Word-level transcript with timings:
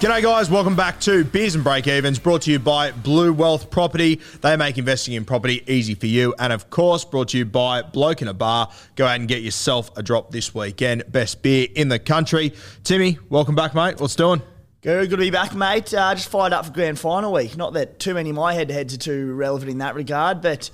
G'day, 0.00 0.22
guys. 0.22 0.48
Welcome 0.48 0.76
back 0.76 1.00
to 1.00 1.24
Beers 1.24 1.56
and 1.56 1.64
Break 1.64 1.88
Evens, 1.88 2.20
brought 2.20 2.42
to 2.42 2.52
you 2.52 2.60
by 2.60 2.92
Blue 2.92 3.32
Wealth 3.32 3.68
Property. 3.68 4.20
They 4.42 4.56
make 4.56 4.78
investing 4.78 5.14
in 5.14 5.24
property 5.24 5.64
easy 5.66 5.96
for 5.96 6.06
you. 6.06 6.36
And 6.38 6.52
of 6.52 6.70
course, 6.70 7.04
brought 7.04 7.30
to 7.30 7.38
you 7.38 7.44
by 7.44 7.82
Bloke 7.82 8.22
in 8.22 8.28
a 8.28 8.32
Bar. 8.32 8.70
Go 8.94 9.06
out 9.06 9.18
and 9.18 9.26
get 9.26 9.42
yourself 9.42 9.90
a 9.96 10.02
drop 10.04 10.30
this 10.30 10.54
weekend. 10.54 11.10
Best 11.10 11.42
beer 11.42 11.66
in 11.74 11.88
the 11.88 11.98
country. 11.98 12.54
Timmy, 12.84 13.18
welcome 13.28 13.56
back, 13.56 13.74
mate. 13.74 13.98
What's 13.98 14.14
doing? 14.14 14.40
Good, 14.82 15.10
good 15.10 15.16
to 15.16 15.22
be 15.22 15.30
back, 15.30 15.52
mate. 15.56 15.92
Uh, 15.92 16.14
just 16.14 16.28
fired 16.28 16.52
up 16.52 16.66
for 16.66 16.70
grand 16.70 17.00
final 17.00 17.32
week. 17.32 17.56
Not 17.56 17.72
that 17.72 17.98
too 17.98 18.14
many 18.14 18.30
of 18.30 18.36
my 18.36 18.54
head 18.54 18.68
to 18.68 18.74
heads 18.74 18.94
are 18.94 18.98
too 18.98 19.34
relevant 19.34 19.68
in 19.68 19.78
that 19.78 19.96
regard, 19.96 20.40
but 20.40 20.70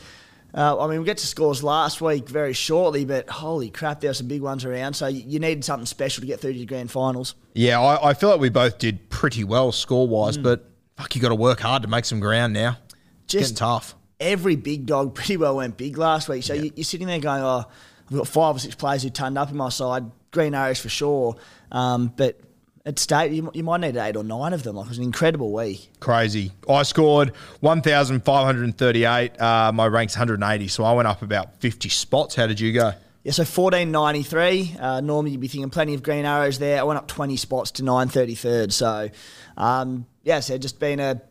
uh, 0.57 0.79
I 0.79 0.87
mean, 0.87 0.99
we'll 0.99 1.05
get 1.05 1.19
to 1.19 1.27
scores 1.27 1.63
last 1.65 2.01
week 2.01 2.29
very 2.29 2.53
shortly, 2.53 3.05
but 3.05 3.29
holy 3.29 3.71
crap, 3.71 4.01
there 4.01 4.11
were 4.11 4.15
some 4.15 4.29
big 4.29 4.41
ones 4.43 4.65
around. 4.65 4.95
So 4.95 5.07
you 5.09 5.39
needed 5.41 5.65
something 5.65 5.87
special 5.87 6.21
to 6.21 6.27
get 6.27 6.41
through 6.41 6.53
to 6.53 6.59
the 6.61 6.67
grand 6.67 6.91
finals. 6.91 7.35
Yeah, 7.55 7.81
I, 7.81 8.11
I 8.11 8.15
feel 8.15 8.31
like 8.31 8.41
we 8.41 8.51
both 8.51 8.79
did 8.79 9.11
pretty 9.11 9.43
well 9.45 9.73
score 9.73 10.07
wise, 10.07 10.39
but 10.39 10.71
fuck, 10.97 11.15
you 11.17 11.21
got 11.21 11.31
to 11.31 11.35
work 11.35 11.61
hard 11.61 11.83
to 11.83 11.89
make 11.89 12.05
some 12.05 12.21
ground 12.21 12.53
now. 12.53 12.79
It's 13.25 13.33
Just 13.33 13.43
getting 13.45 13.57
tough. 13.57 13.95
every 14.21 14.55
big 14.57 14.87
dog 14.87 15.15
pretty 15.17 15.37
well 15.37 15.57
went 15.57 15.77
big 15.77 15.99
last 15.99 16.29
week. 16.29 16.45
So 16.45 16.55
you, 16.55 16.71
you're 16.77 16.85
sitting 16.85 17.07
there 17.09 17.19
going, 17.21 17.43
oh, 17.43 17.65
I've 18.11 18.17
got 18.17 18.29
five 18.29 18.57
or 18.57 18.59
six 18.59 18.75
players 18.75 19.03
who 19.03 19.11
turned 19.11 19.37
up 19.39 19.51
in 19.51 19.57
my 19.57 19.71
side. 19.71 20.05
Green 20.31 20.55
Arrows 20.55 20.81
for 20.81 20.89
sure. 20.89 21.37
Um, 21.73 22.13
but 22.17 22.39
at 22.87 22.99
state, 22.99 23.33
you, 23.33 23.51
you 23.55 23.63
might 23.63 23.81
need 23.81 23.97
eight 23.97 24.17
or 24.17 24.23
nine 24.23 24.53
of 24.53 24.63
them. 24.63 24.77
Like, 24.77 24.87
it 24.87 24.89
was 24.91 24.99
an 24.99 25.05
incredible 25.05 25.53
week. 25.53 25.89
Crazy. 26.01 26.53
I 26.69 26.83
scored 26.83 27.33
1,538. 27.61 29.41
Uh, 29.41 29.73
my 29.73 29.87
rank's 29.87 30.15
180, 30.15 30.69
so 30.69 30.85
I 30.85 30.93
went 30.93 31.09
up 31.09 31.23
about 31.23 31.61
50 31.61 31.89
spots. 31.89 32.35
How 32.35 32.47
did 32.47 32.61
you 32.61 32.73
go? 32.73 32.93
Yeah, 33.23 33.33
so 33.33 33.43
1493. 33.43 34.77
Uh, 34.79 35.01
normally 35.01 35.31
you'd 35.31 35.41
be 35.41 35.49
thinking 35.49 35.71
plenty 35.71 35.95
of 35.95 36.03
green 36.03 36.27
arrows 36.27 36.59
there. 36.59 36.79
I 36.79 36.83
went 36.83 36.99
up 36.99 37.09
20 37.09 37.37
spots 37.37 37.71
to 37.73 37.83
933rd. 37.83 38.71
So, 38.71 39.09
um, 39.57 40.05
yeah, 40.23 40.41
so 40.41 40.59
just 40.59 40.79
been 40.79 41.01
a 41.01 41.23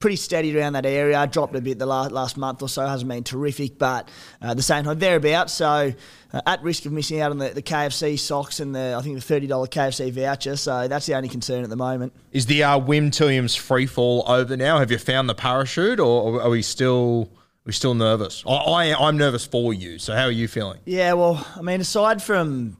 pretty 0.00 0.16
steady 0.16 0.56
around 0.56 0.74
that 0.74 0.86
area. 0.86 1.26
Dropped 1.26 1.56
a 1.56 1.60
bit 1.60 1.78
the 1.78 1.86
last, 1.86 2.12
last 2.12 2.36
month 2.36 2.62
or 2.62 2.68
so. 2.68 2.86
Hasn't 2.86 3.08
been 3.08 3.24
terrific, 3.24 3.78
but 3.78 4.08
uh, 4.40 4.54
the 4.54 4.62
same 4.62 4.84
time, 4.84 4.98
thereabouts. 4.98 5.52
So, 5.54 5.92
uh, 6.32 6.40
at 6.46 6.62
risk 6.62 6.84
of 6.86 6.92
missing 6.92 7.20
out 7.20 7.32
on 7.32 7.38
the, 7.38 7.48
the 7.48 7.62
KFC 7.62 8.18
socks 8.18 8.60
and 8.60 8.74
the, 8.74 8.94
I 8.96 9.02
think, 9.02 9.20
the 9.20 9.40
$30 9.40 9.48
KFC 9.48 10.12
voucher. 10.12 10.56
So, 10.56 10.86
that's 10.86 11.06
the 11.06 11.14
only 11.14 11.28
concern 11.28 11.64
at 11.64 11.70
the 11.70 11.76
moment. 11.76 12.12
Is 12.32 12.46
the 12.46 12.62
uh, 12.62 12.78
Wim 12.78 13.10
Tilliams 13.10 13.58
free 13.58 13.86
fall 13.86 14.24
over 14.28 14.56
now? 14.56 14.78
Have 14.78 14.92
you 14.92 14.98
found 14.98 15.28
the 15.28 15.34
parachute, 15.34 15.98
or 15.98 16.42
are 16.42 16.50
we 16.50 16.62
still 16.62 17.30
we 17.64 17.72
still 17.72 17.94
nervous? 17.94 18.44
I, 18.46 18.52
I 18.52 19.08
I'm 19.08 19.16
nervous 19.16 19.44
for 19.44 19.74
you. 19.74 19.98
So 19.98 20.14
how 20.14 20.24
are 20.24 20.30
you 20.30 20.46
feeling? 20.46 20.78
Yeah, 20.84 21.14
well, 21.14 21.44
I 21.56 21.62
mean, 21.62 21.80
aside 21.80 22.22
from 22.22 22.76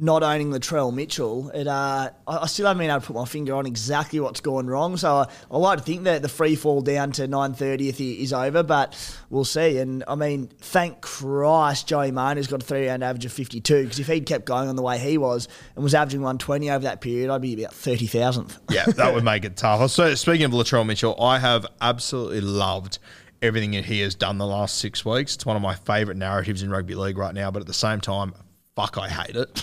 not 0.00 0.22
owning 0.22 0.50
Latrell 0.50 0.92
Mitchell, 0.92 1.50
it 1.50 1.66
uh, 1.66 2.10
I 2.26 2.46
still 2.46 2.66
haven't 2.66 2.80
been 2.80 2.90
able 2.90 3.00
to 3.00 3.06
put 3.06 3.16
my 3.16 3.24
finger 3.24 3.54
on 3.54 3.66
exactly 3.66 4.20
what's 4.20 4.40
gone 4.40 4.66
wrong. 4.66 4.96
So 4.96 5.16
I, 5.16 5.28
I 5.50 5.58
like 5.58 5.78
to 5.78 5.84
think 5.84 6.04
that 6.04 6.22
the 6.22 6.28
free 6.28 6.56
fall 6.56 6.80
down 6.80 7.12
to 7.12 7.28
930th 7.28 8.20
is 8.20 8.32
over, 8.32 8.62
but 8.62 9.18
we'll 9.30 9.44
see. 9.44 9.78
And 9.78 10.04
I 10.08 10.14
mean, 10.14 10.48
thank 10.58 11.00
Christ 11.00 11.86
Joey 11.86 12.10
Manu's 12.10 12.46
got 12.46 12.62
a 12.62 12.64
three 12.64 12.88
round 12.88 13.04
average 13.04 13.24
of 13.24 13.32
52 13.32 13.84
because 13.84 13.98
if 13.98 14.06
he'd 14.06 14.26
kept 14.26 14.44
going 14.44 14.68
on 14.68 14.76
the 14.76 14.82
way 14.82 14.98
he 14.98 15.18
was 15.18 15.48
and 15.74 15.84
was 15.84 15.94
averaging 15.94 16.20
120 16.20 16.70
over 16.70 16.84
that 16.84 17.00
period, 17.00 17.30
I'd 17.30 17.42
be 17.42 17.54
about 17.54 17.74
30,000th. 17.74 18.58
Yeah, 18.70 18.84
that 18.86 19.14
would 19.14 19.24
make 19.24 19.44
it 19.44 19.56
tough. 19.56 19.90
So 19.90 20.14
speaking 20.14 20.44
of 20.44 20.52
Latrell 20.52 20.86
Mitchell, 20.86 21.20
I 21.20 21.38
have 21.38 21.66
absolutely 21.80 22.40
loved 22.40 22.98
everything 23.42 23.72
that 23.72 23.84
he 23.84 24.00
has 24.00 24.14
done 24.14 24.38
the 24.38 24.46
last 24.46 24.78
six 24.78 25.04
weeks. 25.04 25.34
It's 25.34 25.46
one 25.46 25.56
of 25.56 25.62
my 25.62 25.74
favourite 25.74 26.16
narratives 26.16 26.62
in 26.62 26.70
rugby 26.70 26.94
league 26.94 27.18
right 27.18 27.34
now, 27.34 27.50
but 27.50 27.60
at 27.60 27.66
the 27.66 27.74
same 27.74 28.00
time, 28.00 28.34
fuck, 28.76 28.98
I 28.98 29.08
hate 29.08 29.36
it. 29.36 29.62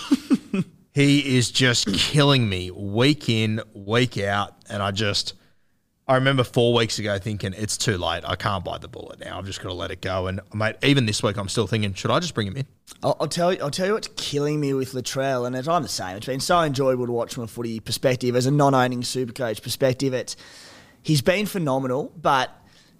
he 0.92 1.36
is 1.36 1.50
just 1.50 1.92
killing 1.92 2.48
me 2.48 2.70
week 2.70 3.28
in, 3.28 3.60
week 3.74 4.18
out, 4.18 4.54
and 4.68 4.82
I 4.82 4.90
just. 4.90 5.34
I 6.08 6.16
remember 6.16 6.42
four 6.42 6.74
weeks 6.74 6.98
ago 6.98 7.16
thinking 7.18 7.54
it's 7.56 7.76
too 7.78 7.96
late. 7.96 8.24
I 8.26 8.34
can't 8.34 8.64
bite 8.64 8.80
the 8.80 8.88
bullet 8.88 9.20
now. 9.20 9.38
I've 9.38 9.46
just 9.46 9.62
got 9.62 9.68
to 9.68 9.74
let 9.74 9.92
it 9.92 10.00
go. 10.00 10.26
And 10.26 10.40
mate, 10.52 10.74
even 10.82 11.06
this 11.06 11.22
week, 11.22 11.36
I'm 11.36 11.48
still 11.48 11.68
thinking, 11.68 11.94
should 11.94 12.10
I 12.10 12.18
just 12.18 12.34
bring 12.34 12.48
him 12.48 12.56
in? 12.56 12.66
I'll, 13.04 13.16
I'll 13.20 13.28
tell 13.28 13.52
you. 13.52 13.60
I'll 13.62 13.70
tell 13.70 13.86
you 13.86 13.92
what's 13.94 14.08
killing 14.16 14.60
me 14.60 14.74
with 14.74 14.92
Latrell, 14.92 15.46
and 15.46 15.54
it's, 15.54 15.68
I'm 15.68 15.82
the 15.82 15.88
same. 15.88 16.16
It's 16.16 16.26
been 16.26 16.40
so 16.40 16.60
enjoyable 16.62 17.06
to 17.06 17.12
watch 17.12 17.34
from 17.34 17.44
a 17.44 17.46
footy 17.46 17.78
perspective, 17.78 18.34
as 18.34 18.46
a 18.46 18.50
non-owning 18.50 19.02
Supercoach 19.02 19.62
perspective. 19.62 20.12
It's 20.12 20.36
he's 21.02 21.22
been 21.22 21.46
phenomenal, 21.46 22.12
but 22.20 22.50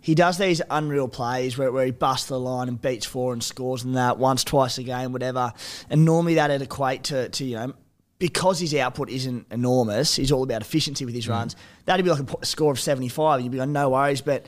he 0.03 0.17
does 0.17 0.37
these 0.37 0.61
unreal 0.69 1.07
plays 1.07 1.57
where, 1.57 1.71
where 1.71 1.87
he 1.87 1.93
busts 1.93 2.27
the 2.27 2.39
line 2.39 2.69
and 2.69 2.81
beats 2.81 3.07
four 3.07 3.33
and 3.33 3.43
scores 3.43 3.85
and 3.85 3.97
that 3.97 4.19
once, 4.19 4.43
twice 4.43 4.77
a 4.77 4.83
game, 4.83 5.13
whatever. 5.13 5.53
And 5.89 6.05
normally 6.05 6.35
that'd 6.35 6.61
equate 6.61 7.05
to, 7.05 7.29
to 7.29 7.45
you 7.45 7.57
know. 7.57 7.75
Because 8.19 8.61
his 8.61 8.75
output 8.75 9.11
isn't 9.11 9.47
enormous, 9.51 10.15
he's 10.15 10.31
all 10.31 10.43
about 10.43 10.61
efficiency 10.61 11.05
with 11.05 11.15
his 11.15 11.27
mm. 11.27 11.31
runs. 11.31 11.57
That'd 11.87 12.05
be 12.05 12.11
like 12.11 12.21
a 12.21 12.47
score 12.47 12.73
of 12.73 12.81
75. 12.81 13.41
You'd 13.41 13.53
be 13.53 13.59
like, 13.59 13.69
no 13.69 13.91
worries. 13.91 14.21
But 14.21 14.47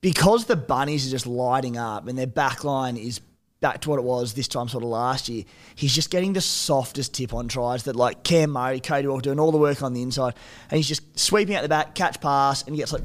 because 0.00 0.46
the 0.46 0.56
bunnies 0.56 1.06
are 1.06 1.10
just 1.10 1.26
lighting 1.26 1.76
up 1.76 2.08
and 2.08 2.18
their 2.18 2.26
back 2.26 2.64
line 2.64 2.96
is 2.96 3.20
back 3.60 3.80
to 3.82 3.90
what 3.90 3.98
it 3.98 4.04
was 4.04 4.34
this 4.34 4.48
time 4.48 4.68
sort 4.68 4.82
of 4.82 4.90
last 4.90 5.28
year, 5.28 5.44
he's 5.74 5.94
just 5.94 6.10
getting 6.10 6.32
the 6.32 6.40
softest 6.40 7.14
tip 7.14 7.34
on 7.34 7.48
tries 7.48 7.84
that 7.84 7.96
like 7.96 8.22
Cam 8.22 8.50
Murray, 8.50 8.80
Cody 8.80 9.08
Walker 9.08 9.22
doing 9.22 9.40
all 9.40 9.52
the 9.52 9.58
work 9.58 9.82
on 9.82 9.92
the 9.92 10.02
inside, 10.02 10.34
and 10.70 10.76
he's 10.78 10.88
just 10.88 11.18
sweeping 11.18 11.54
out 11.54 11.62
the 11.62 11.68
back, 11.68 11.94
catch 11.94 12.20
pass, 12.20 12.62
and 12.62 12.74
he 12.74 12.80
gets 12.80 12.92
like 12.92 13.02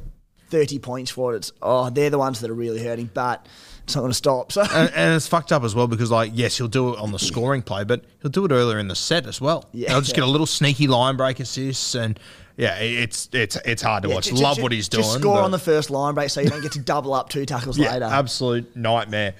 30 0.49 0.79
points 0.79 1.11
for 1.11 1.33
it. 1.33 1.37
It's 1.37 1.51
oh, 1.61 1.89
they're 1.89 2.09
the 2.09 2.17
ones 2.17 2.39
that 2.41 2.49
are 2.49 2.55
really 2.55 2.83
hurting, 2.83 3.09
but 3.13 3.45
it's 3.83 3.95
not 3.95 4.01
going 4.01 4.11
to 4.11 4.15
stop. 4.17 4.51
So 4.51 4.61
and, 4.61 4.91
and 4.93 5.15
it's 5.15 5.27
fucked 5.27 5.51
up 5.51 5.63
as 5.63 5.73
well 5.75 5.87
because, 5.87 6.11
like, 6.11 6.31
yes, 6.33 6.57
he'll 6.57 6.67
do 6.67 6.93
it 6.93 6.99
on 6.99 7.11
the 7.11 7.19
scoring 7.19 7.61
play, 7.61 7.83
but 7.83 8.03
he'll 8.21 8.31
do 8.31 8.45
it 8.45 8.51
earlier 8.51 8.79
in 8.79 8.87
the 8.87 8.95
set 8.95 9.25
as 9.25 9.39
well. 9.41 9.65
Yeah. 9.73 9.89
he'll 9.89 10.01
just 10.01 10.15
get 10.15 10.23
a 10.23 10.27
little 10.27 10.47
sneaky 10.47 10.87
line 10.87 11.17
break 11.17 11.39
assists, 11.39 11.95
and 11.95 12.19
yeah, 12.57 12.77
it's 12.79 13.29
it's 13.31 13.55
it's 13.65 13.81
hard 13.81 14.03
to 14.03 14.09
Yeah, 14.09 14.15
watch. 14.15 14.27
ju- 14.27 14.35
Love 14.35 14.57
ju- 14.57 14.63
what 14.63 14.71
he's 14.71 14.89
doing. 14.89 15.03
Just 15.03 15.19
score 15.19 15.39
on 15.39 15.51
the 15.51 15.59
first 15.59 15.89
line 15.89 16.13
break 16.13 16.29
so 16.29 16.41
you 16.41 16.49
don't 16.49 16.61
get 16.61 16.73
to 16.73 16.79
double 16.79 17.13
up 17.13 17.29
two 17.29 17.45
tackles 17.45 17.77
yeah, 17.77 17.93
later. 17.93 18.05
absolute 18.05 18.75
nightmare. 18.75 19.33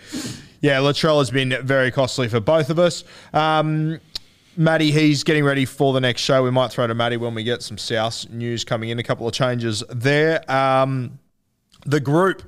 Yeah, 0.62 0.78
Latrell 0.80 1.20
has 1.20 1.30
been 1.32 1.56
very 1.64 1.90
costly 1.92 2.28
for 2.28 2.40
both 2.42 2.70
of 2.70 2.80
us. 2.80 3.04
Um, 3.34 4.00
Matty, 4.60 4.92
he's 4.92 5.24
getting 5.24 5.46
ready 5.46 5.64
for 5.64 5.94
the 5.94 6.02
next 6.02 6.20
show. 6.20 6.44
We 6.44 6.52
might 6.52 6.70
throw 6.70 6.86
to 6.86 6.94
Matty 6.94 7.16
when 7.16 7.34
we 7.34 7.46
get 7.46 7.64
some 7.64 7.78
South 7.78 8.30
news 8.30 8.66
coming 8.66 8.90
in. 8.90 9.00
A 9.00 9.04
couple 9.04 9.26
of 9.26 9.34
changes 9.34 9.86
there. 9.88 10.44
Um, 10.52 11.18
the 11.86 12.02
group. 12.02 12.44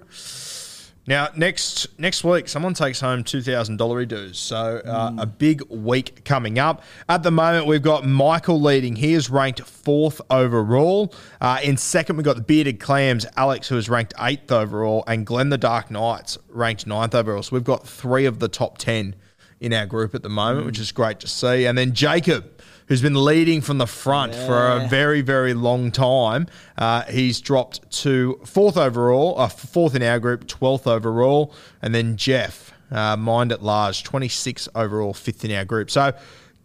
Now, 1.08 1.30
next 1.38 1.88
next 1.98 2.25
week, 2.25 2.50
someone 2.50 2.74
takes 2.74 3.00
home 3.00 3.24
two 3.24 3.42
thousand 3.42 3.78
dollar 3.78 4.04
dues. 4.04 4.38
So 4.38 4.81
uh, 4.84 5.13
a 5.19 5.25
big 5.25 5.62
week 5.69 6.25
coming 6.25 6.60
up. 6.60 6.84
At 7.08 7.24
the 7.24 7.31
moment, 7.31 7.66
we've 7.66 7.81
got 7.81 8.06
Michael 8.06 8.60
leading. 8.60 8.98
He 8.98 9.13
is 9.13 9.30
ranked 9.30 9.62
fourth 9.62 10.19
overall. 10.30 11.13
Uh, 11.40 11.60
in 11.63 11.78
second, 11.78 12.18
we've 12.18 12.25
got 12.25 12.36
the 12.36 12.42
bearded 12.42 12.81
clams, 12.81 13.25
Alex, 13.38 13.69
who 13.69 13.78
is 13.78 13.88
ranked 13.88 14.13
eighth 14.19 14.52
overall, 14.52 15.06
and 15.08 15.25
Glenn 15.25 15.48
the 15.48 15.58
Dark 15.58 15.90
Knights 15.90 16.38
ranked 16.50 16.86
ninth 16.86 17.16
overall. 17.16 17.42
So 17.42 17.56
we've 17.56 17.63
got 17.63 17.88
three 17.88 18.25
of 18.25 18.40
the 18.40 18.50
top 18.50 18.80
ten 18.80 19.16
in 19.62 19.74
our 19.74 19.86
group 19.86 20.13
at 20.13 20.24
the 20.24 20.30
moment, 20.30 20.66
which 20.66 20.80
is 20.80 20.92
great 20.92 21.22
to 21.22 21.28
see. 21.28 21.66
And 21.66 21.78
then 21.78 21.94
Jacob 21.94 22.62
who's 22.92 23.02
been 23.02 23.24
leading 23.24 23.62
from 23.62 23.78
the 23.78 23.88
front 23.88 24.36
for 24.36 24.68
a 24.68 24.86
very, 24.90 25.22
very 25.22 25.54
long 25.54 25.92
time. 25.92 26.46
Uh, 26.78 27.04
he's 27.04 27.40
dropped 27.40 27.90
to 27.90 28.38
fourth 28.44 28.75
overall, 28.75 29.40
uh, 29.40 29.48
fourth 29.48 29.96
in 29.96 30.04
our 30.04 30.19
group, 30.19 30.46
12th 30.46 30.88
overall. 30.88 31.54
And 31.81 31.96
then 31.96 32.18
Jeff, 32.18 32.74
uh, 32.92 33.16
mind 33.16 33.54
at 33.54 33.63
large, 33.63 34.04
26th 34.04 34.68
overall, 34.75 35.13
fifth 35.13 35.46
in 35.46 35.54
our 35.54 35.63
group. 35.63 35.90
So, 35.90 36.12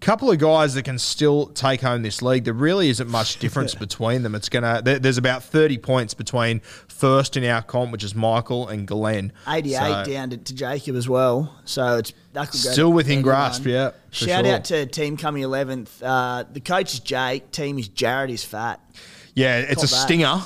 couple 0.00 0.30
of 0.30 0.38
guys 0.38 0.74
that 0.74 0.84
can 0.84 0.98
still 0.98 1.46
take 1.46 1.80
home 1.80 2.02
this 2.02 2.20
league. 2.22 2.44
There 2.44 2.54
really 2.54 2.88
isn't 2.90 3.08
much 3.08 3.38
difference 3.40 3.74
between 3.74 4.22
them. 4.22 4.34
It's 4.34 4.48
gonna. 4.48 4.82
There, 4.82 4.98
there's 4.98 5.18
about 5.18 5.42
30 5.42 5.78
points 5.78 6.14
between 6.14 6.60
first 6.60 7.36
in 7.36 7.44
our 7.44 7.62
comp, 7.62 7.92
which 7.92 8.04
is 8.04 8.14
Michael 8.14 8.68
and 8.68 8.86
Glenn. 8.86 9.32
88 9.48 9.74
So- 9.76 10.04
down 10.12 10.30
to, 10.30 10.36
to 10.36 10.54
Jacob 10.54 10.96
as 10.96 11.08
well. 11.08 11.54
So 11.64 11.98
it's 11.98 12.12
that 12.32 12.50
could 12.50 12.62
go 12.62 12.70
Still 12.70 12.92
within 12.92 13.22
grasp, 13.22 13.64
yeah, 13.66 13.92
Shout 14.10 14.44
sure. 14.44 14.54
out 14.54 14.64
to 14.66 14.86
team 14.86 15.16
coming 15.16 15.42
11th. 15.42 15.88
Uh, 16.02 16.44
the 16.52 16.60
coach 16.60 16.92
is 16.94 17.00
Jake. 17.00 17.50
Team 17.50 17.78
is 17.78 17.88
Jared. 17.88 18.30
Is 18.30 18.44
fat. 18.44 18.80
Yeah, 19.34 19.58
it's 19.58 19.82
a 19.82 19.94
Not 19.96 20.02
stinger. 20.02 20.40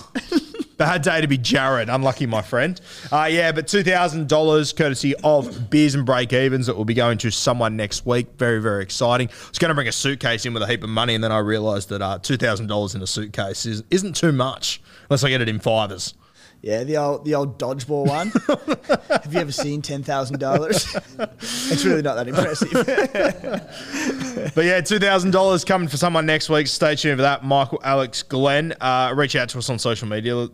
Bad 0.81 1.03
day 1.03 1.21
to 1.21 1.27
be 1.27 1.37
Jared. 1.37 1.91
Unlucky, 1.91 2.25
my 2.25 2.41
friend. 2.41 2.81
Uh, 3.13 3.29
yeah, 3.31 3.53
but 3.53 3.67
$2,000 3.67 4.77
courtesy 4.77 5.15
of 5.17 5.69
Beers 5.69 5.95
and 5.95 6.07
Break 6.07 6.33
Evens 6.33 6.69
that 6.69 6.75
will 6.75 6.87
be 6.87 6.95
going 6.95 7.19
to 7.19 7.31
someone 7.31 7.77
next 7.77 8.07
week. 8.07 8.29
Very, 8.39 8.63
very 8.63 8.83
exciting. 8.83 9.29
I 9.29 9.49
was 9.51 9.59
going 9.59 9.69
to 9.69 9.75
bring 9.75 9.89
a 9.89 9.93
suitcase 9.93 10.47
in 10.47 10.55
with 10.55 10.63
a 10.63 10.67
heap 10.67 10.83
of 10.83 10.89
money, 10.89 11.15
and 11.15 11.23
then 11.23 11.33
I 11.33 11.41
realised 11.41 11.91
that 11.91 12.01
uh, 12.01 12.19
$2,000 12.19 12.95
in 12.95 13.03
a 13.03 13.07
suitcase 13.07 13.67
is, 13.67 13.85
isn't 13.91 14.17
too 14.17 14.33
much 14.33 14.81
unless 15.11 15.23
I 15.23 15.29
get 15.29 15.43
it 15.43 15.51
in 15.51 15.59
fivers. 15.59 16.15
Yeah, 16.63 16.85
the 16.85 16.97
old 16.99 17.25
the 17.25 17.35
old 17.35 17.59
dodgeball 17.59 18.07
one. 18.07 18.29
Have 19.09 19.33
you 19.33 19.41
ever 19.41 19.51
seen 19.51 19.81
ten 19.81 20.03
thousand 20.03 20.41
dollars? 20.41 20.95
It's 21.41 21.87
really 21.87 22.03
not 22.03 22.17
that 22.17 22.29
impressive. 22.29 22.71
But 24.55 24.65
yeah, 24.65 24.81
$2,000 24.81 25.67
coming 25.67 25.89
for 25.89 25.97
someone 25.97 26.27
next 26.27 26.49
week. 26.49 26.67
Stay 26.67 26.95
tuned 26.97 27.19
for 27.19 27.23
that. 27.23 27.45
Michael, 27.45 27.81
Alex, 27.85 28.23
Glenn. 28.23 28.75
Uh, 28.81 29.13
reach 29.15 29.37
out 29.37 29.49
to 29.51 29.59
us 29.59 29.69
on 29.69 29.79
social 29.79 30.09
media 30.09 30.49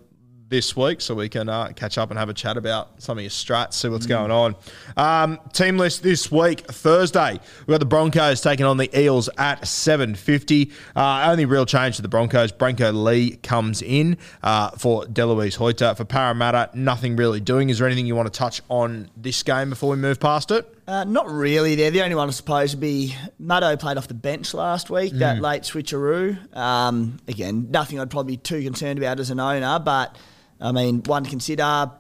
this 0.49 0.77
week 0.77 1.01
so 1.01 1.15
we 1.15 1.29
can 1.29 1.49
uh, 1.49 1.69
catch 1.75 1.99
up 1.99 2.11
and 2.11 2.19
have 2.19 2.29
a 2.29 2.35
chat 2.35 2.57
about 2.57 3.03
some 3.03 3.19
of 3.19 3.23
your 3.23 3.31
strats, 3.31 3.75
see 3.75 3.89
what's 3.89 4.07
going 4.07 4.31
on. 4.31 4.55
Um, 4.97 5.41
team 5.53 5.77
list 5.77 6.03
this 6.03 6.31
week, 6.31 6.61
Thursday. 6.67 7.41
We've 7.61 7.75
got 7.75 7.81
the 7.81 7.87
Broncos 7.87 8.41
taking 8.41 8.65
on 8.65 8.77
the 8.77 8.89
Eels 8.99 9.29
at 9.39 9.63
7.50. 9.63 10.73
Uh, 10.95 11.29
only 11.31 11.45
real 11.45 11.67
change 11.67 11.97
to 11.97 12.03
the 12.03 12.09
Broncos, 12.09 12.53
Brenko 12.53 13.05
Lee 13.05 13.37
comes 13.37 13.83
in 13.83 14.19
uh, 14.43 14.71
for 14.71 15.05
Delouise 15.07 15.57
Hoeter. 15.57 15.95
For 15.97 16.05
Parramatta, 16.05 16.71
nothing 16.75 17.17
really 17.17 17.41
doing. 17.41 17.71
Is 17.71 17.79
there 17.79 17.87
anything 17.87 18.07
you 18.07 18.15
want 18.15 18.33
to 18.33 18.39
touch 18.39 18.63
on 18.69 19.11
this 19.17 19.43
game 19.43 19.71
before 19.71 19.91
we 19.91 19.97
move 19.97 20.21
past 20.21 20.51
it? 20.51 20.73
Uh, 20.87 21.03
not 21.03 21.29
really. 21.29 21.75
They're 21.75 21.91
the 21.91 22.03
only 22.03 22.15
one 22.15 22.29
I 22.29 22.33
suppose 22.33 22.71
to 22.71 22.77
be. 22.77 23.17
Maddo 23.43 23.79
played 23.79 23.99
off 23.99 24.07
the 24.07 24.15
bench 24.15 24.55
last 24.55 24.89
week. 24.89 25.13
Mm. 25.13 25.19
That 25.19 25.41
late 25.41 25.63
switcheroo. 25.63 26.57
Um, 26.57 27.19
again, 27.27 27.69
nothing 27.73 27.99
I'd 27.99 28.11
probably 28.11 28.35
be 28.35 28.37
too 28.37 28.63
concerned 28.63 28.99
about 28.99 29.19
as 29.19 29.31
an 29.31 29.41
owner. 29.41 29.81
But 29.81 30.17
I 30.61 30.73
mean, 30.73 31.03
one 31.05 31.25
to 31.25 31.31
consider. 31.31 31.91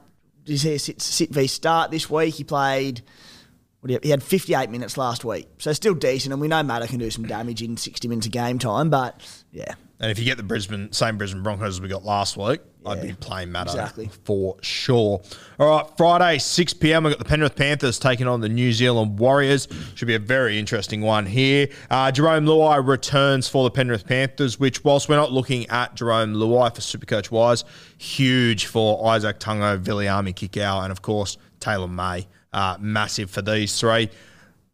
Is 0.46 0.62
he 0.62 0.78
sit, 0.78 1.00
sit 1.02 1.30
v 1.30 1.46
start 1.46 1.90
this 1.90 2.08
week? 2.08 2.34
He 2.34 2.44
played. 2.44 3.02
You- 3.86 4.00
he 4.02 4.10
had 4.10 4.22
58 4.22 4.68
minutes 4.70 4.96
last 4.96 5.24
week, 5.24 5.46
so 5.58 5.72
still 5.72 5.94
decent. 5.94 6.32
And 6.32 6.40
we 6.40 6.48
know 6.48 6.60
Maddo 6.62 6.88
can 6.88 6.98
do 6.98 7.08
some 7.10 7.24
damage 7.24 7.62
in 7.62 7.76
60 7.76 8.08
minutes 8.08 8.26
of 8.26 8.32
game 8.32 8.58
time. 8.58 8.90
But 8.90 9.20
yeah, 9.52 9.74
And 10.00 10.10
if 10.10 10.18
you 10.18 10.24
get 10.24 10.36
the 10.38 10.42
Brisbane 10.42 10.92
same 10.92 11.18
Brisbane 11.18 11.42
Broncos 11.44 11.76
as 11.76 11.80
we 11.80 11.86
got 11.88 12.04
last 12.04 12.36
week, 12.36 12.60
I'd 12.86 13.02
be 13.02 13.12
playing 13.14 13.48
Maddo 13.48 13.66
exactly. 13.66 14.10
for 14.24 14.56
sure. 14.62 15.22
All 15.58 15.68
right, 15.68 15.86
Friday, 15.96 16.38
6 16.38 16.74
p.m. 16.74 17.04
We've 17.04 17.12
got 17.12 17.18
the 17.18 17.24
Penrith 17.24 17.56
Panthers 17.56 17.98
taking 17.98 18.26
on 18.26 18.40
the 18.40 18.48
New 18.48 18.72
Zealand 18.72 19.18
Warriors. 19.18 19.68
Should 19.94 20.08
be 20.08 20.14
a 20.14 20.20
very 20.20 20.58
interesting 20.58 21.00
one 21.00 21.26
here. 21.26 21.68
Uh, 21.90 22.10
Jarome 22.12 22.46
Luai 22.46 22.86
returns 22.86 23.48
for 23.48 23.64
the 23.64 23.70
Penrith 23.70 24.06
Panthers, 24.06 24.60
which, 24.60 24.84
whilst 24.84 25.08
we're 25.08 25.16
not 25.16 25.32
looking 25.32 25.68
at 25.68 25.96
Jarome 25.96 26.34
Luai 26.34 26.74
for 26.74 26.80
Supercoach 26.80 27.30
wise, 27.30 27.64
huge 27.98 28.66
for 28.66 29.08
Isaac 29.08 29.38
Tungo, 29.38 29.82
Viliami 29.82 30.34
Kikau, 30.34 30.82
and 30.82 30.92
of 30.92 31.02
course, 31.02 31.38
Taylor 31.60 31.88
May. 31.88 32.26
Uh, 32.52 32.76
massive 32.80 33.30
for 33.30 33.42
these 33.42 33.78
three. 33.78 34.08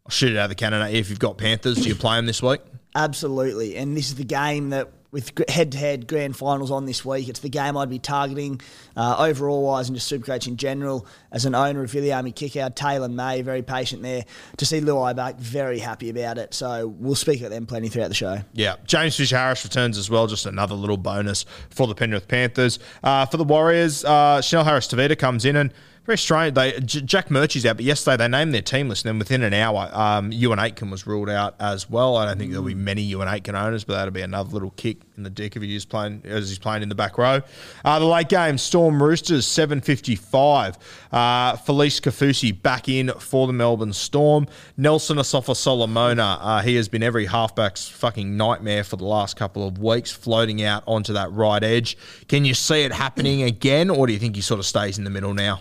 I'll 0.06 0.10
shoot 0.10 0.32
it 0.32 0.38
out 0.38 0.44
of 0.44 0.50
the 0.50 0.54
cannon 0.54 0.94
if 0.94 1.10
you've 1.10 1.18
got 1.18 1.38
Panthers. 1.38 1.78
Do 1.78 1.88
you 1.88 1.94
play 1.94 2.16
them 2.16 2.26
this 2.26 2.42
week? 2.42 2.60
Absolutely, 2.94 3.76
and 3.76 3.96
this 3.96 4.08
is 4.08 4.16
the 4.16 4.24
game 4.24 4.70
that 4.70 4.90
with 5.12 5.30
head-to-head 5.48 6.08
grand 6.08 6.34
finals 6.34 6.70
on 6.70 6.86
this 6.86 7.04
week, 7.04 7.28
it's 7.28 7.40
the 7.40 7.50
game 7.50 7.76
I'd 7.76 7.90
be 7.90 7.98
targeting 7.98 8.60
uh, 8.96 9.16
overall 9.18 9.62
wise 9.62 9.88
and 9.88 9.96
just 9.96 10.10
Supercoach 10.10 10.48
in 10.48 10.56
general. 10.56 11.06
As 11.30 11.44
an 11.44 11.54
owner 11.54 11.82
of 11.82 11.92
Viliami 11.92 12.34
Kikau, 12.34 12.74
Taylor 12.74 13.10
May, 13.10 13.42
very 13.42 13.62
patient 13.62 14.02
there 14.02 14.24
to 14.56 14.66
see 14.66 14.80
Luai 14.80 15.14
back, 15.14 15.36
very 15.36 15.78
happy 15.78 16.08
about 16.08 16.38
it. 16.38 16.54
So 16.54 16.88
we'll 16.88 17.14
speak 17.14 17.42
at 17.42 17.50
them 17.50 17.66
plenty 17.66 17.88
throughout 17.88 18.08
the 18.08 18.14
show. 18.14 18.38
Yeah, 18.54 18.76
James 18.86 19.14
Fish 19.14 19.30
Harris 19.30 19.62
returns 19.64 19.98
as 19.98 20.08
well. 20.08 20.26
Just 20.26 20.46
another 20.46 20.74
little 20.74 20.96
bonus 20.96 21.44
for 21.68 21.86
the 21.86 21.94
Penrith 21.94 22.26
Panthers. 22.26 22.78
Uh, 23.02 23.26
for 23.26 23.36
the 23.36 23.44
Warriors, 23.44 24.04
uh, 24.06 24.40
Chanel 24.40 24.64
Harris 24.64 24.88
Tavita 24.88 25.18
comes 25.18 25.44
in 25.44 25.56
and 25.56 25.74
very 26.04 26.18
strange. 26.18 26.54
They 26.54 26.80
J- 26.80 27.02
Jack 27.02 27.30
Murchie's 27.30 27.64
out, 27.64 27.76
but 27.76 27.84
yesterday 27.84 28.16
they 28.16 28.28
named 28.28 28.52
their 28.52 28.62
team 28.62 28.88
list, 28.88 29.04
and 29.04 29.10
then 29.14 29.18
within 29.18 29.42
an 29.42 29.54
hour, 29.54 29.88
um, 29.92 30.30
Euan 30.30 30.58
Aitken 30.58 30.90
was 30.90 31.06
ruled 31.06 31.30
out 31.30 31.54
as 31.60 31.88
well. 31.88 32.16
I 32.16 32.26
don't 32.26 32.38
think 32.38 32.50
there'll 32.50 32.66
be 32.66 32.74
many 32.74 33.08
Euan 33.08 33.32
Aitken 33.32 33.54
owners, 33.54 33.84
but 33.84 33.94
that'll 33.94 34.10
be 34.12 34.22
another 34.22 34.50
little 34.50 34.70
kick 34.70 34.98
in 35.16 35.22
the 35.22 35.30
dick 35.30 35.54
if 35.54 35.62
he's 35.62 35.84
playing 35.84 36.22
as 36.24 36.48
he's 36.48 36.58
playing 36.58 36.82
in 36.82 36.88
the 36.88 36.94
back 36.94 37.18
row. 37.18 37.40
Uh, 37.84 37.98
the 37.98 38.04
late 38.04 38.28
game, 38.28 38.58
Storm 38.58 39.02
Roosters, 39.02 39.46
seven 39.46 39.80
fifty 39.80 40.16
five. 40.16 40.76
Uh, 41.12 41.54
Felise 41.56 42.00
Kaufusi 42.00 42.60
back 42.62 42.88
in 42.88 43.10
for 43.18 43.46
the 43.46 43.52
Melbourne 43.52 43.92
Storm. 43.92 44.46
Nelson 44.76 45.18
Asofa 45.18 45.54
Solomona, 45.54 46.38
uh, 46.40 46.62
he 46.62 46.74
has 46.76 46.88
been 46.88 47.02
every 47.02 47.26
halfback's 47.26 47.88
fucking 47.88 48.36
nightmare 48.36 48.82
for 48.82 48.96
the 48.96 49.04
last 49.04 49.36
couple 49.36 49.66
of 49.66 49.78
weeks, 49.78 50.10
floating 50.10 50.62
out 50.62 50.82
onto 50.86 51.12
that 51.12 51.30
right 51.32 51.62
edge. 51.62 51.96
Can 52.26 52.44
you 52.44 52.54
see 52.54 52.82
it 52.82 52.92
happening 52.92 53.42
again, 53.42 53.88
or 53.88 54.06
do 54.06 54.12
you 54.12 54.18
think 54.18 54.34
he 54.34 54.42
sort 54.42 54.58
of 54.58 54.66
stays 54.66 54.98
in 54.98 55.04
the 55.04 55.10
middle 55.10 55.34
now? 55.34 55.60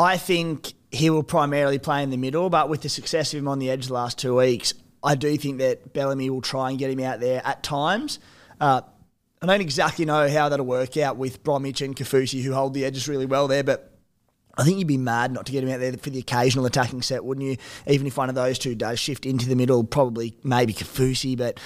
I 0.00 0.16
think 0.16 0.72
he 0.90 1.10
will 1.10 1.22
primarily 1.22 1.78
play 1.78 2.02
in 2.02 2.10
the 2.10 2.16
middle, 2.16 2.48
but 2.48 2.68
with 2.68 2.80
the 2.82 2.88
success 2.88 3.32
of 3.34 3.38
him 3.38 3.48
on 3.48 3.58
the 3.58 3.70
edge 3.70 3.88
the 3.88 3.92
last 3.94 4.18
two 4.18 4.36
weeks, 4.36 4.72
I 5.02 5.14
do 5.14 5.36
think 5.36 5.58
that 5.58 5.92
Bellamy 5.92 6.30
will 6.30 6.40
try 6.42 6.70
and 6.70 6.78
get 6.78 6.90
him 6.90 7.00
out 7.00 7.20
there 7.20 7.42
at 7.44 7.62
times. 7.62 8.18
Uh, 8.60 8.82
I 9.42 9.46
don't 9.46 9.60
exactly 9.60 10.04
know 10.04 10.28
how 10.28 10.48
that'll 10.48 10.66
work 10.66 10.96
out 10.96 11.16
with 11.16 11.42
Bromwich 11.42 11.80
and 11.80 11.94
Kaufusi, 11.94 12.42
who 12.42 12.52
hold 12.52 12.74
the 12.74 12.84
edges 12.84 13.08
really 13.08 13.26
well 13.26 13.46
there, 13.46 13.62
but 13.62 13.94
I 14.58 14.64
think 14.64 14.78
you'd 14.78 14.88
be 14.88 14.98
mad 14.98 15.32
not 15.32 15.46
to 15.46 15.52
get 15.52 15.64
him 15.64 15.70
out 15.70 15.80
there 15.80 15.92
for 15.94 16.10
the 16.10 16.18
occasional 16.18 16.66
attacking 16.66 17.02
set, 17.02 17.24
wouldn't 17.24 17.46
you? 17.46 17.56
Even 17.86 18.06
if 18.06 18.16
one 18.16 18.28
of 18.28 18.34
those 18.34 18.58
two 18.58 18.74
does 18.74 18.98
shift 18.98 19.24
into 19.24 19.48
the 19.48 19.56
middle, 19.56 19.84
probably 19.84 20.34
maybe 20.42 20.74
Kaufusi, 20.74 21.36
but 21.36 21.58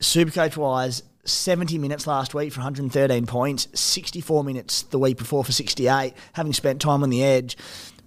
Supercoach 0.00 0.56
wise, 0.56 1.02
70 1.24 1.78
minutes 1.78 2.06
last 2.06 2.34
week 2.34 2.52
for 2.52 2.60
113 2.60 3.26
points, 3.26 3.68
64 3.78 4.44
minutes 4.44 4.82
the 4.82 4.98
week 4.98 5.18
before 5.18 5.44
for 5.44 5.52
68, 5.52 6.14
having 6.32 6.52
spent 6.52 6.80
time 6.80 7.02
on 7.02 7.10
the 7.10 7.22
edge. 7.22 7.56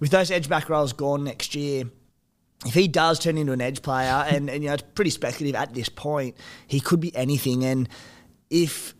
With 0.00 0.10
those 0.10 0.30
edge 0.30 0.48
back 0.48 0.68
roles 0.68 0.92
gone 0.92 1.24
next 1.24 1.54
year, 1.54 1.84
if 2.66 2.74
he 2.74 2.88
does 2.88 3.18
turn 3.18 3.38
into 3.38 3.52
an 3.52 3.60
edge 3.60 3.82
player, 3.82 4.08
and, 4.28 4.50
and 4.50 4.62
you 4.62 4.68
know, 4.68 4.74
it's 4.74 4.84
pretty 4.94 5.10
speculative 5.10 5.54
at 5.60 5.74
this 5.74 5.88
point, 5.88 6.36
he 6.66 6.80
could 6.80 7.00
be 7.00 7.14
anything. 7.14 7.64
And 7.64 7.88
if 8.50 8.94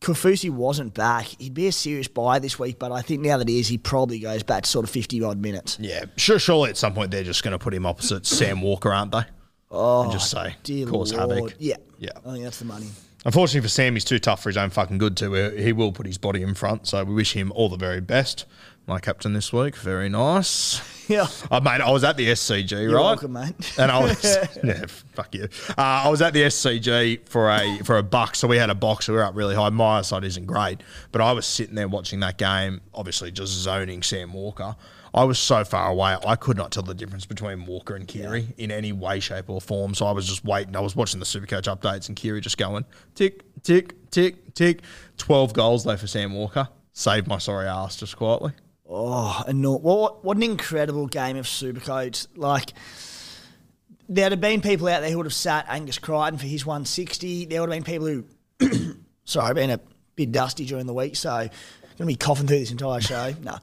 Kaufusi 0.00 0.50
wasn't 0.50 0.94
back, 0.94 1.26
he'd 1.38 1.54
be 1.54 1.66
a 1.66 1.72
serious 1.72 2.08
buy 2.08 2.38
this 2.38 2.58
week, 2.58 2.78
but 2.78 2.90
I 2.90 3.02
think 3.02 3.20
now 3.20 3.36
that 3.36 3.48
he 3.48 3.60
is, 3.60 3.68
he 3.68 3.78
probably 3.78 4.18
goes 4.18 4.42
back 4.42 4.64
to 4.64 4.68
sort 4.68 4.84
of 4.84 4.90
50 4.90 5.22
odd 5.22 5.38
minutes. 5.38 5.78
Yeah, 5.80 6.06
sure. 6.16 6.38
Surely 6.38 6.70
at 6.70 6.76
some 6.76 6.94
point 6.94 7.10
they're 7.10 7.22
just 7.22 7.44
going 7.44 7.52
to 7.52 7.58
put 7.58 7.74
him 7.74 7.86
opposite 7.86 8.26
Sam 8.26 8.62
Walker, 8.62 8.92
aren't 8.92 9.12
they? 9.12 9.22
Oh, 9.70 10.02
and 10.02 10.12
just 10.12 10.30
say 10.30 10.56
cause 10.86 11.12
Lord. 11.12 11.30
havoc. 11.30 11.54
Yeah. 11.58 11.76
Yeah. 11.98 12.10
I 12.26 12.32
think 12.32 12.44
that's 12.44 12.58
the 12.58 12.64
money. 12.64 12.88
Unfortunately 13.24 13.60
for 13.60 13.68
Sam, 13.68 13.94
he's 13.94 14.04
too 14.04 14.18
tough 14.18 14.42
for 14.42 14.48
his 14.48 14.56
own 14.56 14.70
fucking 14.70 14.98
good 14.98 15.16
too. 15.16 15.32
He- 15.34 15.64
He 15.64 15.72
will 15.72 15.92
put 15.92 16.06
his 16.06 16.18
body 16.18 16.42
in 16.42 16.54
front, 16.54 16.86
so 16.86 17.04
we 17.04 17.14
wish 17.14 17.34
him 17.34 17.52
all 17.54 17.68
the 17.68 17.76
very 17.76 18.00
best. 18.00 18.46
My 18.86 18.98
captain 18.98 19.34
this 19.34 19.52
week, 19.52 19.76
very 19.76 20.08
nice. 20.08 20.80
Yeah. 21.10 21.26
Oh, 21.50 21.58
mate, 21.60 21.80
I 21.80 21.90
was 21.90 22.04
at 22.04 22.16
the 22.16 22.28
SCG, 22.28 22.70
You're 22.82 22.94
right? 22.94 23.00
welcome, 23.02 23.32
mate. 23.32 23.72
And 23.76 23.90
I 23.90 23.98
was, 24.00 24.22
yeah, 24.62 24.84
fuck 25.12 25.34
you. 25.34 25.48
Uh, 25.70 26.04
I 26.04 26.08
was 26.08 26.22
at 26.22 26.32
the 26.34 26.42
SCG 26.42 27.28
for 27.28 27.50
a 27.50 27.78
for 27.78 27.98
a 27.98 28.02
buck, 28.04 28.36
so 28.36 28.46
we 28.46 28.56
had 28.58 28.70
a 28.70 28.76
box. 28.76 29.06
So 29.06 29.12
we 29.14 29.16
were 29.18 29.24
up 29.24 29.34
really 29.34 29.56
high. 29.56 29.70
My 29.70 30.02
side 30.02 30.22
isn't 30.22 30.46
great, 30.46 30.82
but 31.10 31.20
I 31.20 31.32
was 31.32 31.46
sitting 31.46 31.74
there 31.74 31.88
watching 31.88 32.20
that 32.20 32.38
game, 32.38 32.80
obviously 32.94 33.32
just 33.32 33.52
zoning 33.54 34.04
Sam 34.04 34.32
Walker. 34.32 34.76
I 35.12 35.24
was 35.24 35.38
so 35.38 35.64
far 35.64 35.90
away, 35.90 36.16
I 36.24 36.36
could 36.36 36.56
not 36.56 36.70
tell 36.70 36.82
the 36.82 36.94
difference 36.94 37.26
between 37.26 37.66
Walker 37.66 37.96
and 37.96 38.06
Keary 38.06 38.48
in 38.56 38.70
any 38.70 38.92
way, 38.92 39.18
shape, 39.20 39.50
or 39.50 39.60
form. 39.60 39.94
So 39.94 40.06
I 40.06 40.12
was 40.12 40.28
just 40.28 40.44
waiting. 40.44 40.76
I 40.76 40.80
was 40.80 40.94
watching 40.94 41.18
the 41.18 41.26
Supercoach 41.26 41.64
updates, 41.64 42.08
and 42.08 42.16
Keary 42.16 42.40
just 42.40 42.58
going 42.58 42.84
tick, 43.14 43.42
tick, 43.62 44.10
tick, 44.10 44.54
tick. 44.54 44.82
Twelve 45.16 45.52
goals 45.52 45.84
though 45.84 45.96
for 45.96 46.06
Sam 46.06 46.34
Walker. 46.34 46.68
Saved 46.92 47.26
my 47.26 47.38
sorry 47.38 47.66
ass 47.66 47.96
just 47.96 48.16
quietly. 48.16 48.52
Oh, 48.88 49.42
and 49.46 49.62
no, 49.62 49.76
what 49.76 50.24
what 50.24 50.36
an 50.36 50.42
incredible 50.42 51.06
game 51.06 51.36
of 51.36 51.46
Supercoach! 51.46 52.26
Like 52.36 52.72
there'd 54.08 54.32
have 54.32 54.40
been 54.40 54.60
people 54.60 54.88
out 54.88 55.00
there 55.00 55.10
who 55.10 55.16
would 55.18 55.26
have 55.26 55.34
sat 55.34 55.66
Angus 55.68 55.98
Crichton 55.98 56.38
for 56.38 56.46
his 56.46 56.66
160. 56.66 57.46
There 57.46 57.60
would 57.60 57.72
have 57.72 57.84
been 57.84 57.92
people 57.92 58.08
who, 58.08 58.96
sorry, 59.24 59.54
been 59.54 59.70
a 59.70 59.80
bit 60.16 60.32
dusty 60.32 60.66
during 60.66 60.86
the 60.86 60.94
week, 60.94 61.14
so 61.16 61.30
going 61.30 61.50
to 61.98 62.06
be 62.06 62.16
coughing 62.16 62.46
through 62.46 62.58
this 62.58 62.70
entire 62.70 63.00
show. 63.00 63.34
no. 63.42 63.58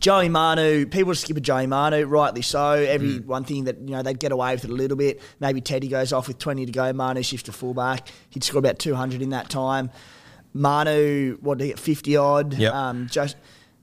Joey 0.00 0.28
Manu, 0.30 0.86
people 0.86 1.14
skip 1.14 1.36
a 1.36 1.40
Joey 1.40 1.66
Manu, 1.66 2.04
rightly 2.06 2.42
so. 2.42 2.72
Every 2.72 3.18
one 3.20 3.44
thing 3.44 3.64
that 3.64 3.78
you 3.80 3.90
know 3.90 4.02
they'd 4.02 4.18
get 4.18 4.32
away 4.32 4.54
with 4.54 4.64
it 4.64 4.70
a 4.70 4.74
little 4.74 4.96
bit. 4.96 5.20
Maybe 5.40 5.60
Teddy 5.60 5.88
goes 5.88 6.12
off 6.12 6.26
with 6.26 6.38
twenty 6.38 6.64
to 6.66 6.72
go. 6.72 6.92
Manu 6.92 7.22
shifts 7.22 7.44
to 7.44 7.52
fullback. 7.52 8.08
He'd 8.30 8.42
score 8.42 8.58
about 8.58 8.78
two 8.78 8.94
hundred 8.94 9.22
in 9.22 9.30
that 9.30 9.50
time. 9.50 9.90
Manu, 10.54 11.36
what 11.40 11.58
did 11.58 11.64
he 11.64 11.70
get? 11.70 11.78
Fifty 11.78 12.16
odd. 12.16 12.54
Yep. 12.54 12.72
Um, 12.74 13.06
just, 13.08 13.36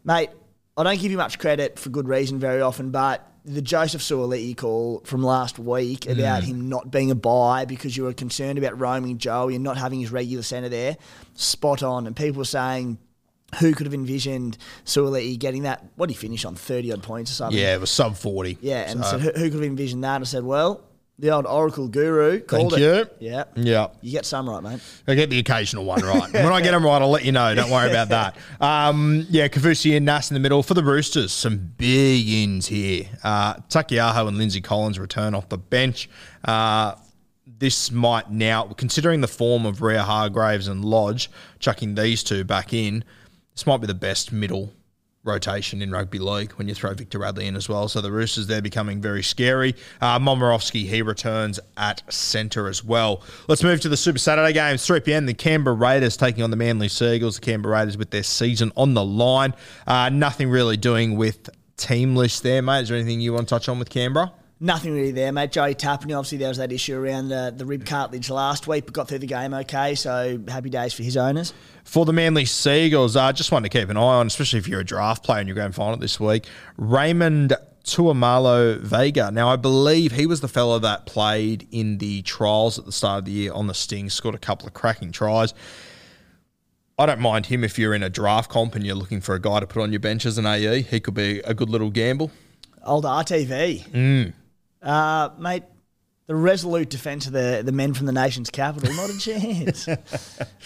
mate, 0.04 0.32
I 0.76 0.84
don't 0.84 1.00
give 1.00 1.12
you 1.12 1.18
much 1.18 1.40
credit 1.40 1.80
for 1.80 1.90
good 1.90 2.08
reason 2.08 2.40
very 2.40 2.62
often, 2.62 2.92
but 2.92 3.32
the 3.46 3.62
Joseph 3.62 4.02
Suaalii 4.02 4.58
call 4.58 5.02
from 5.06 5.24
last 5.24 5.58
week 5.58 6.10
about 6.10 6.44
him 6.44 6.68
not 6.68 6.92
being 6.92 7.12
a 7.12 7.16
buy 7.16 7.64
because 7.64 7.96
you 7.96 8.04
were 8.04 8.14
concerned 8.14 8.58
about 8.58 8.78
roaming 8.78 9.18
Joey 9.18 9.56
and 9.56 9.64
not 9.64 9.78
having 9.78 10.02
his 10.02 10.12
regular 10.12 10.44
centre 10.44 10.68
there, 10.68 10.98
spot 11.34 11.82
on. 11.82 12.08
And 12.08 12.16
people 12.16 12.40
were 12.40 12.46
saying, 12.46 12.98
who 13.60 13.74
could 13.74 13.86
have 13.88 13.94
envisioned 13.94 14.58
Suaalii 14.86 15.40
getting 15.40 15.64
that? 15.64 15.84
What 15.96 16.08
did 16.08 16.14
he 16.16 16.20
finish 16.20 16.46
on? 16.46 16.56
30 16.56 16.94
odd 16.94 17.04
points 17.04 17.32
or 17.32 17.36
something? 17.36 17.58
Yeah, 17.60 17.76
it 17.76 17.80
was 17.82 17.90
sub 17.90 18.16
40. 18.18 18.58
Yeah, 18.62 18.90
and 18.90 19.04
So- 19.04 19.12
said, 19.12 19.22
who, 19.22 19.32
who 19.32 19.44
could 19.50 19.54
have 19.54 19.64
envisioned 19.64 20.04
that? 20.04 20.22
I 20.22 20.24
said, 20.26 20.44
well, 20.44 20.84
the 21.20 21.32
old 21.32 21.48
Oracle 21.48 21.88
guru 21.88 22.40
called 22.42 22.74
Thank 22.74 22.84
it. 22.84 23.18
you. 23.20 23.28
Yeah. 23.30 23.46
Yeah. 23.56 23.88
You 24.02 24.12
get 24.12 24.26
some 24.26 24.48
right, 24.48 24.62
mate. 24.62 24.80
I 25.08 25.16
get 25.16 25.32
the 25.32 25.40
occasional 25.40 25.84
one 25.84 26.02
right. 26.02 26.32
when 26.32 26.46
I 26.46 26.62
get 26.62 26.72
them 26.72 26.86
right, 26.86 27.02
I'll 27.02 27.10
let 27.10 27.26
you 27.26 27.32
know. 27.32 27.56
Don't 27.56 27.72
worry 27.72 27.90
about 27.90 28.10
that. 28.10 28.36
Um, 28.62 29.26
yeah, 29.30 29.48
Kaufusi 29.48 29.98
and 29.98 30.06
Nass 30.06 30.30
in 30.30 30.36
the 30.36 30.40
middle 30.40 30.62
for 30.62 30.76
the 30.76 30.84
Roosters. 30.84 31.32
Some 31.34 31.74
big 31.78 32.30
ins 32.30 32.68
here. 32.68 33.06
Uh, 33.24 33.56
Taukeiaho 33.70 34.28
and 34.28 34.38
Lindsay 34.38 34.62
Collins 34.62 35.00
return 35.00 35.34
off 35.34 35.50
the 35.50 35.58
bench. 35.58 36.08
Uh, 36.46 36.94
this 37.60 37.90
might 37.92 38.30
now, 38.30 38.66
considering 38.78 39.22
the 39.22 39.28
form 39.28 39.66
of 39.66 39.82
Rhea 39.82 40.04
Hargreaves 40.04 40.68
and 40.68 40.86
Lodge, 40.86 41.32
chucking 41.60 41.96
these 41.96 42.24
two 42.24 42.44
back 42.44 42.74
in, 42.74 43.04
this 43.58 43.66
might 43.66 43.82
be 43.82 43.88
the 43.88 43.94
best 43.96 44.32
middle 44.32 44.72
rotation 45.24 45.82
in 45.82 45.90
rugby 45.90 46.20
league 46.20 46.52
when 46.54 46.68
you 46.68 46.76
throw 46.76 46.94
Victor 46.94 47.18
Radley 47.18 47.48
in 47.48 47.56
as 47.56 47.68
well. 47.68 47.88
So 47.88 48.02
the 48.02 48.12
Roosters, 48.12 48.46
they're 48.46 48.62
becoming 48.62 49.02
very 49.02 49.24
scary. 49.24 49.74
Uh, 50.00 50.20
Momorowski, 50.20 50.86
he 50.86 51.02
returns 51.02 51.60
at 51.76 52.04
centre 52.14 52.68
as 52.68 52.84
well. 52.84 53.24
Let's 53.48 53.64
move 53.64 53.82
to 53.82 53.90
the 53.90 53.98
Super 53.98 54.20
Saturday 54.20 54.54
games. 54.54 54.86
3 54.86 55.00
p.m. 55.00 55.26
The 55.26 55.34
Canberra 55.34 55.76
Raiders 55.76 56.16
taking 56.18 56.44
on 56.44 56.52
the 56.52 56.56
Manly 56.56 56.88
Seagulls. 56.88 57.40
The 57.40 57.46
Canberra 57.46 57.80
Raiders 57.80 57.98
with 57.98 58.12
their 58.12 58.22
season 58.22 58.72
on 58.78 58.94
the 58.94 59.04
line. 59.04 59.56
Uh, 59.88 60.10
nothing 60.10 60.52
really 60.52 60.78
doing 60.78 61.18
with 61.18 61.50
team 61.78 62.16
list 62.16 62.44
there, 62.44 62.62
mate. 62.62 62.84
Is 62.84 62.90
there 62.90 62.98
anything 63.00 63.22
you 63.22 63.34
want 63.34 63.48
to 63.48 63.56
touch 63.56 63.68
on 63.68 63.80
with 63.80 63.90
Canberra? 63.90 64.32
Nothing 64.60 64.94
really 64.94 65.12
there, 65.12 65.32
mate. 65.32 65.52
Joey 65.52 65.76
Tapine, 65.76 66.18
obviously, 66.18 66.40
there 66.40 66.48
was 66.48 66.58
that 66.58 66.72
issue 66.72 66.98
around 66.98 67.28
the, 67.28 67.54
the 67.56 67.64
rib 67.64 67.86
cartilage 67.86 68.32
last 68.32 68.68
week, 68.68 68.86
but 68.86 68.94
got 68.94 69.08
through 69.08 69.20
the 69.20 69.28
game 69.28 69.54
okay, 69.54 69.94
so 69.94 70.40
happy 70.48 70.72
days 70.72 70.96
for 70.96 71.04
his 71.04 71.16
owners. 71.16 71.54
For 71.84 72.06
the 72.06 72.14
Manly 72.14 72.46
Seagulls, 72.46 73.16
I 73.16 73.30
uh, 73.30 73.34
just 73.34 73.52
want 73.52 73.66
to 73.66 73.70
keep 73.70 73.90
an 73.90 73.98
eye 73.98 74.02
on, 74.02 74.26
especially 74.26 74.58
if 74.58 74.68
you're 74.68 74.80
a 74.80 74.86
draft 74.86 75.24
player 75.24 75.42
in 75.42 75.48
your 75.48 75.54
grand 75.54 75.76
final 75.76 75.96
this 75.98 76.20
week, 76.20 76.48
Raymond 76.76 77.54
Tuamalo 77.84 78.80
Vega. 78.80 79.30
Now, 79.30 79.48
I 79.48 79.58
believe 79.58 80.14
he 80.14 80.26
was 80.26 80.42
the 80.42 80.48
fellow 80.48 80.80
that 80.80 81.06
played 81.06 81.68
in 81.72 82.00
the 82.00 82.24
trials 82.24 82.80
at 82.80 82.86
the 82.86 82.92
start 82.92 83.20
of 83.20 83.26
the 83.26 83.32
year 83.32 83.54
on 83.54 83.68
the 83.68 83.76
Sting, 83.76 84.10
scored 84.10 84.34
a 84.34 84.40
couple 84.40 84.68
of 84.68 84.74
cracking 84.74 85.12
tries. 85.12 85.54
I 86.98 87.06
don't 87.06 87.20
mind 87.20 87.46
him 87.46 87.64
if 87.64 87.78
you're 87.78 87.94
in 87.94 88.02
a 88.02 88.10
draft 88.10 88.50
comp 88.50 88.74
and 88.74 88.84
you're 88.84 88.96
looking 88.96 89.22
for 89.22 89.36
a 89.36 89.40
guy 89.40 89.60
to 89.60 89.68
put 89.68 89.84
on 89.84 89.92
your 89.92 90.00
bench 90.00 90.26
as 90.26 90.40
an 90.40 90.48
AE. 90.48 90.82
He 90.82 91.00
could 91.00 91.14
be 91.14 91.42
a 91.42 91.54
good 91.54 91.70
little 91.70 91.92
gamble. 91.92 92.32
Old 92.84 93.04
RTV. 93.04 94.34
Uh, 94.82 95.30
mate, 95.40 95.64
the 96.28 96.36
resolute 96.36 96.90
defence 96.90 97.26
of 97.26 97.34
the, 97.34 97.62
the 97.66 97.72
men 97.72 97.94
from 97.94 98.06
the 98.06 98.12
nation's 98.12 98.50
capital, 98.50 98.94
not 98.94 99.10
a 99.10 99.18
chance. 99.20 99.88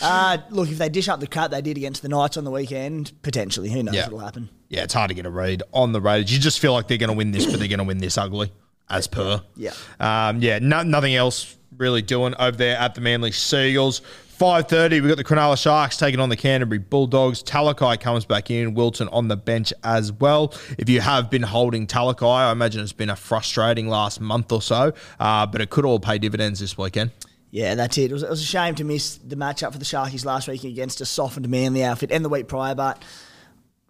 uh, 0.02 0.38
look, 0.50 0.70
if 0.70 0.78
they 0.78 0.90
dish 0.90 1.08
up 1.08 1.20
the 1.20 1.28
cut 1.28 1.52
they 1.52 1.62
did 1.62 1.78
against 1.78 2.02
the 2.02 2.10
Knights 2.10 2.36
on 2.38 2.44
the 2.44 2.52
weekend, 2.52 3.12
potentially, 3.22 3.70
who 3.70 3.84
knows 3.84 3.94
Yeah. 3.96 4.06
what'll 4.06 4.20
happen. 4.20 4.50
Yeah, 4.70 4.84
it's 4.84 4.94
hard 4.94 5.10
to 5.10 5.14
get 5.14 5.26
a 5.26 5.30
read 5.30 5.62
on 5.74 5.92
the 5.92 6.02
Raiders. 6.02 6.34
You 6.34 6.40
just 6.40 6.60
feel 6.60 6.74
like 6.74 6.88
they're 6.88 6.98
going 6.98 7.12
to 7.12 7.16
win 7.16 7.32
this, 7.32 7.46
but 7.46 7.60
they're 7.60 7.68
going 7.68 7.80
to 7.80 7.84
win 7.86 8.00
this 8.00 8.18
ugly, 8.18 8.52
as 8.90 9.06
per. 9.08 9.44
Yeah. 9.56 9.74
Um, 10.00 10.42
yeah, 10.42 10.60
no, 10.60 10.82
nothing 10.84 11.14
else 11.16 11.56
really 11.78 12.02
doing 12.02 12.34
over 12.40 12.56
there 12.58 12.78
at 12.78 12.96
the 12.96 13.02
Manly 13.02 13.32
Seagulls. 13.32 14.02
5.30, 14.42 14.90
we've 14.90 15.08
got 15.08 15.18
the 15.18 15.24
Cronulla 15.24 15.56
Sharks 15.56 15.98
taking 15.98 16.20
on 16.20 16.30
the 16.30 16.36
Canterbury 16.36 16.80
Bulldogs. 16.80 17.44
Talakai 17.44 18.00
comes 18.00 18.26
back 18.26 18.50
in, 18.50 18.74
Wilton 18.74 19.08
on 19.10 19.28
the 19.28 19.38
bench 19.38 19.72
as 19.84 20.12
well. 20.12 20.52
If 20.80 20.90
you 20.90 21.00
have 21.00 21.30
been 21.30 21.44
holding 21.44 21.86
Talakai, 21.86 22.48
I 22.48 22.52
imagine 22.52 22.82
it's 22.82 22.92
been 22.92 23.12
a 23.12 23.16
frustrating 23.16 23.88
last 23.88 24.20
month 24.20 24.52
or 24.52 24.60
so, 24.60 24.94
uh, 25.20 25.46
but 25.46 25.62
it 25.62 25.70
could 25.70 25.86
all 25.86 26.00
pay 26.00 26.18
dividends 26.18 26.60
this 26.60 26.76
weekend. 26.76 27.12
Yeah, 27.52 27.76
that's 27.76 28.00
it. 28.00 28.10
It 28.10 28.14
was, 28.16 28.24
it 28.24 28.32
was 28.32 28.42
a 28.42 28.46
shame 28.46 28.74
to 28.76 28.84
miss 28.84 29.18
the 29.18 29.36
matchup 29.36 29.74
for 29.74 29.78
the 29.78 29.86
Sharkies 29.86 30.26
last 30.26 30.48
week 30.48 30.64
against 30.64 31.02
a 31.02 31.06
softened 31.06 31.48
Manly 31.48 31.84
outfit 31.84 32.12
and 32.12 32.26
the 32.26 32.30
week 32.30 32.48
prior, 32.48 32.74
but 32.74 33.04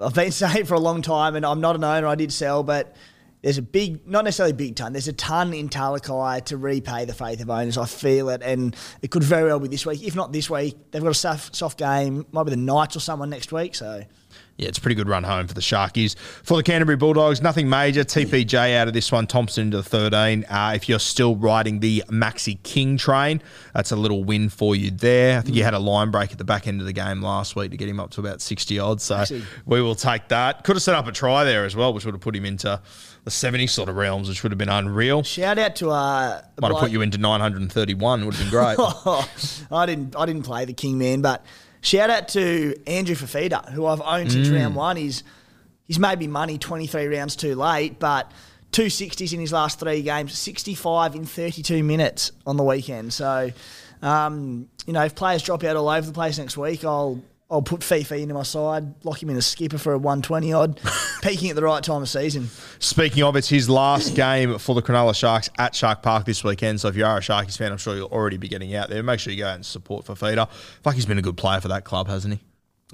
I've 0.02 0.14
been 0.14 0.32
saying 0.34 0.66
for 0.66 0.74
a 0.74 0.82
long 0.82 1.02
time, 1.02 1.38
and 1.38 1.46
I'm 1.46 1.62
not 1.62 1.78
an 1.78 1.86
owner, 1.86 2.08
I 2.08 2.16
did 2.16 2.34
sell, 2.34 2.62
but 2.62 2.94
there's 3.42 3.58
a 3.58 3.62
big, 3.62 4.08
not 4.08 4.24
necessarily 4.24 4.54
big 4.54 4.76
ton, 4.76 4.94
there's 4.94 5.08
a 5.08 5.14
ton 5.14 5.54
in 5.54 5.70
Talakai 5.70 6.46
to 6.46 6.58
repay 6.58 7.06
the 7.06 7.14
faith 7.14 7.42
of 7.42 7.50
owners. 7.50 7.78
I 7.78 7.86
feel 7.86 8.30
it, 8.30 8.42
and 8.44 8.76
it 9.02 9.10
could 9.12 9.24
very 9.24 9.46
well 9.46 9.60
be 9.60 9.68
this 9.68 9.86
week. 9.86 10.04
If 10.04 10.16
not 10.16 10.32
this 10.32 10.50
week, 10.50 10.78
they've 10.92 11.02
got 11.02 11.10
a 11.10 11.14
soft, 11.14 11.56
soft 11.56 11.78
game, 11.78 12.26
might 12.32 12.44
be 12.44 12.52
the 12.52 12.58
Knights 12.58 12.96
or 12.96 13.00
someone 13.00 13.30
next 13.30 13.52
week, 13.52 13.76
so. 13.76 14.04
Yeah, 14.58 14.68
it's 14.68 14.78
a 14.78 14.82
pretty 14.82 14.96
good 14.96 15.08
run 15.08 15.24
home 15.24 15.48
for 15.48 15.56
the 15.56 15.62
Sharkies. 15.62 16.16
For 16.44 16.56
the 16.56 16.62
Canterbury 16.62 16.96
Bulldogs, 16.98 17.42
nothing 17.42 17.68
major. 17.68 18.04
TPJ 18.04 18.78
out 18.78 18.88
of 18.88 18.94
this 18.94 19.12
one, 19.12 19.26
Thompson 19.26 19.66
into 19.66 19.78
the 19.78 19.84
13. 19.84 20.46
Uh, 20.46 20.74
if 20.76 20.88
you're 20.88 21.00
still 21.00 21.36
riding 21.36 21.80
the 21.80 22.04
Maxi 22.10 22.62
King 22.62 22.96
train, 22.96 23.42
that's 23.74 23.92
a 23.92 23.96
little 23.96 24.24
win 24.24 24.50
for 24.50 24.76
you 24.76 24.92
there. 24.92 25.40
I 25.40 25.42
think 25.42 25.56
you 25.56 25.64
had 25.64 25.74
a 25.74 25.80
line 25.80 26.12
break 26.12 26.32
at 26.32 26.38
the 26.38 26.44
back 26.44 26.68
end 26.68 26.80
of 26.80 26.86
the 26.86 26.94
game 26.94 27.22
last 27.24 27.56
week 27.56 27.72
to 27.72 27.78
get 27.78 27.90
him 27.90 28.00
up 28.00 28.12
to 28.12 28.20
about 28.20 28.40
60 28.40 28.78
odds. 28.78 29.04
So 29.04 29.24
we 29.66 29.82
will 29.82 29.96
take 29.96 30.28
that. 30.28 30.64
Could 30.64 30.76
have 30.76 30.84
set 30.84 30.94
up 30.94 31.08
a 31.08 31.12
try 31.12 31.44
there 31.44 31.66
as 31.66 31.76
well, 31.76 31.92
which 31.94 32.06
would 32.06 32.14
have 32.14 32.22
put 32.22 32.36
him 32.36 32.46
into 32.46 32.80
the 33.24 33.32
70 33.32 33.66
sort 33.68 33.90
of 33.90 33.96
realms, 33.96 34.30
which 34.30 34.44
would 34.44 34.52
have 34.52 34.60
been 34.60 34.70
unreal. 34.70 35.24
Shout 35.24 35.58
out 35.58 35.76
to 35.78 35.90
uh, 35.90 36.42
Might 36.60 36.72
have 36.72 36.80
put 36.80 36.92
you 36.92 37.02
into 37.02 37.18
931. 37.18 38.26
Would 38.26 38.36
have 38.36 38.44
been 38.44 38.52
great. 38.52 38.78
I 39.72 39.86
didn't 39.86 40.16
I 40.16 40.26
didn't 40.26 40.44
play 40.44 40.66
the 40.66 40.74
King 40.74 40.98
Man, 40.98 41.22
but 41.22 41.44
shout 41.82 42.10
out 42.10 42.28
to 42.30 42.76
Andrew 42.88 43.16
Fifita, 43.16 43.72
who 43.72 43.86
I've 43.86 44.02
owned 44.02 44.32
since 44.32 44.50
round 44.50 44.76
one. 44.76 44.98
He's 44.98 45.24
he's 45.86 46.00
made 46.00 46.20
me 46.20 46.28
money 46.28 46.58
23 46.58 47.08
rounds 47.08 47.36
too 47.36 47.56
late, 47.56 48.00
but 48.00 48.32
two 48.72 48.90
sixties 48.90 49.34
in 49.34 49.40
his 49.40 49.52
last 49.52 49.80
three 49.80 50.02
games, 50.02 50.38
65 50.38 51.16
in 51.16 51.26
32 51.26 51.84
minutes 51.84 52.32
on 52.48 52.58
the 52.58 52.64
weekend. 52.64 53.12
So, 53.14 53.52
um, 54.02 54.70
you 54.86 54.94
know, 54.94 55.04
if 55.04 55.16
players 55.16 55.44
drop 55.44 55.64
out 55.64 55.76
all 55.76 55.90
over 55.90 56.06
the 56.08 56.14
place 56.14 56.38
next 56.38 56.58
week, 56.58 56.86
I'll 56.86 57.22
I'll 57.52 57.62
put 57.62 57.84
Fifi 57.84 58.22
into 58.22 58.34
my 58.34 58.44
side, 58.44 59.04
lock 59.04 59.22
him 59.22 59.30
in 59.30 59.36
a 59.36 59.42
skipper 59.42 59.78
for 59.78 59.92
a 59.92 59.98
120 59.98 60.54
odd, 60.54 60.80
peaking 61.22 61.50
at 61.50 61.58
the 61.58 61.64
right 61.64 61.84
time 61.84 62.02
of 62.02 62.08
season. 62.08 62.50
Speaking 62.80 63.24
of, 63.24 63.36
it's 63.36 63.50
his 63.50 63.70
last 63.70 64.16
game 64.16 64.58
for 64.58 64.74
the 64.74 64.82
Cronulla 64.82 65.14
Sharks 65.14 65.50
at 65.58 65.76
Shark 65.76 66.02
Park 66.02 66.26
this 66.26 66.46
weekend. 66.46 66.80
So 66.80 66.88
if 66.88 66.96
you 66.96 67.06
are 67.06 67.18
a 67.18 67.20
Sharkies 67.20 67.58
fan, 67.58 67.74
I'm 67.74 67.78
sure 67.78 67.96
you'll 67.96 68.08
already 68.08 68.38
be 68.38 68.48
getting 68.48 68.74
out 68.74 68.90
there. 68.90 69.04
Make 69.04 69.20
sure 69.20 69.34
you 69.34 69.40
go 69.40 69.50
out 69.50 69.56
and 69.56 69.66
support 69.66 70.06
Fifita. 70.06 70.50
Fuck, 70.82 70.96
he's 70.96 71.06
been 71.06 71.18
a 71.18 71.22
good 71.22 71.36
player 71.36 71.60
for 71.60 71.68
that 71.68 71.84
club, 71.84 72.08
hasn't 72.08 72.36
he? 72.36 72.40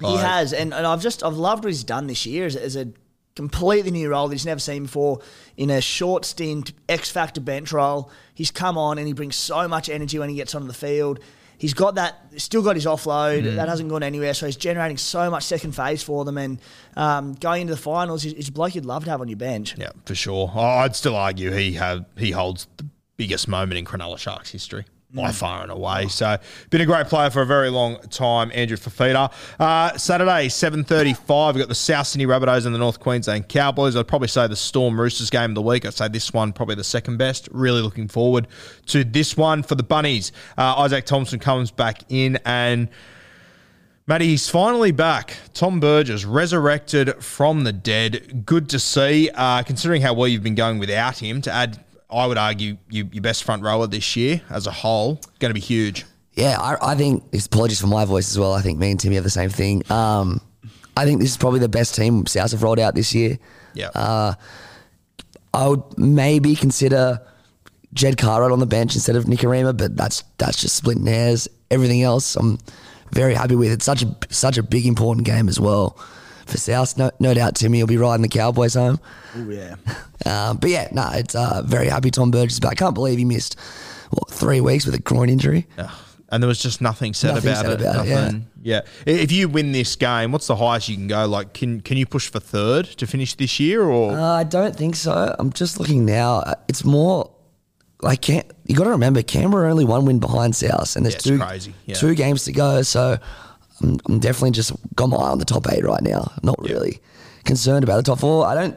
He 0.04 0.16
has, 0.16 0.52
and, 0.52 0.72
and 0.72 0.86
I've 0.86 1.02
just 1.02 1.24
I've 1.24 1.36
loved 1.36 1.64
what 1.64 1.70
he's 1.70 1.82
done 1.82 2.06
this 2.06 2.24
year 2.24 2.46
as, 2.46 2.54
as 2.54 2.76
a 2.76 2.88
completely 3.34 3.92
new 3.92 4.10
role 4.10 4.26
that 4.26 4.34
he's 4.34 4.46
never 4.46 4.58
seen 4.58 4.82
before 4.84 5.20
in 5.56 5.70
a 5.70 5.80
short 5.80 6.24
stint 6.24 6.72
X 6.88 7.10
Factor 7.10 7.40
bench 7.40 7.72
role. 7.72 8.10
He's 8.34 8.50
come 8.50 8.76
on 8.76 8.98
and 8.98 9.06
he 9.06 9.12
brings 9.12 9.36
so 9.36 9.68
much 9.68 9.88
energy 9.88 10.18
when 10.18 10.28
he 10.28 10.34
gets 10.34 10.54
onto 10.54 10.66
the 10.66 10.74
field. 10.74 11.20
He's 11.58 11.74
got 11.74 11.96
that, 11.96 12.22
still 12.36 12.62
got 12.62 12.76
his 12.76 12.86
offload. 12.86 13.42
Mm. 13.42 13.56
That 13.56 13.68
hasn't 13.68 13.88
gone 13.90 14.02
anywhere. 14.04 14.32
So 14.32 14.46
he's 14.46 14.56
generating 14.56 14.96
so 14.96 15.28
much 15.30 15.42
second 15.44 15.72
phase 15.72 16.02
for 16.04 16.24
them. 16.24 16.38
And 16.38 16.60
um, 16.96 17.32
going 17.34 17.62
into 17.62 17.74
the 17.74 17.80
finals, 17.80 18.22
he's, 18.22 18.32
he's 18.32 18.48
a 18.48 18.52
bloke 18.52 18.74
you'd 18.76 18.86
love 18.86 19.04
to 19.04 19.10
have 19.10 19.20
on 19.20 19.28
your 19.28 19.36
bench. 19.38 19.74
Yeah, 19.76 19.90
for 20.06 20.14
sure. 20.14 20.50
I- 20.54 20.84
I'd 20.84 20.94
still 20.94 21.16
argue 21.16 21.50
he 21.50 21.72
have 21.72 22.04
he 22.16 22.30
holds 22.30 22.68
the 22.76 22.86
biggest 23.16 23.48
moment 23.48 23.76
in 23.78 23.84
Cronulla 23.84 24.18
Sharks 24.18 24.50
history. 24.50 24.84
By 25.10 25.32
far 25.32 25.62
and 25.62 25.72
away, 25.72 26.08
so 26.08 26.36
been 26.68 26.82
a 26.82 26.86
great 26.86 27.06
player 27.06 27.30
for 27.30 27.40
a 27.40 27.46
very 27.46 27.70
long 27.70 27.98
time, 28.10 28.50
Andrew 28.54 28.76
Fifita. 28.76 29.32
Uh, 29.58 29.96
Saturday, 29.96 30.50
seven 30.50 30.84
thirty-five. 30.84 31.54
We've 31.54 31.62
got 31.62 31.70
the 31.70 31.74
South 31.74 32.08
Sydney 32.08 32.26
Rabbitohs 32.26 32.66
and 32.66 32.74
the 32.74 32.78
North 32.78 33.00
Queensland 33.00 33.48
Cowboys. 33.48 33.96
I'd 33.96 34.06
probably 34.06 34.28
say 34.28 34.46
the 34.48 34.54
Storm 34.54 35.00
Roosters 35.00 35.30
game 35.30 35.52
of 35.52 35.54
the 35.54 35.62
week. 35.62 35.86
I'd 35.86 35.94
say 35.94 36.08
this 36.08 36.34
one 36.34 36.52
probably 36.52 36.74
the 36.74 36.84
second 36.84 37.16
best. 37.16 37.48
Really 37.52 37.80
looking 37.80 38.06
forward 38.06 38.48
to 38.88 39.02
this 39.02 39.34
one 39.34 39.62
for 39.62 39.76
the 39.76 39.82
Bunnies. 39.82 40.30
Uh, 40.58 40.74
Isaac 40.76 41.06
Thompson 41.06 41.38
comes 41.38 41.70
back 41.70 42.02
in 42.10 42.38
and. 42.44 42.90
Matty, 44.06 44.26
he's 44.28 44.48
finally 44.48 44.90
back. 44.90 45.36
Tom 45.52 45.80
Burgess 45.80 46.24
resurrected 46.24 47.22
from 47.22 47.64
the 47.64 47.74
dead. 47.74 48.46
Good 48.46 48.70
to 48.70 48.78
see, 48.78 49.28
uh, 49.34 49.62
considering 49.64 50.00
how 50.00 50.14
well 50.14 50.26
you've 50.26 50.42
been 50.42 50.54
going 50.54 50.78
without 50.78 51.18
him. 51.18 51.42
To 51.42 51.52
add, 51.52 51.84
I 52.10 52.26
would 52.26 52.38
argue, 52.38 52.78
you, 52.88 53.08
your 53.12 53.22
best 53.22 53.44
front 53.44 53.62
rower 53.62 53.86
this 53.86 54.16
year 54.16 54.40
as 54.48 54.66
a 54.66 54.70
whole, 54.70 55.20
going 55.38 55.50
to 55.50 55.54
be 55.54 55.60
huge. 55.60 56.04
Yeah, 56.32 56.56
I, 56.58 56.92
I 56.92 56.94
think, 56.94 57.24
apologies 57.46 57.80
for 57.80 57.86
my 57.86 58.04
voice 58.04 58.30
as 58.30 58.38
well. 58.38 58.54
I 58.54 58.62
think 58.62 58.78
me 58.78 58.90
and 58.92 59.00
Timmy 59.00 59.16
have 59.16 59.24
the 59.24 59.30
same 59.30 59.50
thing. 59.50 59.82
Um, 59.90 60.40
I 60.96 61.04
think 61.04 61.20
this 61.20 61.30
is 61.30 61.36
probably 61.36 61.60
the 61.60 61.68
best 61.68 61.94
team 61.94 62.26
South 62.26 62.52
have 62.52 62.62
rolled 62.62 62.78
out 62.78 62.94
this 62.94 63.14
year. 63.14 63.38
Yeah. 63.74 63.88
Uh, 63.94 64.34
I 65.52 65.68
would 65.68 65.98
maybe 65.98 66.54
consider 66.54 67.20
Jed 67.92 68.16
Cartwright 68.16 68.52
on 68.52 68.60
the 68.60 68.66
bench 68.66 68.94
instead 68.94 69.16
of 69.16 69.24
Nicarima, 69.24 69.76
but 69.76 69.96
that's 69.96 70.22
that's 70.38 70.60
just 70.60 70.76
splitting 70.76 71.06
hairs. 71.06 71.48
Everything 71.70 72.02
else, 72.02 72.36
I'm 72.36 72.58
very 73.12 73.34
happy 73.34 73.56
with. 73.56 73.72
It's 73.72 73.84
such 73.84 74.02
a 74.02 74.16
such 74.28 74.58
a 74.58 74.62
big 74.62 74.86
important 74.86 75.26
game 75.26 75.48
as 75.48 75.58
well 75.58 75.98
for 76.48 76.58
South. 76.58 76.96
No, 76.98 77.10
no 77.20 77.34
doubt 77.34 77.54
Timmy 77.54 77.80
will 77.82 77.86
be 77.88 77.96
riding 77.96 78.22
the 78.22 78.28
Cowboys 78.28 78.74
home. 78.74 78.98
Oh 79.36 79.48
yeah. 79.50 79.76
Um, 80.26 80.56
but 80.60 80.70
yeah, 80.70 80.88
no, 80.92 81.08
it's 81.12 81.34
uh, 81.34 81.62
very 81.64 81.88
happy 81.88 82.10
Tom 82.10 82.30
Burgess 82.30 82.54
is 82.54 82.60
back. 82.60 82.72
I 82.72 82.74
can't 82.74 82.94
believe 82.94 83.18
he 83.18 83.24
missed 83.24 83.56
what 84.10 84.30
three 84.30 84.60
weeks 84.60 84.86
with 84.86 84.94
a 84.94 84.98
groin 85.00 85.28
injury. 85.28 85.66
and 86.30 86.42
there 86.42 86.48
was 86.48 86.60
just 86.62 86.80
nothing 86.80 87.14
said 87.14 87.34
Nothing 87.34 87.50
about 87.52 87.64
said 87.64 87.72
it. 87.72 87.80
about 87.82 88.06
it, 88.06 88.10
nothing. 88.10 88.46
yeah. 88.62 88.80
If 89.06 89.30
you 89.32 89.48
win 89.48 89.72
this 89.72 89.96
game, 89.96 90.32
what's 90.32 90.46
the 90.46 90.56
highest 90.56 90.88
you 90.88 90.96
can 90.96 91.06
go? 91.08 91.26
Like, 91.26 91.52
can 91.54 91.80
can 91.80 91.96
you 91.96 92.06
push 92.06 92.30
for 92.30 92.40
third 92.40 92.86
to 92.86 93.06
finish 93.06 93.34
this 93.34 93.58
year, 93.60 93.82
or 93.82 94.12
Uh, 94.12 94.22
I 94.22 94.44
don't 94.44 94.74
think 94.74 94.96
so. 94.96 95.34
I'm 95.38 95.52
just 95.52 95.78
looking 95.78 96.04
now. 96.04 96.36
Uh, 96.40 96.54
It's 96.68 96.84
more 96.84 97.30
like 98.00 98.20
Cam- 98.22 98.44
you 98.66 98.76
got 98.76 98.84
to 98.84 98.90
remember 98.90 99.22
Canberra 99.22 99.70
only 99.70 99.84
one 99.84 100.04
win 100.04 100.20
behind 100.20 100.54
South, 100.54 100.94
and 100.96 101.04
there's 101.04 101.14
Yeah, 101.16 101.32
two 101.32 101.38
crazy, 101.38 101.74
yeah. 101.86 101.94
two 101.96 102.14
games 102.14 102.44
to 102.44 102.52
go. 102.52 102.82
So 102.82 103.18
I'm, 103.82 103.98
I'm 104.08 104.18
definitely 104.18 104.52
just 104.52 104.72
got 104.94 105.08
my 105.08 105.16
eye 105.16 105.30
on 105.30 105.38
the 105.38 105.44
top 105.44 105.66
eight 105.70 105.84
right 105.84 106.02
now. 106.02 106.30
I'm 106.36 106.40
not 106.42 106.58
Yeah. 106.62 106.72
really 106.72 107.00
concerned 107.44 107.84
about 107.84 107.96
the 107.96 108.02
top 108.02 108.18
four. 108.20 108.46
I 108.46 108.54
don't. 108.54 108.76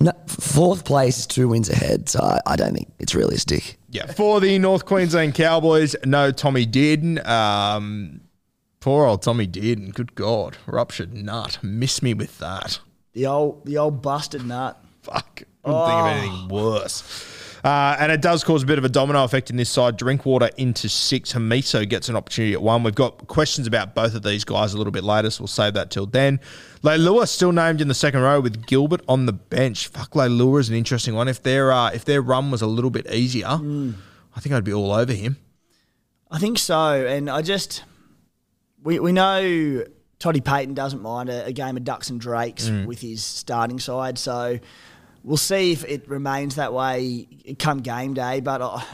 No, 0.00 0.12
fourth 0.26 0.84
place 0.86 1.18
is 1.18 1.26
two 1.26 1.48
wins 1.48 1.68
ahead, 1.68 2.08
so 2.08 2.20
I, 2.20 2.40
I 2.46 2.56
don't 2.56 2.72
think 2.72 2.90
it's 2.98 3.14
realistic. 3.14 3.78
yeah? 3.90 4.06
For 4.06 4.40
the 4.40 4.58
North 4.58 4.86
Queensland 4.86 5.34
Cowboys, 5.34 5.94
no 6.06 6.30
Tommy 6.32 6.66
Dearden. 6.66 7.24
Um, 7.28 8.22
poor 8.80 9.04
old 9.04 9.20
Tommy 9.22 9.46
Dearden. 9.46 9.92
Good 9.92 10.14
God, 10.14 10.56
ruptured 10.66 11.12
nut. 11.12 11.58
Miss 11.62 12.02
me 12.02 12.14
with 12.14 12.38
that. 12.38 12.80
The 13.12 13.26
old 13.26 13.66
the 13.66 13.76
old 13.76 14.00
busted 14.00 14.46
nut. 14.46 14.82
Fuck. 15.02 15.42
Couldn't 15.62 15.86
think 15.86 15.92
of 16.00 16.06
anything 16.06 16.48
worse. 16.48 17.02
Uh, 17.64 17.96
and 18.00 18.10
it 18.10 18.20
does 18.20 18.42
cause 18.42 18.64
a 18.64 18.66
bit 18.66 18.76
of 18.76 18.84
a 18.84 18.88
domino 18.88 19.22
effect 19.22 19.48
in 19.48 19.56
this 19.56 19.70
side. 19.70 19.96
Drinkwater 19.96 20.50
into 20.56 20.88
six. 20.88 21.32
Hamiso 21.32 21.88
gets 21.88 22.08
an 22.08 22.16
opportunity 22.16 22.54
at 22.54 22.62
one. 22.62 22.82
We've 22.82 22.94
got 22.94 23.28
questions 23.28 23.68
about 23.68 23.94
both 23.94 24.16
of 24.16 24.24
these 24.24 24.44
guys 24.44 24.74
a 24.74 24.78
little 24.78 24.90
bit 24.90 25.04
later, 25.04 25.30
so 25.30 25.42
we'll 25.42 25.48
save 25.48 25.74
that 25.74 25.90
till 25.90 26.06
then. 26.06 26.40
Leilua 26.82 27.28
still 27.28 27.52
named 27.52 27.80
in 27.80 27.86
the 27.86 27.94
second 27.94 28.20
row 28.20 28.40
with 28.40 28.66
Gilbert 28.66 29.02
on 29.08 29.26
the 29.26 29.32
bench. 29.32 29.86
Fuck, 29.86 30.12
Leilua 30.12 30.58
is 30.58 30.68
an 30.68 30.74
interesting 30.74 31.14
one. 31.14 31.28
If 31.28 31.42
their 31.44 31.70
uh, 31.70 31.90
if 31.90 32.04
their 32.04 32.20
run 32.20 32.50
was 32.50 32.62
a 32.62 32.66
little 32.66 32.90
bit 32.90 33.06
easier, 33.12 33.46
I 33.46 34.40
think 34.40 34.54
I'd 34.54 34.64
be 34.64 34.72
all 34.74 34.90
over 34.90 35.12
him. 35.12 35.36
I 36.30 36.38
think 36.38 36.58
so, 36.58 37.06
and 37.06 37.30
I 37.30 37.42
just 37.42 37.84
we 38.82 38.98
we 38.98 39.12
know 39.12 39.84
Toddy 40.18 40.40
Payten 40.40 40.74
doesn't 40.74 41.02
mind 41.02 41.28
a, 41.28 41.46
a 41.46 41.52
game 41.52 41.76
of 41.76 41.84
ducks 41.84 42.10
and 42.10 42.20
drakes 42.20 42.68
with 42.86 43.00
his 43.00 43.22
starting 43.24 43.78
side, 43.78 44.18
so 44.18 44.58
we'll 45.24 45.36
see 45.36 45.72
if 45.72 45.84
it 45.84 46.08
remains 46.08 46.56
that 46.56 46.72
way 46.72 47.26
come 47.58 47.78
game 47.78 48.14
day. 48.14 48.40
But 48.40 48.62
I, 48.62 48.84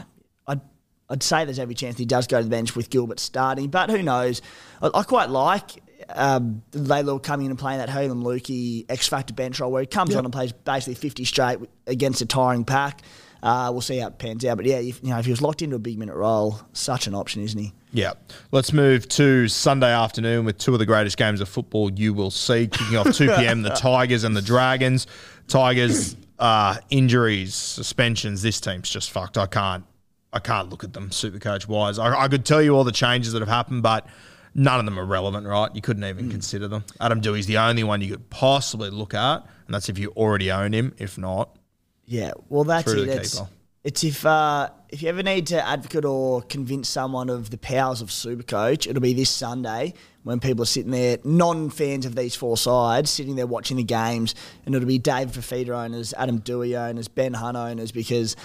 I'd 0.47 0.61
I'd 1.09 1.23
say 1.23 1.45
there's 1.45 1.59
every 1.59 1.75
chance 1.75 1.97
he 1.97 2.05
does 2.05 2.27
go 2.27 2.37
to 2.37 2.43
the 2.43 2.49
bench 2.49 2.75
with 2.75 2.89
Gilbert 2.89 3.19
starting, 3.19 3.69
but 3.69 3.89
who 3.89 4.03
knows? 4.03 4.41
I, 4.81 4.89
I 4.93 5.03
quite 5.03 5.29
like. 5.29 5.83
Um, 6.07 6.63
Leilua 6.71 7.21
coming 7.21 7.45
in 7.45 7.51
and 7.51 7.59
playing 7.59 7.79
that 7.79 7.89
Helam 7.89 8.23
Lukey 8.23 8.85
X 8.89 9.07
Factor 9.07 9.33
bench 9.33 9.59
role 9.59 9.71
where 9.71 9.81
he 9.81 9.85
comes 9.85 10.15
on 10.15 10.25
and 10.25 10.33
plays 10.33 10.51
basically 10.51 10.95
50 10.95 11.25
straight 11.25 11.59
against 11.85 12.21
a 12.21 12.25
tiring 12.25 12.65
pack. 12.65 13.01
Uh, 13.41 13.69
we'll 13.71 13.81
see 13.81 13.97
how 13.97 14.07
it 14.07 14.17
pans 14.17 14.43
out. 14.43 14.57
But 14.57 14.65
yeah, 14.65 14.77
if, 14.77 15.01
you 15.03 15.09
know, 15.09 15.19
if 15.19 15.25
he 15.25 15.31
was 15.31 15.41
locked 15.41 15.61
into 15.61 15.75
a 15.75 15.79
big 15.79 15.97
minute 15.97 16.15
role, 16.15 16.59
such 16.73 17.07
an 17.07 17.15
option, 17.15 17.43
isn't 17.43 17.59
he? 17.59 17.73
Yeah. 17.93 18.13
Let's 18.51 18.73
move 18.73 19.07
to 19.09 19.47
Sunday 19.47 19.91
afternoon 19.91 20.45
with 20.45 20.57
two 20.57 20.73
of 20.73 20.79
the 20.79 20.85
greatest 20.85 21.17
games 21.17 21.41
of 21.41 21.47
football 21.47 21.91
you 21.91 22.13
will 22.13 22.31
see. 22.31 22.67
Kicking 22.67 22.97
off 22.97 23.15
2 23.15 23.27
p.m., 23.35 23.61
the 23.61 23.69
Tigers 23.75 24.23
and 24.23 24.35
the 24.35 24.41
Dragons. 24.41 25.07
Tigers, 25.49 26.15
uh, 26.37 26.77
injuries, 26.89 27.53
suspensions. 27.55 28.41
This 28.41 28.59
team's 28.61 28.89
just 28.89 29.11
fucked. 29.11 29.37
I 29.37 29.45
can't. 29.45 29.83
I 30.31 30.39
can't 30.39 30.69
look 30.69 30.83
at 30.83 30.93
them 30.93 31.11
super 31.11 31.39
coach 31.39 31.67
wise. 31.67 31.97
I, 31.97 32.13
I 32.13 32.27
could 32.27 32.45
tell 32.45 32.61
you 32.61 32.75
all 32.75 32.83
the 32.83 32.91
changes 32.91 33.33
that 33.33 33.39
have 33.39 33.49
happened, 33.49 33.81
but 33.81 34.05
none 34.53 34.79
of 34.79 34.85
them 34.85 34.99
are 34.99 35.05
relevant, 35.05 35.47
right? 35.47 35.73
You 35.73 35.81
couldn't 35.81 36.03
even 36.03 36.29
consider 36.29 36.67
them. 36.67 36.85
Adam 37.01 37.19
Doueihi's 37.19 37.47
the 37.47 37.57
only 37.57 37.83
one 37.83 37.99
you 38.01 38.11
could 38.11 38.29
possibly 38.29 38.91
look 38.91 39.15
at, 39.15 39.37
and 39.65 39.73
that's 39.73 39.89
if 39.89 39.97
you 39.97 40.11
already 40.11 40.51
own 40.51 40.71
him. 40.71 40.93
If 40.99 41.17
not, 41.17 41.57
Yeah, 42.05 42.33
well, 42.47 42.63
that's 42.63 42.91
it. 43.39 43.58
It's, 43.83 44.03
if 44.03 44.25
uh, 44.25 44.69
if 44.89 45.01
you 45.01 45.09
ever 45.09 45.23
need 45.23 45.47
to 45.47 45.65
advocate 45.65 46.03
or 46.03 46.41
convince 46.41 46.89
someone 46.89 47.29
of 47.29 47.49
the 47.49 47.57
powers 47.57 48.01
of 48.01 48.09
Supercoach, 48.09 48.87
it'll 48.87 49.01
be 49.01 49.13
this 49.13 49.29
Sunday 49.29 49.93
when 50.23 50.39
people 50.39 50.63
are 50.63 50.67
sitting 50.67 50.91
there, 50.91 51.17
non-fans 51.23 52.05
of 52.05 52.15
these 52.15 52.35
four 52.35 52.57
sides, 52.57 53.09
sitting 53.09 53.35
there 53.35 53.47
watching 53.47 53.77
the 53.77 53.83
games, 53.83 54.35
and 54.65 54.75
it'll 54.75 54.87
be 54.87 54.97
Dave 54.97 55.31
Fifita 55.31 55.69
owners, 55.69 56.13
Adam 56.17 56.41
Doueihi 56.41 56.77
owners, 56.77 57.07
Ben 57.07 57.33
Hunt 57.33 57.55
owners, 57.55 57.91
because 57.93 58.35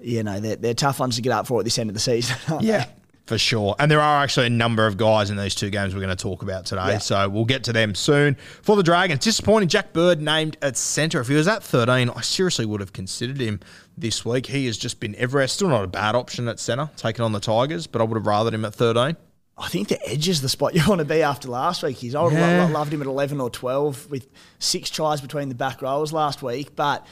you 0.00 0.22
know 0.22 0.38
they're, 0.38 0.56
they're 0.56 0.74
tough 0.74 1.00
ones 1.00 1.16
to 1.16 1.22
get 1.22 1.32
up 1.32 1.46
for 1.46 1.60
at 1.60 1.64
this 1.64 1.78
end 1.78 1.88
of 1.88 1.94
the 1.94 2.00
season. 2.00 2.36
aren't 2.48 2.62
they? 2.62 2.68
Yeah, 2.68 2.86
for 3.26 3.38
sure. 3.38 3.74
And 3.78 3.90
there 3.90 4.00
are 4.00 4.22
actually 4.22 4.46
a 4.46 4.50
number 4.50 4.86
of 4.86 4.98
guys 4.98 5.30
in 5.30 5.38
these 5.38 5.54
two 5.54 5.70
games 5.70 5.94
we're 5.94 6.02
going 6.02 6.14
to 6.14 6.22
talk 6.22 6.42
about 6.42 6.66
today. 6.66 6.88
Yeah. 6.88 6.98
So 6.98 7.26
we'll 7.28 7.46
get 7.46 7.64
to 7.64 7.72
them 7.72 7.94
soon. 7.94 8.34
For 8.62 8.76
the 8.76 8.82
Dragons, 8.82 9.20
disappointing. 9.24 9.70
Jack 9.70 9.94
Bird 9.94 10.20
named 10.20 10.58
at 10.60 10.76
centre. 10.76 11.20
If 11.20 11.28
he 11.28 11.34
was 11.34 11.48
at 11.48 11.62
13, 11.62 12.10
I 12.10 12.20
seriously 12.20 12.66
would 12.66 12.80
have 12.80 12.92
considered 12.92 13.40
him 13.40 13.60
this 13.96 14.24
week. 14.24 14.46
He 14.46 14.66
has 14.66 14.76
just 14.78 15.00
been 15.00 15.14
everywhere. 15.16 15.46
Still 15.48 15.68
not 15.68 15.84
a 15.84 15.86
bad 15.88 16.14
option 16.14 16.48
at 16.48 16.58
centre, 16.60 16.90
taking 16.96 17.24
on 17.24 17.32
the 17.32 17.40
Tigers, 17.40 17.86
but 17.86 18.00
I 18.00 18.04
would 18.04 18.16
have 18.16 18.26
rathered 18.26 18.52
him 18.54 18.64
at 18.64 18.74
13. 18.74 19.16
I 19.56 19.68
think 19.68 19.86
the 19.88 20.08
edge 20.08 20.28
is 20.28 20.40
the 20.42 20.48
spot 20.48 20.74
you 20.74 20.82
want 20.88 20.98
to 20.98 21.04
be 21.04 21.22
after 21.22 21.48
last 21.48 21.82
week. 21.82 21.96
He's 21.96 22.14
I 22.14 22.22
would 22.22 22.32
Yeah. 22.32 22.40
have 22.62 22.70
loved 22.70 22.92
him 22.92 23.00
at 23.00 23.06
11 23.06 23.40
or 23.40 23.50
12 23.50 24.10
with 24.10 24.26
six 24.58 24.90
tries 24.90 25.20
between 25.20 25.48
the 25.48 25.54
back 25.54 25.80
rows 25.82 26.12
last 26.12 26.42
week. 26.42 26.74
But 26.74 27.06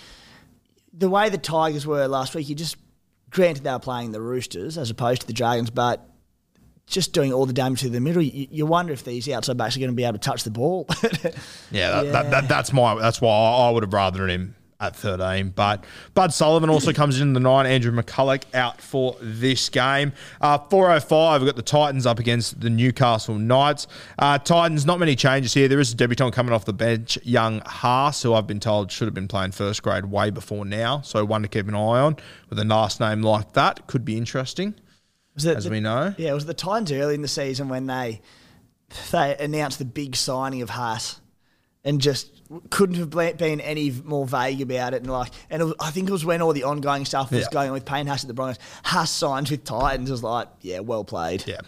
the 0.92 1.09
way 1.09 1.29
the 1.29 1.38
Tigers 1.38 1.87
were 1.87 2.07
last 2.09 2.35
week, 2.35 2.49
you 2.49 2.55
just 2.57 2.77
granted 3.31 3.62
they 3.64 3.71
were 3.73 3.79
playing 3.79 4.11
the 4.12 4.21
Roosters 4.21 4.77
as 4.77 4.90
opposed 4.90 5.21
to 5.23 5.27
the 5.27 5.33
Dragons, 5.33 5.71
but 5.71 6.07
just 6.88 7.12
doing 7.14 7.33
all 7.33 7.47
the 7.47 7.53
damage 7.53 7.81
to 7.81 7.88
the 7.88 8.01
middle, 8.01 8.21
you, 8.21 8.49
you 8.51 8.66
wonder 8.66 8.92
if 8.92 9.05
these 9.05 9.27
outside 9.29 9.57
backs 9.57 9.77
are 9.77 9.79
going 9.79 9.90
to 9.90 9.97
be 9.97 10.03
able 10.05 10.14
to 10.14 10.18
touch 10.18 10.42
the 10.45 10.51
ball. 10.51 10.87
Yeah, 11.71 12.03
that, 12.03 12.12
That, 12.12 12.31
that, 12.33 12.49
that's 12.49 12.73
my. 12.73 12.95
That's 12.97 13.21
why 13.21 13.31
I, 13.31 13.68
I 13.68 13.71
would 13.71 13.83
have 13.83 13.92
rathered 13.92 14.29
him 14.29 14.55
at 14.83 14.97
13. 14.97 15.51
But 15.51 15.85
Bud 16.14 16.35
Sullivan 16.35 16.68
also 16.68 16.92
comes 17.03 17.21
in 17.21 17.33
the 17.33 17.40
nine. 17.40 17.64
Andrew 17.66 17.92
McCullough 17.92 18.42
out 18.53 18.81
for 18.81 19.16
this 19.21 19.68
game. 19.68 20.12
Uh, 20.40 20.59
405, 20.59 21.40
we've 21.40 21.49
got 21.49 21.57
the 21.57 21.62
Titans 21.62 22.05
up 22.05 22.18
against 22.18 22.61
the 22.61 22.68
Newcastle 22.68 23.37
Knights. 23.37 23.87
Uh, 24.18 24.38
Titans, 24.38 24.85
not 24.85 24.99
many 24.99 25.14
changes 25.16 25.55
here. 25.55 25.68
There 25.68 25.81
is 25.81 25.92
a 25.92 25.97
debutant 25.97 26.35
coming 26.35 26.53
off 26.53 26.64
the 26.64 26.73
bench, 26.73 27.16
young 27.23 27.61
Haas, 27.64 28.23
who 28.23 28.35
I've 28.35 28.47
been 28.47 28.61
told 28.61 28.90
should 28.90 29.07
have 29.07 29.14
been 29.14 29.29
playing 29.29 29.53
first 29.53 29.83
grade 29.83 30.07
way 30.07 30.31
before 30.31 30.64
now. 30.64 31.01
So 31.03 31.25
one 31.25 31.42
to 31.42 31.49
keep 31.49 31.68
an 31.68 31.75
eye 31.75 31.79
on 32.01 32.16
with 32.51 32.59
a 32.59 32.64
nice 32.64 32.99
name 32.99 33.23
like 33.23 33.53
that. 33.53 33.87
Could 33.87 34.05
be 34.05 34.16
interesting, 34.18 34.75
Was 35.35 35.45
it 35.45 35.57
as 35.57 35.64
the- 35.64 35.71
we 35.71 35.81
know. 35.81 36.14
Yeah, 36.18 36.31
it 36.31 36.35
was 36.35 36.47
the 36.47 36.55
Titans 36.55 36.90
early 36.90 37.14
in 37.14 37.23
the 37.23 37.29
season 37.29 37.68
when 37.68 37.87
they 37.87 38.21
they 39.11 39.35
announced 39.38 39.79
the 39.79 39.87
big 39.87 40.14
signing 40.16 40.61
of 40.61 40.68
Haas 40.71 41.18
and 41.83 41.99
just 41.99 42.41
couldn't 42.70 42.96
have 42.96 43.10
been 43.38 43.60
any 43.60 43.90
more 43.90 44.26
vague 44.26 44.60
about 44.60 44.94
it. 44.94 45.02
And 45.02 45.10
like, 45.10 45.32
and 45.50 45.62
it 45.62 45.64
was, 45.64 45.74
I 45.80 45.90
think 45.90 46.08
it 46.08 46.12
was 46.12 46.24
when 46.24 46.42
all 46.42 46.52
the 46.52 46.64
ongoing 46.64 47.04
stuff 47.04 47.30
was 47.30 47.42
Yeah. 47.42 47.46
going 47.52 47.68
on 47.68 47.74
with 47.74 47.84
Payne 47.84 48.06
Haas 48.06 48.24
at 48.24 48.28
the 48.28 48.34
Broncos. 48.34 48.58
Haas 48.84 49.10
signed 49.10 49.48
with 49.48 49.64
Titans 49.64 50.10
was 50.10 50.22
like, 50.22 50.48
yeah, 50.60 50.80
well 50.80 51.04
played. 51.04 51.44
Yeah. 51.46 51.60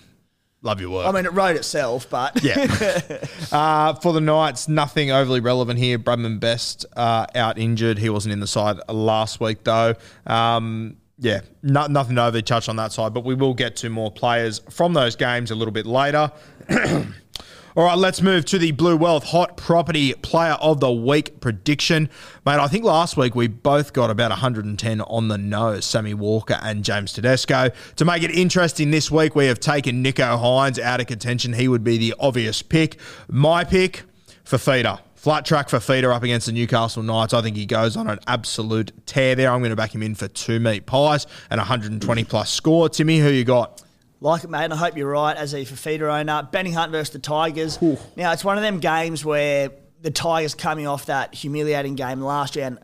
Love 0.62 0.80
your 0.80 0.88
work. 0.90 1.06
I 1.06 1.12
mean, 1.12 1.26
it 1.26 1.32
wrote 1.34 1.56
itself, 1.56 2.08
but 2.08 2.42
Yeah. 2.42 2.54
uh, 3.52 3.94
for 3.94 4.12
the 4.14 4.20
Knights, 4.20 4.66
nothing 4.68 5.10
overly 5.10 5.40
relevant 5.40 5.78
here. 5.78 5.98
Bradman 5.98 6.40
Best 6.40 6.86
uh, 6.96 7.26
out 7.34 7.58
injured. 7.58 7.98
He 7.98 8.08
wasn't 8.08 8.32
in 8.32 8.40
the 8.40 8.46
side 8.46 8.78
last 8.88 9.40
week, 9.40 9.62
though. 9.64 9.94
Um, 10.26 10.96
yeah, 11.18 11.42
no, 11.62 11.86
nothing 11.86 12.16
to 12.16 12.24
overly 12.24 12.42
touch 12.42 12.68
on 12.68 12.76
that 12.76 12.92
side, 12.92 13.12
but 13.14 13.24
we 13.24 13.34
will 13.34 13.54
get 13.54 13.76
to 13.76 13.90
more 13.90 14.10
players 14.10 14.60
from 14.70 14.94
those 14.94 15.16
games 15.16 15.50
a 15.50 15.54
little 15.54 15.70
bit 15.72 15.86
later. 15.86 16.32
All 17.76 17.82
right, 17.82 17.98
let's 17.98 18.22
move 18.22 18.44
to 18.44 18.58
the 18.58 18.70
Blue 18.70 18.96
Wealth 18.96 19.24
Hot 19.24 19.56
Property 19.56 20.14
Player 20.14 20.52
of 20.60 20.78
the 20.78 20.92
Week 20.92 21.40
prediction. 21.40 22.08
Mate, 22.46 22.60
I 22.60 22.68
think 22.68 22.84
last 22.84 23.16
week 23.16 23.34
we 23.34 23.48
both 23.48 23.92
got 23.92 24.10
about 24.10 24.30
110 24.30 25.00
on 25.00 25.26
the 25.26 25.36
nose, 25.36 25.84
Sammy 25.84 26.14
Walker 26.14 26.56
and 26.62 26.84
James 26.84 27.12
Tedesco. 27.12 27.70
To 27.96 28.04
make 28.04 28.22
it 28.22 28.30
interesting 28.30 28.92
this 28.92 29.10
week, 29.10 29.34
we 29.34 29.46
have 29.46 29.58
taken 29.58 30.04
Nicho 30.04 30.40
Hynes 30.40 30.78
out 30.78 31.00
of 31.00 31.08
contention. 31.08 31.52
He 31.52 31.66
would 31.66 31.82
be 31.82 31.98
the 31.98 32.14
obvious 32.20 32.62
pick. 32.62 32.96
My 33.26 33.64
pick, 33.64 34.04
for 34.44 34.56
Fifita. 34.56 35.00
Flat 35.16 35.44
track 35.44 35.68
for 35.68 35.80
feeder 35.80 36.12
up 36.12 36.22
against 36.22 36.46
the 36.46 36.52
Newcastle 36.52 37.02
Knights. 37.02 37.34
I 37.34 37.42
think 37.42 37.56
he 37.56 37.66
goes 37.66 37.96
on 37.96 38.08
an 38.08 38.20
absolute 38.28 38.92
tear 39.06 39.34
there. 39.34 39.50
I'm 39.50 39.60
going 39.60 39.70
to 39.70 39.76
back 39.76 39.92
him 39.92 40.02
in 40.04 40.14
for 40.14 40.28
two 40.28 40.60
meat 40.60 40.86
pies 40.86 41.26
and 41.50 41.58
120 41.58 42.24
plus 42.24 42.52
score. 42.52 42.88
Timmy, 42.88 43.18
who 43.18 43.30
you 43.30 43.42
got? 43.42 43.82
Like 44.20 44.44
it, 44.44 44.50
mate, 44.50 44.64
and 44.64 44.72
I 44.72 44.76
hope 44.76 44.96
you're 44.96 45.10
right 45.10 45.36
as 45.36 45.52
a 45.52 45.64
Fifita 45.64 46.02
owner. 46.02 46.48
Benny 46.50 46.70
Hunt 46.72 46.92
versus 46.92 47.12
the 47.12 47.18
Tigers. 47.18 47.80
Now, 48.16 48.32
it's 48.32 48.44
one 48.44 48.56
of 48.56 48.62
them 48.62 48.80
games 48.80 49.24
where 49.24 49.70
the 50.00 50.10
Tigers 50.10 50.54
coming 50.54 50.86
off 50.86 51.06
that 51.06 51.34
humiliating 51.34 51.94
game 51.94 52.20
last 52.20 52.56
year, 52.56 52.66
and 52.66 52.78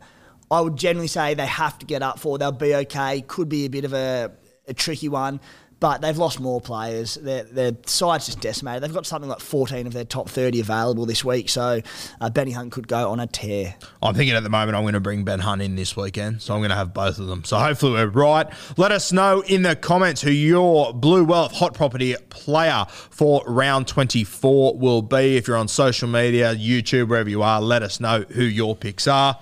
I 0.51 0.61
would 0.61 0.77
generally 0.77 1.07
say 1.07 1.35
they 1.35 1.47
have 1.47 1.79
to 1.79 1.87
get 1.87 2.03
up 2.03 2.19
for. 2.19 2.37
They'll 2.39 2.53
be 2.53 2.75
okay. 2.75 3.23
Could 3.23 3.49
be 3.49 3.65
a 3.65 3.71
bit 3.71 3.85
of 3.85 3.93
a, 3.93 4.33
a 4.67 4.75
tricky 4.75 5.09
one. 5.09 5.41
But 5.81 6.03
they've 6.03 6.19
lost 6.19 6.39
more 6.39 6.61
players. 6.61 7.15
Their, 7.15 7.45
their 7.45 7.73
side's 7.87 8.27
just 8.27 8.41
decimated. 8.41 8.83
They've 8.83 8.93
got 8.93 9.07
something 9.07 9.29
like 9.29 9.41
14 9.41 9.87
of 9.87 9.95
their 9.95 10.05
top 10.05 10.29
30 10.29 10.61
available 10.61 11.07
this 11.07 11.25
week, 11.25 11.49
so 11.49 11.81
uh, 12.21 12.31
Benny 12.31 12.53
Hunt 12.53 12.71
could 12.71 12.87
go 12.87 13.11
on 13.11 13.19
a 13.19 13.27
tear. 13.27 13.75
I'm 14.03 14.15
thinking 14.15 14.37
at 14.37 14.43
the 14.43 14.51
moment 14.51 14.77
I'm 14.77 14.85
going 14.85 14.95
to 14.95 15.01
bring 15.01 15.25
Ben 15.25 15.41
Hunt 15.41 15.63
in 15.63 15.75
this 15.75 15.97
weekend, 15.97 16.43
so 16.43 16.55
I'm 16.55 16.61
going 16.61 16.71
to 16.71 16.77
have 16.77 16.93
both 16.93 17.19
of 17.19 17.27
them. 17.27 17.45
So 17.45 17.59
hopefully 17.59 17.93
we're 17.93 18.09
right. 18.09 18.47
Let 18.77 18.93
us 18.93 19.11
know 19.11 19.41
in 19.41 19.63
the 19.63 19.75
comments 19.75 20.21
who 20.21 20.31
your 20.31 20.93
Blue 20.93 21.25
Wealth 21.25 21.53
Hot 21.53 21.73
Property 21.73 22.15
player 22.29 22.85
for 22.89 23.43
round 23.47 23.89
24 23.89 24.77
will 24.77 25.03
be. 25.03 25.39
If 25.39 25.49
you're 25.49 25.57
on 25.57 25.69
social 25.69 26.09
media, 26.09 26.55
YouTube, 26.55 27.09
wherever 27.09 27.31
you 27.31 27.43
are, 27.43 27.61
let 27.61 27.83
us 27.83 28.01
know 28.01 28.25
who 28.29 28.45
your 28.45 28.77
picks 28.77 29.07
are. 29.07 29.39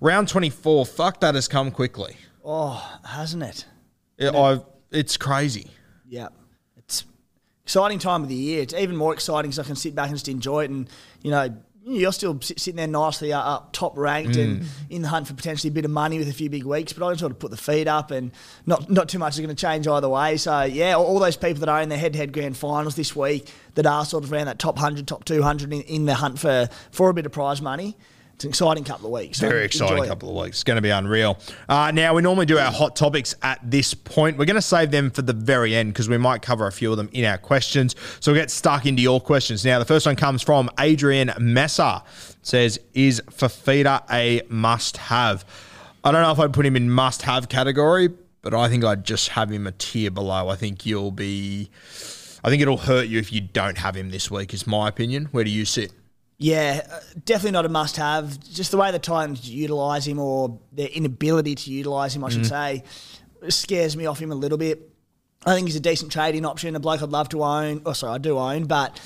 Round 0.00 0.28
24, 0.28 0.86
fuck, 0.86 1.20
that 1.20 1.34
has 1.34 1.48
come 1.48 1.70
quickly. 1.72 2.16
Oh, 2.44 2.98
hasn't 3.04 3.42
it? 3.42 3.66
It, 4.16 4.34
I've, 4.34 4.62
it's 4.90 5.16
crazy. 5.16 5.70
Yeah. 6.10 6.28
It's 6.76 7.04
exciting 7.64 7.98
time 8.00 8.22
of 8.22 8.28
the 8.28 8.34
year. 8.34 8.62
It's 8.62 8.74
even 8.74 8.96
more 8.96 9.14
exciting 9.14 9.50
because 9.50 9.60
I 9.60 9.64
can 9.64 9.76
sit 9.76 9.94
back 9.94 10.08
and 10.08 10.16
just 10.16 10.28
enjoy 10.28 10.64
it. 10.64 10.70
And, 10.70 10.90
you 11.22 11.30
know, 11.30 11.56
you're 11.84 12.12
still 12.12 12.38
sit- 12.40 12.58
sitting 12.60 12.76
there 12.76 12.86
nicely 12.86 13.32
uh, 13.32 13.40
up 13.40 13.72
top 13.72 13.96
ranked 13.96 14.36
and 14.36 14.64
in 14.90 15.02
the 15.02 15.08
hunt 15.08 15.28
for 15.28 15.34
potentially 15.34 15.70
a 15.70 15.72
bit 15.72 15.84
of 15.84 15.90
money 15.90 16.18
with 16.18 16.28
a 16.28 16.32
few 16.32 16.50
big 16.50 16.64
weeks. 16.64 16.92
But 16.92 17.06
I 17.06 17.10
just 17.10 17.20
sort 17.20 17.32
of 17.32 17.38
put 17.38 17.52
the 17.52 17.56
feet 17.56 17.86
up 17.86 18.10
and 18.10 18.32
not 18.66 18.90
not 18.90 19.08
too 19.08 19.18
much 19.18 19.34
is 19.34 19.40
going 19.40 19.54
to 19.54 19.60
change 19.60 19.86
either 19.86 20.08
way. 20.08 20.36
So, 20.36 20.62
yeah, 20.62 20.94
all, 20.94 21.06
all 21.06 21.18
those 21.20 21.36
people 21.36 21.60
that 21.60 21.68
are 21.68 21.80
in 21.80 21.88
the 21.88 21.96
head 21.96 22.12
to 22.12 22.18
head 22.18 22.32
grand 22.32 22.56
finals 22.56 22.96
this 22.96 23.14
week 23.14 23.50
that 23.76 23.86
are 23.86 24.04
sort 24.04 24.24
of 24.24 24.32
around 24.32 24.46
that 24.46 24.58
top 24.58 24.74
100, 24.74 25.06
top 25.06 25.24
200 25.24 25.72
in, 25.72 25.80
in 25.82 26.04
the 26.06 26.14
hunt 26.14 26.38
for, 26.38 26.68
for 26.90 27.08
a 27.08 27.14
bit 27.14 27.24
of 27.24 27.32
prize 27.32 27.62
money. 27.62 27.96
It's 28.40 28.46
an 28.46 28.48
exciting 28.52 28.84
couple 28.84 29.04
of 29.04 29.12
weeks. 29.12 29.38
Very 29.38 29.66
exciting 29.66 30.02
it. 30.02 30.06
couple 30.06 30.30
of 30.30 30.42
weeks. 30.42 30.56
It's 30.56 30.64
going 30.64 30.78
to 30.78 30.80
be 30.80 30.88
unreal. 30.88 31.38
Uh, 31.68 31.90
now, 31.90 32.14
we 32.14 32.22
normally 32.22 32.46
do 32.46 32.56
our 32.56 32.72
hot 32.72 32.96
topics 32.96 33.34
at 33.42 33.60
this 33.62 33.92
point. 33.92 34.38
We're 34.38 34.46
going 34.46 34.56
to 34.56 34.62
save 34.62 34.90
them 34.90 35.10
for 35.10 35.20
the 35.20 35.34
very 35.34 35.74
end 35.74 35.92
because 35.92 36.08
we 36.08 36.16
might 36.16 36.40
cover 36.40 36.66
a 36.66 36.72
few 36.72 36.90
of 36.90 36.96
them 36.96 37.10
in 37.12 37.26
our 37.26 37.36
questions. 37.36 37.94
So 38.18 38.32
we'll 38.32 38.40
get 38.40 38.50
stuck 38.50 38.86
into 38.86 39.02
your 39.02 39.20
questions. 39.20 39.62
Now, 39.62 39.78
the 39.78 39.84
first 39.84 40.06
one 40.06 40.16
comes 40.16 40.40
from 40.40 40.70
Adrian 40.78 41.30
Messer. 41.38 42.00
Says, 42.40 42.80
is 42.94 43.20
Fifita 43.26 44.04
a 44.10 44.40
must 44.48 44.96
have? 44.96 45.44
I 46.02 46.10
don't 46.10 46.22
know 46.22 46.32
if 46.32 46.38
I'd 46.38 46.54
put 46.54 46.64
him 46.64 46.76
in 46.76 46.90
must 46.90 47.20
have 47.20 47.50
category, 47.50 48.08
but 48.40 48.54
I 48.54 48.70
think 48.70 48.84
I'd 48.84 49.04
just 49.04 49.28
have 49.28 49.50
him 49.50 49.66
a 49.66 49.72
tier 49.72 50.10
below. 50.10 50.48
I 50.48 50.56
think 50.56 50.86
you'll 50.86 51.10
be. 51.10 51.68
I 52.42 52.48
think 52.48 52.62
it'll 52.62 52.78
hurt 52.78 53.06
you 53.06 53.18
if 53.18 53.34
you 53.34 53.42
don't 53.42 53.76
have 53.76 53.94
him 53.94 54.08
this 54.08 54.30
week, 54.30 54.54
is 54.54 54.66
my 54.66 54.88
opinion. 54.88 55.26
Where 55.26 55.44
do 55.44 55.50
you 55.50 55.66
sit? 55.66 55.92
Yeah, 56.42 56.86
uh, 56.90 57.00
definitely 57.26 57.50
not 57.50 57.66
a 57.66 57.68
must 57.68 57.98
have. 57.98 58.40
Just 58.50 58.70
the 58.70 58.78
way 58.78 58.90
the 58.90 58.98
Titans 58.98 59.46
utilise 59.48 60.06
him 60.06 60.18
or 60.18 60.58
their 60.72 60.88
inability 60.88 61.54
to 61.54 61.70
utilise 61.70 62.16
him, 62.16 62.24
I 62.24 62.30
should 62.30 62.44
mm. 62.44 62.48
say, 62.48 62.82
scares 63.50 63.94
me 63.94 64.06
off 64.06 64.18
him 64.18 64.32
a 64.32 64.34
little 64.34 64.56
bit. 64.56 64.90
I 65.44 65.54
think 65.54 65.68
he's 65.68 65.76
a 65.76 65.80
decent 65.80 66.12
trading 66.12 66.46
option, 66.46 66.74
a 66.76 66.80
bloke 66.80 67.02
I'd 67.02 67.10
love 67.10 67.28
to 67.30 67.44
own. 67.44 67.82
Oh, 67.84 67.92
sorry, 67.92 68.14
I 68.14 68.18
do 68.18 68.38
own, 68.38 68.64
but 68.64 68.98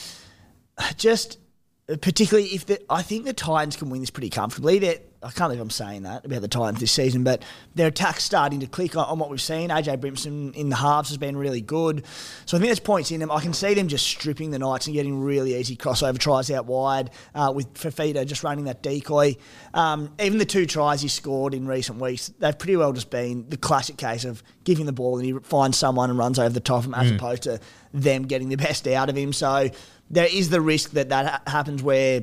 uh, 0.78 0.92
just 0.96 1.40
uh, 1.88 1.96
particularly 2.00 2.50
if 2.50 2.66
the, 2.66 2.80
I 2.88 3.02
think 3.02 3.24
the 3.24 3.32
Titans 3.32 3.74
can 3.74 3.90
win 3.90 4.00
this 4.00 4.10
pretty 4.10 4.30
comfortably. 4.30 4.78
They're, 4.78 4.98
I 5.24 5.30
can't 5.30 5.48
believe 5.48 5.60
I'm 5.60 5.70
saying 5.70 6.02
that 6.02 6.24
about 6.24 6.42
the 6.42 6.48
Titans 6.48 6.80
this 6.80 6.92
season, 6.92 7.24
but 7.24 7.42
their 7.74 7.88
attack's 7.88 8.24
starting 8.24 8.60
to 8.60 8.66
click 8.66 8.96
on, 8.96 9.06
on 9.06 9.18
what 9.18 9.30
we've 9.30 9.40
seen. 9.40 9.70
AJ 9.70 9.98
Brimson 10.00 10.52
in 10.54 10.68
the 10.68 10.76
halves 10.76 11.08
has 11.08 11.18
been 11.18 11.36
really 11.36 11.60
good. 11.60 12.04
So 12.46 12.56
I 12.56 12.60
think 12.60 12.68
there's 12.68 12.80
points 12.80 13.10
in 13.10 13.20
them. 13.20 13.30
I 13.30 13.40
can 13.40 13.52
see 13.52 13.74
them 13.74 13.88
just 13.88 14.06
stripping 14.06 14.50
the 14.50 14.58
Knights 14.58 14.86
and 14.86 14.94
getting 14.94 15.20
really 15.20 15.54
easy 15.54 15.76
crossover 15.76 16.18
tries 16.18 16.50
out 16.50 16.66
wide 16.66 17.10
uh, 17.34 17.52
with 17.54 17.72
Fifita 17.74 18.26
just 18.26 18.44
running 18.44 18.66
that 18.66 18.82
decoy. 18.82 19.36
Um, 19.72 20.12
even 20.20 20.38
the 20.38 20.44
two 20.44 20.66
tries 20.66 21.00
he 21.00 21.08
scored 21.08 21.54
in 21.54 21.66
recent 21.66 21.98
weeks, 21.98 22.28
they've 22.38 22.58
pretty 22.58 22.76
well 22.76 22.92
just 22.92 23.10
been 23.10 23.48
the 23.48 23.56
classic 23.56 23.96
case 23.96 24.24
of 24.24 24.42
giving 24.64 24.86
the 24.86 24.92
ball 24.92 25.16
and 25.18 25.26
he 25.26 25.32
finds 25.42 25.78
someone 25.78 26.10
and 26.10 26.18
runs 26.18 26.38
over 26.38 26.50
the 26.50 26.60
top 26.60 26.80
of 26.80 26.86
him 26.86 26.94
as 26.94 27.10
opposed 27.10 27.42
to 27.44 27.60
them 27.92 28.24
getting 28.24 28.48
the 28.48 28.56
best 28.56 28.86
out 28.86 29.08
of 29.08 29.16
him. 29.16 29.32
So 29.32 29.70
there 30.10 30.28
is 30.30 30.50
the 30.50 30.60
risk 30.60 30.90
that 30.92 31.08
that 31.08 31.26
ha- 31.26 31.42
happens 31.50 31.82
where 31.82 32.22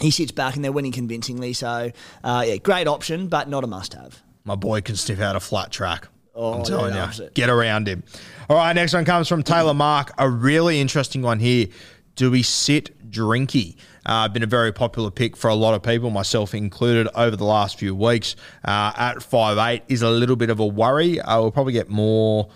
he 0.00 0.10
sits 0.10 0.32
back 0.32 0.56
and 0.56 0.64
they're 0.64 0.72
winning 0.72 0.92
convincingly. 0.92 1.52
So, 1.52 1.90
uh, 2.22 2.44
yeah, 2.46 2.56
great 2.56 2.86
option, 2.86 3.28
but 3.28 3.48
not 3.48 3.64
a 3.64 3.66
must 3.66 3.94
have. 3.94 4.22
My 4.44 4.54
boy 4.54 4.80
can 4.80 4.96
sniff 4.96 5.20
out 5.20 5.36
a 5.36 5.40
flat 5.40 5.72
track. 5.72 6.08
Oh, 6.34 6.54
I'm 6.54 6.64
telling 6.64 6.94
you, 6.94 7.30
get 7.34 7.48
around 7.48 7.88
him. 7.88 8.02
All 8.50 8.56
right, 8.56 8.74
next 8.74 8.92
one 8.92 9.06
comes 9.06 9.26
from 9.26 9.42
Taylor 9.42 9.72
Mark. 9.72 10.12
A 10.18 10.28
really 10.28 10.80
interesting 10.80 11.22
one 11.22 11.40
here. 11.40 11.68
Do 12.14 12.30
we 12.30 12.42
sit 12.42 13.10
Drinky? 13.10 13.76
Uh, 14.04 14.28
been 14.28 14.42
a 14.42 14.46
very 14.46 14.70
popular 14.70 15.10
pick 15.10 15.36
for 15.36 15.48
a 15.48 15.54
lot 15.54 15.74
of 15.74 15.82
people, 15.82 16.10
myself 16.10 16.54
included, 16.54 17.08
over 17.14 17.36
the 17.36 17.44
last 17.44 17.78
few 17.78 17.94
weeks. 17.94 18.36
Uh, 18.64 18.92
at 18.96 19.22
five 19.22 19.58
eight 19.58 19.82
is 19.88 20.02
a 20.02 20.10
little 20.10 20.36
bit 20.36 20.50
of 20.50 20.60
a 20.60 20.66
worry. 20.66 21.20
Uh, 21.20 21.40
we'll 21.40 21.50
probably 21.50 21.72
get 21.72 21.88
more 21.88 22.50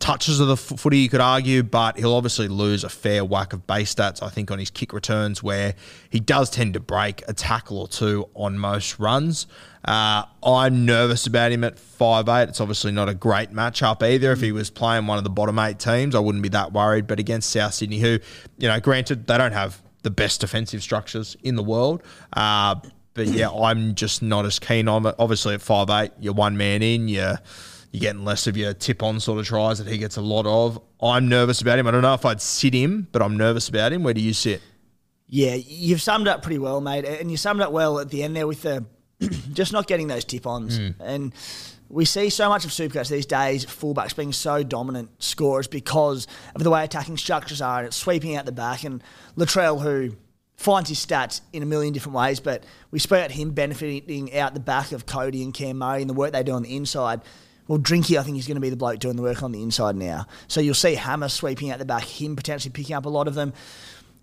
touches 0.00 0.40
of 0.40 0.48
the 0.48 0.56
footy, 0.56 0.98
you 0.98 1.08
could 1.08 1.20
argue, 1.20 1.62
but 1.62 1.98
he'll 1.98 2.14
obviously 2.14 2.48
lose 2.48 2.82
a 2.82 2.88
fair 2.88 3.24
whack 3.24 3.52
of 3.52 3.66
base 3.66 3.94
stats, 3.94 4.22
I 4.22 4.30
think, 4.30 4.50
on 4.50 4.58
his 4.58 4.70
kick 4.70 4.92
returns, 4.92 5.42
where 5.42 5.74
he 6.08 6.18
does 6.18 6.50
tend 6.50 6.74
to 6.74 6.80
break 6.80 7.22
a 7.28 7.34
tackle 7.34 7.78
or 7.78 7.86
two 7.86 8.28
on 8.34 8.58
most 8.58 8.98
runs. 8.98 9.46
Uh, 9.84 10.24
I'm 10.42 10.84
nervous 10.84 11.26
about 11.26 11.52
him 11.52 11.64
at 11.64 11.76
5'8. 11.76 12.48
It's 12.48 12.60
obviously 12.60 12.92
not 12.92 13.08
a 13.08 13.14
great 13.14 13.52
matchup 13.52 14.02
either. 14.02 14.32
If 14.32 14.40
he 14.40 14.52
was 14.52 14.70
playing 14.70 15.06
one 15.06 15.18
of 15.18 15.24
the 15.24 15.30
bottom 15.30 15.58
eight 15.58 15.78
teams, 15.78 16.14
I 16.14 16.18
wouldn't 16.18 16.42
be 16.42 16.48
that 16.50 16.72
worried. 16.72 17.06
But 17.06 17.20
against 17.20 17.50
South 17.50 17.74
Sydney, 17.74 17.98
who, 17.98 18.18
you 18.58 18.68
know, 18.68 18.80
granted, 18.80 19.26
they 19.26 19.38
don't 19.38 19.52
have 19.52 19.80
the 20.02 20.10
best 20.10 20.40
defensive 20.40 20.82
structures 20.82 21.36
in 21.42 21.56
the 21.56 21.62
world. 21.62 22.02
Uh, 22.32 22.76
but 23.14 23.26
yeah, 23.26 23.50
I'm 23.50 23.94
just 23.94 24.22
not 24.22 24.46
as 24.46 24.58
keen 24.58 24.88
on 24.88 25.04
it. 25.04 25.14
Obviously, 25.18 25.54
at 25.54 25.60
5'8, 25.60 26.12
you're 26.20 26.32
one 26.32 26.56
man 26.56 26.82
in, 26.82 27.08
you're 27.08 27.38
you're 27.90 28.00
getting 28.00 28.24
less 28.24 28.46
of 28.46 28.56
your 28.56 28.72
tip 28.72 29.02
on 29.02 29.18
sort 29.20 29.40
of 29.40 29.46
tries 29.46 29.78
that 29.78 29.88
he 29.88 29.98
gets 29.98 30.16
a 30.16 30.20
lot 30.20 30.46
of. 30.46 30.80
I'm 31.02 31.28
nervous 31.28 31.60
about 31.60 31.78
him. 31.78 31.86
I 31.86 31.90
don't 31.90 32.02
know 32.02 32.14
if 32.14 32.24
I'd 32.24 32.40
sit 32.40 32.72
him, 32.72 33.08
but 33.10 33.22
I'm 33.22 33.36
nervous 33.36 33.68
about 33.68 33.92
him. 33.92 34.02
Where 34.02 34.14
do 34.14 34.20
you 34.20 34.32
sit? 34.32 34.62
Yeah, 35.26 35.54
you've 35.54 36.02
summed 36.02 36.28
up 36.28 36.42
pretty 36.42 36.58
well, 36.58 36.80
mate, 36.80 37.04
and 37.04 37.30
you 37.30 37.36
summed 37.36 37.60
up 37.60 37.72
well 37.72 37.98
at 38.00 38.10
the 38.10 38.22
end 38.22 38.36
there 38.36 38.46
with 38.46 38.62
the 38.62 38.84
just 39.52 39.72
not 39.72 39.86
getting 39.86 40.08
those 40.08 40.24
tip 40.24 40.46
ons. 40.46 40.78
Hmm. 40.78 40.88
And 41.00 41.34
we 41.88 42.04
see 42.04 42.30
so 42.30 42.48
much 42.48 42.64
of 42.64 42.70
Supercoach 42.70 43.08
these 43.08 43.26
days, 43.26 43.66
fullbacks 43.66 44.14
being 44.14 44.32
so 44.32 44.62
dominant 44.62 45.10
scorers 45.22 45.66
because 45.66 46.26
of 46.54 46.62
the 46.62 46.70
way 46.70 46.84
attacking 46.84 47.16
structures 47.16 47.60
are, 47.60 47.78
and 47.78 47.86
it's 47.88 47.96
sweeping 47.96 48.36
out 48.36 48.46
the 48.46 48.52
back. 48.52 48.84
And 48.84 49.02
Latrell, 49.36 49.80
who 49.82 50.16
finds 50.56 50.88
his 50.88 51.04
stats 51.04 51.40
in 51.52 51.62
a 51.62 51.66
million 51.66 51.92
different 51.92 52.16
ways, 52.16 52.38
but 52.38 52.64
we 52.90 52.98
spoke 52.98 53.18
about 53.18 53.32
him 53.32 53.50
benefiting 53.50 54.36
out 54.36 54.54
the 54.54 54.60
back 54.60 54.92
of 54.92 55.06
Cody 55.06 55.42
and 55.42 55.52
Cam 55.52 55.78
Murray 55.78 56.02
and 56.02 56.08
the 56.08 56.14
work 56.14 56.32
they 56.32 56.42
do 56.42 56.52
on 56.52 56.62
the 56.62 56.76
inside. 56.76 57.20
Well, 57.70 57.78
Drinky, 57.78 58.18
I 58.18 58.24
think 58.24 58.34
he's 58.34 58.48
going 58.48 58.56
to 58.56 58.60
be 58.60 58.68
the 58.68 58.76
bloke 58.76 58.98
doing 58.98 59.14
the 59.14 59.22
work 59.22 59.44
on 59.44 59.52
the 59.52 59.62
inside 59.62 59.94
now. 59.94 60.26
So 60.48 60.60
you'll 60.60 60.74
see 60.74 60.96
Hammer 60.96 61.28
sweeping 61.28 61.70
out 61.70 61.78
the 61.78 61.84
back, 61.84 62.02
him 62.02 62.34
potentially 62.34 62.72
picking 62.72 62.96
up 62.96 63.06
a 63.06 63.08
lot 63.08 63.28
of 63.28 63.36
them. 63.36 63.52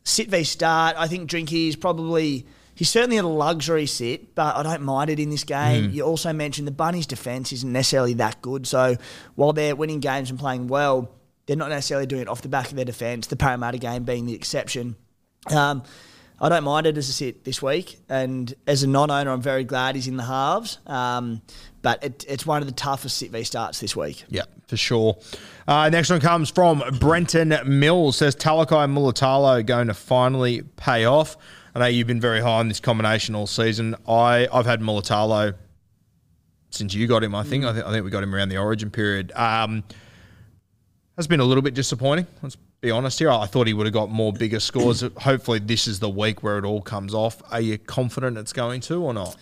Sit 0.03 0.29
v 0.29 0.43
start. 0.43 0.97
I 0.97 1.07
think 1.07 1.29
Drinky 1.29 1.69
is 1.69 1.77
probably 1.77 2.45
he's 2.75 2.89
certainly 2.89 3.15
a 3.15 3.23
luxury 3.23 3.85
sit, 3.85 4.35
but 4.35 4.57
I 4.57 4.63
don't 4.63 4.81
mind 4.81 5.09
it 5.09 5.17
in 5.17 5.29
this 5.29 5.45
game. 5.45 5.91
You 5.91 6.03
also 6.03 6.33
mentioned 6.33 6.67
the 6.67 6.73
Bunnies' 6.73 7.07
defense 7.07 7.53
isn't 7.53 7.71
necessarily 7.71 8.15
that 8.15 8.41
good. 8.41 8.67
So 8.67 8.97
while 9.35 9.53
they're 9.53 9.77
winning 9.77 10.01
games 10.01 10.29
and 10.29 10.37
playing 10.37 10.67
well, 10.67 11.09
they're 11.45 11.55
not 11.55 11.69
necessarily 11.69 12.05
doing 12.05 12.23
it 12.23 12.27
off 12.27 12.41
the 12.41 12.49
back 12.49 12.67
of 12.67 12.75
their 12.75 12.83
defense. 12.83 13.27
The 13.27 13.37
Parramatta 13.37 13.77
game 13.77 14.03
being 14.03 14.25
the 14.25 14.35
exception. 14.35 14.97
Um, 15.55 15.83
I 16.39 16.49
don't 16.49 16.63
mind 16.63 16.85
it 16.85 16.97
as 16.97 17.09
a 17.09 17.13
sit 17.13 17.43
this 17.43 17.61
week, 17.61 17.99
and 18.09 18.53
as 18.67 18.83
a 18.83 18.87
non-owner, 18.87 19.31
I'm 19.31 19.41
very 19.41 19.63
glad 19.63 19.95
he's 19.95 20.07
in 20.07 20.17
the 20.17 20.23
halves. 20.23 20.77
Um, 20.85 21.41
but 21.81 22.03
it, 22.03 22.25
it's 22.27 22.45
one 22.45 22.61
of 22.61 22.67
the 22.67 22.73
toughest 22.73 23.17
sit 23.17 23.31
v 23.31 23.43
starts 23.43 23.79
this 23.79 23.95
week. 23.95 24.23
Yeah, 24.29 24.43
for 24.67 24.77
sure. 24.77 25.17
Uh, 25.67 25.89
next 25.89 26.09
one 26.09 26.19
comes 26.19 26.49
from 26.49 26.83
Brenton 26.99 27.55
Mills. 27.65 28.17
Says 28.17 28.35
Talakai 28.35 28.91
Mulitalo 28.91 29.65
going 29.65 29.87
to 29.87 29.93
finally 29.93 30.61
pay 30.61 31.05
off. 31.05 31.37
I 31.73 31.79
know 31.79 31.85
you've 31.85 32.07
been 32.07 32.21
very 32.21 32.41
high 32.41 32.59
on 32.59 32.67
this 32.67 32.79
combination 32.79 33.35
all 33.35 33.47
season. 33.47 33.95
I 34.07 34.47
I've 34.51 34.65
had 34.65 34.81
Mulitalo 34.81 35.55
since 36.69 36.93
you 36.93 37.07
got 37.07 37.23
him. 37.23 37.33
I 37.33 37.43
think 37.43 37.65
I 37.65 37.73
think 37.73 37.85
I 37.85 37.91
think 37.91 38.03
we 38.03 38.11
got 38.11 38.23
him 38.23 38.33
around 38.35 38.49
the 38.49 38.57
Origin 38.57 38.91
period. 38.91 39.31
Um, 39.35 39.83
has 41.15 41.27
been 41.27 41.39
a 41.39 41.45
little 41.45 41.63
bit 41.63 41.73
disappointing. 41.73 42.27
Let's 42.43 42.57
be 42.81 42.91
honest 42.91 43.19
here. 43.19 43.29
I 43.29 43.45
thought 43.45 43.67
he 43.67 43.73
would 43.73 43.85
have 43.85 43.93
got 43.93 44.09
more 44.09 44.33
bigger 44.33 44.59
scores. 44.59 45.01
Hopefully, 45.17 45.59
this 45.59 45.87
is 45.87 45.99
the 45.99 46.09
week 46.09 46.43
where 46.43 46.57
it 46.57 46.65
all 46.65 46.81
comes 46.81 47.13
off. 47.13 47.41
Are 47.51 47.61
you 47.61 47.77
confident 47.77 48.37
it's 48.37 48.53
going 48.53 48.81
to 48.81 49.03
or 49.03 49.13
not? 49.13 49.35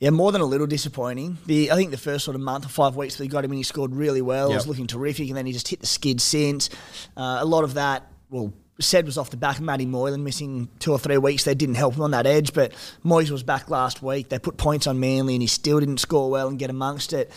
Yeah, 0.00 0.10
more 0.10 0.30
than 0.30 0.40
a 0.40 0.46
little 0.46 0.66
disappointing. 0.68 1.38
The 1.46 1.72
I 1.72 1.74
think 1.74 1.90
the 1.90 1.98
first 1.98 2.24
sort 2.24 2.36
of 2.36 2.40
month 2.40 2.64
or 2.64 2.68
five 2.68 2.94
weeks 2.94 3.16
that 3.16 3.24
he 3.24 3.28
got 3.28 3.44
him 3.44 3.50
and 3.50 3.58
he 3.58 3.64
scored 3.64 3.94
really 3.94 4.22
well. 4.22 4.50
It 4.50 4.54
was 4.54 4.66
looking 4.66 4.86
terrific, 4.86 5.28
and 5.28 5.36
then 5.36 5.44
he 5.44 5.52
just 5.52 5.66
hit 5.68 5.80
the 5.80 5.86
skid 5.86 6.20
since. 6.20 6.70
Uh, 7.16 7.38
a 7.40 7.44
lot 7.44 7.64
of 7.64 7.74
that, 7.74 8.06
well, 8.30 8.52
said 8.80 9.06
was 9.06 9.18
off 9.18 9.30
the 9.30 9.36
back 9.36 9.56
of 9.56 9.62
Matty 9.62 9.86
Moylan 9.86 10.22
missing 10.22 10.68
two 10.78 10.92
or 10.92 11.00
three 11.00 11.18
weeks. 11.18 11.42
They 11.42 11.56
didn't 11.56 11.74
help 11.74 11.94
him 11.96 12.02
on 12.02 12.12
that 12.12 12.26
edge, 12.26 12.52
but 12.52 12.72
Moyes 13.04 13.30
was 13.30 13.42
back 13.42 13.70
last 13.70 14.02
week. 14.02 14.28
They 14.28 14.38
put 14.38 14.56
points 14.56 14.86
on 14.86 15.00
Manly, 15.00 15.34
and 15.34 15.42
he 15.42 15.48
still 15.48 15.80
didn't 15.80 15.98
score 15.98 16.30
well 16.30 16.46
and 16.46 16.58
get 16.60 16.70
amongst 16.70 17.12
it. 17.12 17.32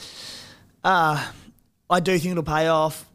Uh, 0.84 1.32
I 1.90 2.00
do 2.00 2.18
think 2.20 2.32
it'll 2.32 2.44
pay 2.44 2.68
off. 2.68 3.06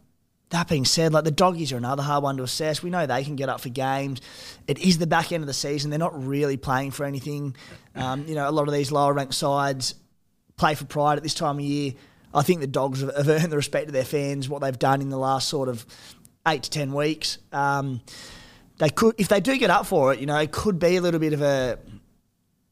That 0.50 0.68
being 0.68 0.84
said, 0.84 1.12
like 1.12 1.24
the 1.24 1.32
doggies 1.32 1.72
are 1.72 1.76
another 1.76 2.04
hard 2.04 2.22
one 2.22 2.36
to 2.36 2.44
assess. 2.44 2.82
We 2.82 2.90
know 2.90 3.04
they 3.04 3.24
can 3.24 3.34
get 3.34 3.48
up 3.48 3.60
for 3.60 3.68
games. 3.68 4.20
It 4.68 4.78
is 4.78 4.98
the 4.98 5.06
back 5.06 5.32
end 5.32 5.42
of 5.42 5.48
the 5.48 5.54
season. 5.54 5.90
They're 5.90 5.98
not 5.98 6.24
really 6.24 6.56
playing 6.56 6.92
for 6.92 7.04
anything. 7.04 7.56
Um, 7.96 8.26
you 8.28 8.36
know, 8.36 8.48
a 8.48 8.52
lot 8.52 8.68
of 8.68 8.74
these 8.74 8.92
lower 8.92 9.12
ranked 9.12 9.34
sides 9.34 9.96
play 10.56 10.74
for 10.76 10.84
pride 10.84 11.16
at 11.16 11.24
this 11.24 11.34
time 11.34 11.56
of 11.56 11.64
year. 11.64 11.94
I 12.32 12.42
think 12.42 12.60
the 12.60 12.66
dogs 12.68 13.00
have 13.00 13.28
earned 13.28 13.50
the 13.50 13.56
respect 13.56 13.88
of 13.88 13.92
their 13.92 14.04
fans, 14.04 14.48
what 14.48 14.60
they've 14.60 14.78
done 14.78 15.00
in 15.00 15.08
the 15.08 15.18
last 15.18 15.48
sort 15.48 15.68
of 15.68 15.84
eight 16.46 16.62
to 16.62 16.70
ten 16.70 16.92
weeks. 16.92 17.38
Um, 17.50 18.00
they 18.78 18.90
could, 18.90 19.14
if 19.18 19.28
they 19.28 19.40
do 19.40 19.56
get 19.56 19.70
up 19.70 19.86
for 19.86 20.12
it, 20.12 20.20
you 20.20 20.26
know, 20.26 20.38
it 20.38 20.52
could 20.52 20.78
be 20.78 20.96
a 20.96 21.00
little 21.00 21.18
bit 21.18 21.32
of 21.32 21.42
a, 21.42 21.78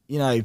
you 0.07 0.19
know, 0.19 0.43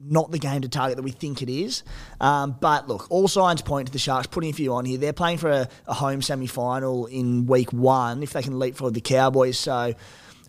not 0.00 0.30
the 0.30 0.38
game 0.38 0.62
to 0.62 0.68
target 0.68 0.96
that 0.96 1.02
we 1.02 1.10
think 1.10 1.42
it 1.42 1.48
is. 1.48 1.82
Um, 2.20 2.56
but 2.60 2.88
look, 2.88 3.06
all 3.10 3.28
signs 3.28 3.62
point 3.62 3.86
to 3.86 3.92
the 3.92 3.98
Sharks 3.98 4.26
putting 4.26 4.50
a 4.50 4.52
few 4.52 4.74
on 4.74 4.84
here. 4.84 4.98
They're 4.98 5.12
playing 5.12 5.38
for 5.38 5.50
a, 5.50 5.68
a 5.86 5.94
home 5.94 6.22
semi 6.22 6.46
final 6.46 7.06
in 7.06 7.46
week 7.46 7.72
one 7.72 8.22
if 8.22 8.32
they 8.32 8.42
can 8.42 8.58
leapfrog 8.58 8.94
the 8.94 9.00
Cowboys. 9.00 9.58
So 9.58 9.94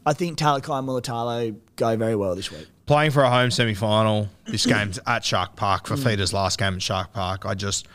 I 0.06 0.14
think 0.14 0.38
Talakai 0.38 0.80
and 0.80 0.88
Mulitalo 0.88 1.56
go 1.76 1.96
very 1.96 2.16
well 2.16 2.36
this 2.36 2.52
week. 2.52 2.68
Playing 2.86 3.12
for 3.12 3.24
a 3.24 3.30
home 3.30 3.52
semi 3.52 3.74
final. 3.74 4.30
This 4.46 4.66
game's 4.68 5.00
at 5.06 5.24
Shark 5.24 5.56
Park 5.56 5.88
for 5.88 5.98
Feeder's 5.98 6.34
last 6.34 6.60
game 6.60 6.76
at 6.76 6.82
Shark 6.82 7.14
Park. 7.14 7.46
I 7.46 7.54
just, 7.54 7.88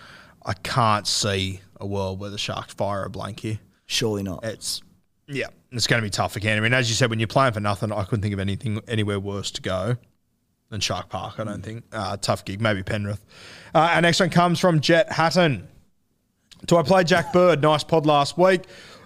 I 0.44 0.54
can't 0.54 1.06
see 1.06 1.60
a 1.80 1.86
world 1.86 2.20
where 2.20 2.30
the 2.30 2.38
Sharks 2.38 2.74
fire 2.74 3.04
a 3.04 3.10
blank 3.10 3.40
here. 3.40 3.58
Surely 3.86 4.22
not. 4.22 4.44
It's 4.44 4.82
yeah, 5.26 5.46
it's 5.70 5.86
going 5.86 6.00
to 6.00 6.06
be 6.06 6.10
tough 6.10 6.32
for 6.32 6.40
Canterbury. 6.40 6.66
And 6.66 6.74
as 6.74 6.88
you 6.88 6.96
said, 6.96 7.08
when 7.08 7.20
you're 7.20 7.28
playing 7.28 7.52
for 7.52 7.60
nothing, 7.60 7.92
I 7.92 8.02
couldn't 8.02 8.22
think 8.22 8.34
of 8.34 8.40
anything 8.40 8.80
anywhere 8.88 9.20
worse 9.20 9.52
to 9.52 9.62
go 9.62 9.96
than 10.70 10.80
Shark 10.80 11.08
Park. 11.08 11.38
I 11.38 11.44
don't 11.44 11.62
think 11.62 11.84
uh, 11.92 12.16
tough 12.16 12.44
gig. 12.44 12.60
Maybe 12.60 12.82
Penrith. 12.82 13.24
Uh, 13.74 13.90
our 13.92 14.00
next 14.00 14.20
one 14.20 14.30
comes 14.30 14.58
from 14.58 14.80
Jet 14.80 15.12
Hatton. 15.12 15.68
Do 16.66 16.76
I 16.76 16.82
play 16.82 17.04
Jack 17.04 17.32
Bird? 17.32 17.62
Nice 17.62 17.84
pod 17.84 18.06
last 18.06 18.38
week. 18.38 18.62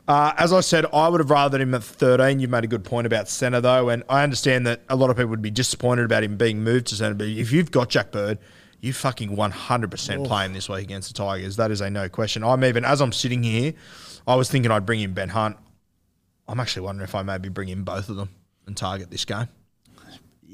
Uh, 0.07 0.35
as 0.37 0.53
I 0.53 0.61
said, 0.61 0.85
I 0.93 1.09
would 1.09 1.21
have 1.21 1.31
rathered 1.31 1.61
him 1.61 1.75
at 1.75 1.83
13. 1.83 2.39
You've 2.39 2.51
made 2.51 2.65
a 2.65 2.67
good 2.67 2.85
point 2.85 3.07
about 3.07 3.29
centre, 3.29 3.61
though, 3.61 3.89
and 3.89 4.03
I 4.09 4.23
understand 4.23 4.67
that 4.67 4.83
a 4.91 4.97
lot 4.97 5.09
of 5.09 5.17
people 5.17 5.31
would 5.31 5.41
be 5.41 5.51
disappointed 5.51 6.05
about 6.05 6.23
him 6.23 6.37
being 6.37 6.63
moved 6.63 6.89
to 6.89 6.95
centre. 6.95 7.15
But 7.15 7.29
if 7.29 7.53
you've 7.53 7.71
got 7.71 7.89
Jack 7.89 8.13
Bird, 8.13 8.39
you 8.81 8.93
fucking 8.93 9.31
100% 9.35 10.27
play 10.27 10.45
him 10.45 10.53
this 10.53 10.69
week 10.69 10.83
against 10.83 11.09
the 11.09 11.15
Tigers. 11.15 11.57
That 11.57 11.71
is 11.71 11.81
a 11.81 11.89
no 11.89 12.11
question. 12.11 12.45
I'm 12.45 12.63
even, 12.65 12.85
as 12.85 13.01
I'm 13.01 13.13
sitting 13.13 13.43
here, 13.43 13.73
I 14.27 14.35
was 14.35 14.51
thinking 14.51 14.71
I'd 14.71 14.85
bring 14.85 15.01
in 15.01 15.15
Ben 15.15 15.31
Hunt. 15.31 15.57
I'm 16.47 16.61
actually 16.61 16.83
wondering 16.83 17.09
if 17.09 17.15
I 17.15 17.23
maybe 17.23 17.49
bring 17.49 17.71
in 17.71 17.83
both 17.83 18.11
of 18.11 18.17
them 18.17 18.29
and 18.67 18.77
target 18.77 19.11
this 19.11 19.25
game. 19.25 19.49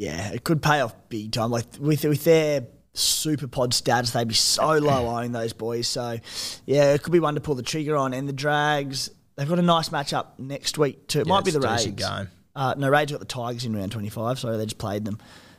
Yeah, 0.01 0.31
it 0.33 0.45
could 0.45 0.63
pay 0.63 0.81
off 0.81 0.95
big 1.11 1.31
time. 1.33 1.51
Like 1.51 1.67
with 1.79 2.05
with 2.05 2.25
their 2.25 2.67
super 2.95 3.47
pod 3.47 3.73
stats, 3.73 4.13
they'd 4.13 4.27
be 4.27 4.33
so 4.35 4.79
low 4.79 5.07
owning 5.15 5.33
those 5.33 5.53
boys. 5.53 5.89
So 5.89 6.17
yeah, 6.65 6.95
it 6.95 7.03
could 7.03 7.13
be 7.13 7.21
one 7.21 7.35
to 7.35 7.41
pull 7.43 7.55
the 7.55 7.63
trigger 7.63 7.99
on. 7.99 8.15
And 8.15 8.27
the 8.27 8.33
Drags, 8.33 9.11
they've 9.37 9.47
got 9.47 9.59
a 9.59 9.63
nice 9.63 9.91
matchup 9.91 10.39
next 10.39 10.79
week 10.79 11.07
too. 11.07 11.21
It 11.21 11.27
Yeah, 11.27 11.35
might 11.35 11.45
be 11.45 11.51
the 11.51 11.61
Raids. 11.61 11.85
game. 11.87 12.29
Uh, 12.57 12.75
no, 12.79 12.89
Raids 12.89 13.13
got 13.13 13.19
the 13.21 13.27
Tigers 13.27 13.67
in 13.67 13.77
round 13.77 13.93
twenty 13.93 14.09
five. 14.09 14.39
Sorry, 14.39 14.57
they 14.57 14.65
just 14.65 14.79
played 14.79 15.05
them. 15.05 15.19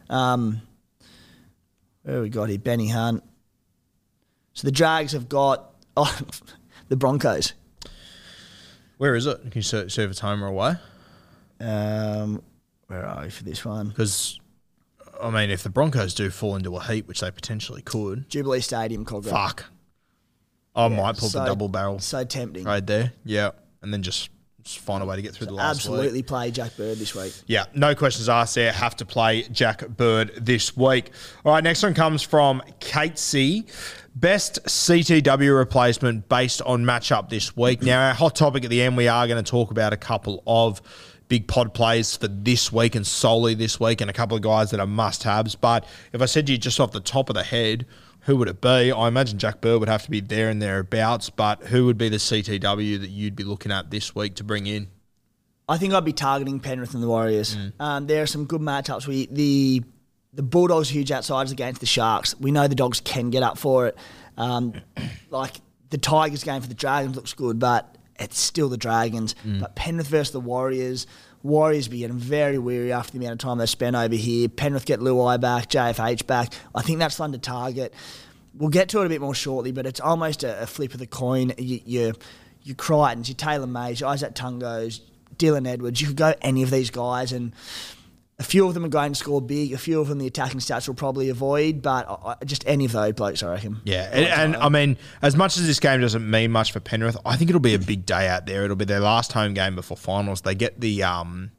Um, 0.09 0.61
where 2.01 2.19
we 2.21 2.29
got 2.29 2.49
here? 2.49 2.57
Benny 2.57 2.87
Hunt. 2.87 3.23
So 4.53 4.65
the 4.67 4.71
Drags 4.71 5.11
have 5.11 5.29
got 5.29 5.71
oh, 5.95 6.19
the 6.89 6.95
Broncos. 6.95 7.53
Where 8.97 9.13
is 9.13 9.27
it? 9.27 9.39
Can 9.41 9.51
you 9.53 9.61
see 9.61 9.77
if 9.77 9.97
it's 9.99 10.19
home 10.19 10.43
or 10.43 10.47
away? 10.47 10.73
Um, 11.59 12.41
where 12.91 13.05
are 13.05 13.23
we 13.23 13.29
for 13.29 13.43
this 13.43 13.63
one? 13.63 13.89
Because, 13.89 14.39
I 15.21 15.29
mean, 15.29 15.49
if 15.49 15.63
the 15.63 15.69
Broncos 15.69 16.13
do 16.13 16.29
fall 16.29 16.55
into 16.55 16.75
a 16.75 16.83
heat, 16.83 17.07
which 17.07 17.21
they 17.21 17.31
potentially 17.31 17.81
could, 17.81 18.29
Jubilee 18.29 18.59
Stadium, 18.61 19.05
Cogger. 19.05 19.29
fuck. 19.29 19.65
I 20.75 20.87
might 20.87 21.17
pull 21.17 21.29
the 21.29 21.43
double 21.45 21.67
barrel 21.67 21.99
So 21.99 22.23
tempting. 22.23 22.63
right 22.63 22.85
there. 22.85 23.11
Yeah. 23.25 23.51
And 23.81 23.93
then 23.93 24.03
just, 24.03 24.29
just 24.63 24.79
find 24.79 25.03
a 25.03 25.05
way 25.05 25.15
to 25.17 25.21
get 25.21 25.33
through 25.33 25.47
the 25.47 25.53
last 25.53 25.85
week. 25.85 25.93
Absolutely 25.93 26.21
play 26.23 26.51
Jack 26.51 26.77
Bird 26.77 26.97
this 26.97 27.13
week. 27.15 27.33
Yeah, 27.47 27.65
no 27.73 27.93
questions 27.95 28.29
asked 28.29 28.55
there. 28.55 28.71
Have 28.71 28.95
to 28.97 29.05
play 29.05 29.43
Jack 29.51 29.85
Bird 29.87 30.31
this 30.37 30.77
week. 30.77 31.11
All 31.43 31.51
right, 31.53 31.63
next 31.63 31.83
one 31.83 31.93
comes 31.93 32.21
from 32.21 32.61
Kate 32.79 33.17
C. 33.17 33.65
Best 34.15 34.63
CTW 34.65 35.57
replacement 35.57 36.29
based 36.29 36.61
on 36.61 36.83
matchup 36.83 37.29
this 37.29 37.55
week. 37.57 37.81
Now, 37.81 38.07
our 38.09 38.13
hot 38.13 38.35
topic 38.35 38.63
at 38.63 38.69
the 38.69 38.81
end, 38.81 38.95
we 38.97 39.07
are 39.07 39.27
going 39.27 39.43
to 39.43 39.49
talk 39.49 39.71
about 39.71 39.93
a 39.93 39.97
couple 39.97 40.43
of 40.45 40.81
big 41.31 41.47
pod 41.47 41.73
plays 41.73 42.17
for 42.17 42.27
this 42.27 42.73
week 42.73 42.93
and 42.93 43.07
solely 43.07 43.53
this 43.53 43.79
week, 43.79 44.01
and 44.01 44.09
a 44.09 44.13
couple 44.13 44.35
of 44.35 44.43
guys 44.43 44.69
that 44.71 44.81
are 44.81 44.85
must 44.85 45.23
haves. 45.23 45.55
But 45.55 45.85
if 46.11 46.21
I 46.21 46.25
said 46.25 46.45
to 46.47 46.51
you 46.51 46.57
just 46.57 46.77
off 46.77 46.91
the 46.91 46.99
top 46.99 47.29
of 47.29 47.35
the 47.35 47.43
head, 47.43 47.85
who 48.23 48.35
would 48.35 48.49
it 48.49 48.59
be? 48.59 48.91
I 48.91 49.07
imagine 49.07 49.39
Jack 49.39 49.61
Bird 49.61 49.79
would 49.79 49.87
have 49.87 50.03
to 50.03 50.11
be 50.11 50.19
there 50.19 50.49
and 50.49 50.61
thereabouts, 50.61 51.29
but 51.29 51.63
who 51.63 51.85
would 51.85 51.97
be 51.97 52.09
the 52.09 52.17
CTW 52.17 52.99
that 52.99 53.09
you'd 53.09 53.37
be 53.37 53.45
looking 53.45 53.71
at 53.71 53.91
this 53.91 54.13
week 54.13 54.35
to 54.35 54.43
bring 54.43 54.67
in? 54.67 54.89
I 55.69 55.77
think 55.77 55.93
I'd 55.93 56.03
be 56.03 56.11
targeting 56.11 56.59
Penrith 56.59 56.93
and 56.95 57.01
the 57.01 57.07
Warriors. 57.07 57.55
Mm. 57.55 57.71
Um, 57.79 58.07
there 58.07 58.21
are 58.21 58.27
some 58.27 58.43
good 58.43 58.59
matchups. 58.59 59.07
We 59.07 59.27
the 59.27 59.83
the 60.33 60.43
Bulldogs 60.43 60.89
are 60.89 60.93
huge 60.93 61.13
outsiders 61.13 61.53
against 61.53 61.79
the 61.79 61.85
Sharks. 61.85 62.37
We 62.41 62.51
know 62.51 62.67
the 62.67 62.75
Dogs 62.75 62.99
can 62.99 63.29
get 63.29 63.41
up 63.41 63.57
for 63.57 63.87
it. 63.87 63.97
Um, 64.35 64.73
like 65.29 65.61
the 65.91 65.97
Tigers 65.97 66.43
game 66.43 66.61
for 66.61 66.67
the 66.67 66.73
Dragons 66.73 67.15
looks 67.15 67.33
good, 67.33 67.57
but 67.57 67.97
it's 68.21 68.39
still 68.39 68.69
the 68.69 68.77
Dragons. 68.77 69.35
Mm. 69.45 69.59
But 69.59 69.75
Penrith 69.75 70.07
versus 70.07 70.31
the 70.31 70.39
Warriors. 70.39 71.07
Warriors 71.43 71.87
be 71.87 71.99
getting 71.99 72.17
very 72.17 72.57
weary 72.57 72.93
after 72.93 73.13
the 73.13 73.17
amount 73.17 73.33
of 73.33 73.39
time 73.39 73.57
they've 73.57 73.69
spent 73.69 73.95
over 73.95 74.15
here. 74.15 74.47
Penrith 74.47 74.85
get 74.85 74.99
Luai 74.99 75.41
back, 75.41 75.69
JFH 75.69 76.27
back. 76.27 76.53
I 76.75 76.83
think 76.83 76.99
that's 76.99 77.15
fun 77.15 77.31
to 77.31 77.39
target. 77.39 77.93
We'll 78.53 78.69
get 78.69 78.89
to 78.89 79.01
it 79.01 79.05
a 79.05 79.09
bit 79.09 79.21
more 79.21 79.33
shortly, 79.33 79.71
but 79.71 79.85
it's 79.85 79.99
almost 79.99 80.43
a, 80.43 80.61
a 80.61 80.67
flip 80.67 80.93
of 80.93 80.99
the 80.99 81.07
coin. 81.07 81.53
You, 81.57 81.79
you, 81.83 82.13
your 82.63 82.75
Crichtons, 82.75 83.27
your 83.27 83.35
Taylor 83.35 83.65
Mays, 83.65 84.01
your 84.01 84.09
Isaac 84.09 84.35
Tungos, 84.35 85.01
Dylan 85.37 85.67
Edwards. 85.67 85.99
You 85.99 86.07
could 86.07 86.17
go 86.17 86.33
any 86.41 86.61
of 86.61 86.69
these 86.69 86.91
guys, 86.91 87.31
and 87.31 87.53
a 88.41 88.43
few 88.43 88.67
of 88.67 88.73
them 88.73 88.83
are 88.83 88.89
going 88.89 89.13
to 89.13 89.15
score 89.15 89.41
big. 89.41 89.71
A 89.71 89.77
few 89.77 90.01
of 90.01 90.07
them 90.07 90.17
the 90.17 90.27
attacking 90.27 90.59
stats 90.59 90.87
will 90.87 90.95
probably 90.95 91.29
avoid, 91.29 91.81
but 91.81 92.09
I, 92.09 92.35
I- 92.41 92.45
just 92.45 92.67
any 92.67 92.85
of 92.85 92.91
those 92.91 93.13
blokes, 93.13 93.43
I 93.43 93.51
reckon. 93.51 93.79
Yeah, 93.83 94.09
and, 94.11 94.25
and 94.25 94.55
I 94.57 94.69
mean, 94.69 94.97
as 95.21 95.35
much 95.35 95.57
as 95.57 95.65
this 95.67 95.79
game 95.79 96.01
doesn't 96.01 96.27
mean 96.29 96.51
much 96.51 96.71
for 96.71 96.79
Penrith, 96.79 97.17
I 97.25 97.37
think 97.37 97.49
it'll 97.51 97.59
be 97.61 97.75
a 97.75 97.79
big 97.79 98.05
day 98.05 98.27
out 98.27 98.45
there. 98.47 98.63
It'll 98.65 98.75
be 98.75 98.85
their 98.85 98.99
last 98.99 99.31
home 99.33 99.53
game 99.53 99.75
before 99.75 99.95
finals. 99.95 100.41
They 100.41 100.55
get 100.55 100.81
the 100.81 101.03
um, 101.03 101.51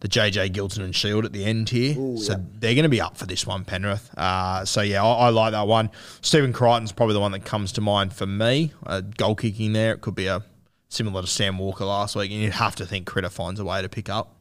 the 0.00 0.08
JJ 0.08 0.50
Giltinan 0.52 0.94
Shield 0.94 1.24
at 1.24 1.32
the 1.32 1.44
end 1.44 1.68
here, 1.70 1.94
so 2.18 2.34
they're 2.58 2.74
going 2.74 2.82
to 2.84 2.88
be 2.88 3.00
up 3.00 3.16
for 3.16 3.26
this 3.26 3.46
one, 3.46 3.64
Penrith. 3.64 4.10
Uh, 4.16 4.64
so 4.64 4.82
yeah, 4.82 5.02
I, 5.04 5.26
I 5.26 5.28
like 5.30 5.52
that 5.52 5.66
one. 5.66 5.90
Stephen 6.20 6.52
Crichton's 6.52 6.92
probably 6.92 7.14
the 7.14 7.20
one 7.20 7.32
that 7.32 7.44
comes 7.44 7.72
to 7.72 7.80
mind 7.80 8.12
for 8.12 8.26
me. 8.26 8.72
Uh, 8.86 9.00
goal 9.00 9.34
kicking 9.34 9.72
there, 9.72 9.92
it 9.94 10.00
could 10.00 10.14
be 10.14 10.26
a 10.26 10.42
similar 10.88 11.22
to 11.22 11.26
Sam 11.26 11.58
Walker 11.58 11.84
last 11.84 12.14
week, 12.16 12.30
and 12.30 12.40
you'd 12.40 12.52
have 12.52 12.76
to 12.76 12.86
think 12.86 13.06
Critter 13.06 13.30
finds 13.30 13.58
a 13.58 13.64
way 13.64 13.82
to 13.82 13.88
pick 13.88 14.08
up 14.08 14.33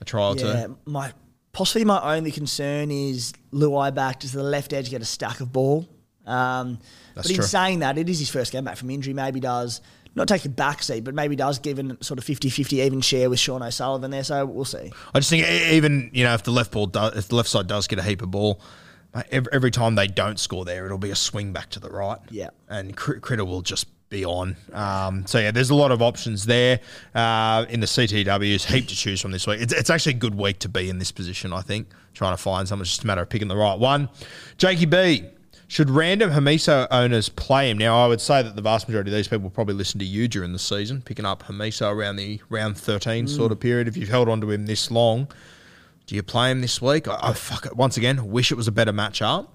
a 0.00 0.04
try 0.04 0.28
or 0.28 0.36
Yeah, 0.36 0.66
two. 0.66 0.78
my 0.86 1.12
possibly 1.52 1.84
my 1.84 2.16
only 2.16 2.30
concern 2.30 2.90
is 2.90 3.32
Luai 3.52 3.94
back. 3.94 4.20
Does 4.20 4.32
the 4.32 4.42
left 4.42 4.72
edge 4.72 4.90
get 4.90 5.02
a 5.02 5.06
stack 5.06 5.40
of 5.40 5.52
ball? 5.52 5.88
Um, 6.26 6.78
but 7.14 7.28
in 7.28 7.36
true. 7.36 7.44
saying 7.44 7.80
that, 7.80 7.98
it 7.98 8.08
is 8.08 8.18
his 8.18 8.30
first 8.30 8.52
game 8.52 8.64
back 8.64 8.76
from 8.76 8.90
injury. 8.90 9.14
Maybe 9.14 9.40
does 9.40 9.80
not 10.14 10.28
take 10.28 10.44
a 10.44 10.48
back 10.48 10.82
seat, 10.82 11.04
but 11.04 11.14
maybe 11.14 11.36
does 11.36 11.58
give 11.58 11.78
a 11.78 12.02
sort 12.02 12.18
of 12.18 12.24
50-50 12.24 12.84
even 12.84 13.00
share 13.00 13.30
with 13.30 13.38
Sean 13.38 13.62
O'Sullivan 13.62 14.10
there. 14.10 14.24
So 14.24 14.44
we'll 14.46 14.64
see. 14.64 14.92
I 15.14 15.18
just 15.18 15.30
think 15.30 15.46
even 15.48 16.10
you 16.12 16.24
know 16.24 16.34
if 16.34 16.42
the 16.42 16.50
left 16.50 16.72
ball 16.72 16.86
does, 16.86 17.16
if 17.16 17.28
the 17.28 17.36
left 17.36 17.48
side 17.48 17.66
does 17.66 17.86
get 17.86 17.98
a 17.98 18.02
heap 18.02 18.22
of 18.22 18.30
ball, 18.30 18.60
every, 19.30 19.70
time 19.70 19.94
they 19.94 20.06
don't 20.06 20.38
score 20.38 20.64
there, 20.64 20.86
it'll 20.86 20.98
be 20.98 21.10
a 21.10 21.16
swing 21.16 21.52
back 21.52 21.70
to 21.70 21.80
the 21.80 21.90
right. 21.90 22.18
Yeah. 22.30 22.50
and 22.68 22.96
Cr- 22.96 23.18
Critter 23.18 23.44
will 23.44 23.62
just 23.62 23.86
be 24.10 24.24
on. 24.24 24.56
Um, 24.72 25.24
so 25.26 25.38
yeah, 25.38 25.52
there's 25.52 25.70
a 25.70 25.74
lot 25.74 25.92
of 25.92 26.02
options 26.02 26.44
there 26.44 26.80
uh, 27.14 27.64
in 27.70 27.80
the 27.80 27.86
CTWs. 27.86 28.64
Heap 28.66 28.88
to 28.88 28.96
choose 28.96 29.20
from 29.20 29.30
this 29.30 29.46
week. 29.46 29.60
It's, 29.60 29.72
it's 29.72 29.88
actually 29.88 30.16
a 30.16 30.18
good 30.18 30.34
week 30.34 30.58
to 30.58 30.68
be 30.68 30.90
in 30.90 30.98
this 30.98 31.12
position. 31.12 31.52
I 31.52 31.62
think 31.62 31.88
trying 32.12 32.36
to 32.36 32.42
find 32.42 32.68
someone. 32.68 32.82
It's 32.82 32.90
just 32.90 33.04
a 33.04 33.06
matter 33.06 33.22
of 33.22 33.30
picking 33.30 33.48
the 33.48 33.56
right 33.56 33.78
one. 33.78 34.10
Jakey 34.58 34.84
B. 34.84 35.24
Should 35.68 35.88
random 35.88 36.32
Hamiso 36.32 36.88
owners 36.90 37.28
play 37.28 37.70
him? 37.70 37.78
Now, 37.78 38.04
I 38.04 38.08
would 38.08 38.20
say 38.20 38.42
that 38.42 38.56
the 38.56 38.62
vast 38.62 38.88
majority 38.88 39.12
of 39.12 39.14
these 39.14 39.28
people 39.28 39.50
probably 39.50 39.74
listen 39.74 40.00
to 40.00 40.04
you 40.04 40.26
during 40.26 40.52
the 40.52 40.58
season, 40.58 41.00
picking 41.00 41.24
up 41.24 41.44
Hamiso 41.44 41.94
around 41.94 42.16
the 42.16 42.40
round 42.48 42.76
13 42.76 43.28
sort 43.28 43.52
of 43.52 43.60
period. 43.60 43.86
If 43.86 43.96
you've 43.96 44.08
held 44.08 44.28
on 44.28 44.40
to 44.40 44.50
him 44.50 44.66
this 44.66 44.90
long, 44.90 45.28
do 46.08 46.16
you 46.16 46.24
play 46.24 46.50
him 46.50 46.60
this 46.60 46.82
week? 46.82 47.06
I, 47.06 47.18
I 47.22 47.32
fuck 47.34 47.66
it. 47.66 47.76
Once 47.76 47.96
again, 47.96 48.32
wish 48.32 48.50
it 48.50 48.56
was 48.56 48.66
a 48.66 48.72
better 48.72 48.92
matchup. 48.92 49.46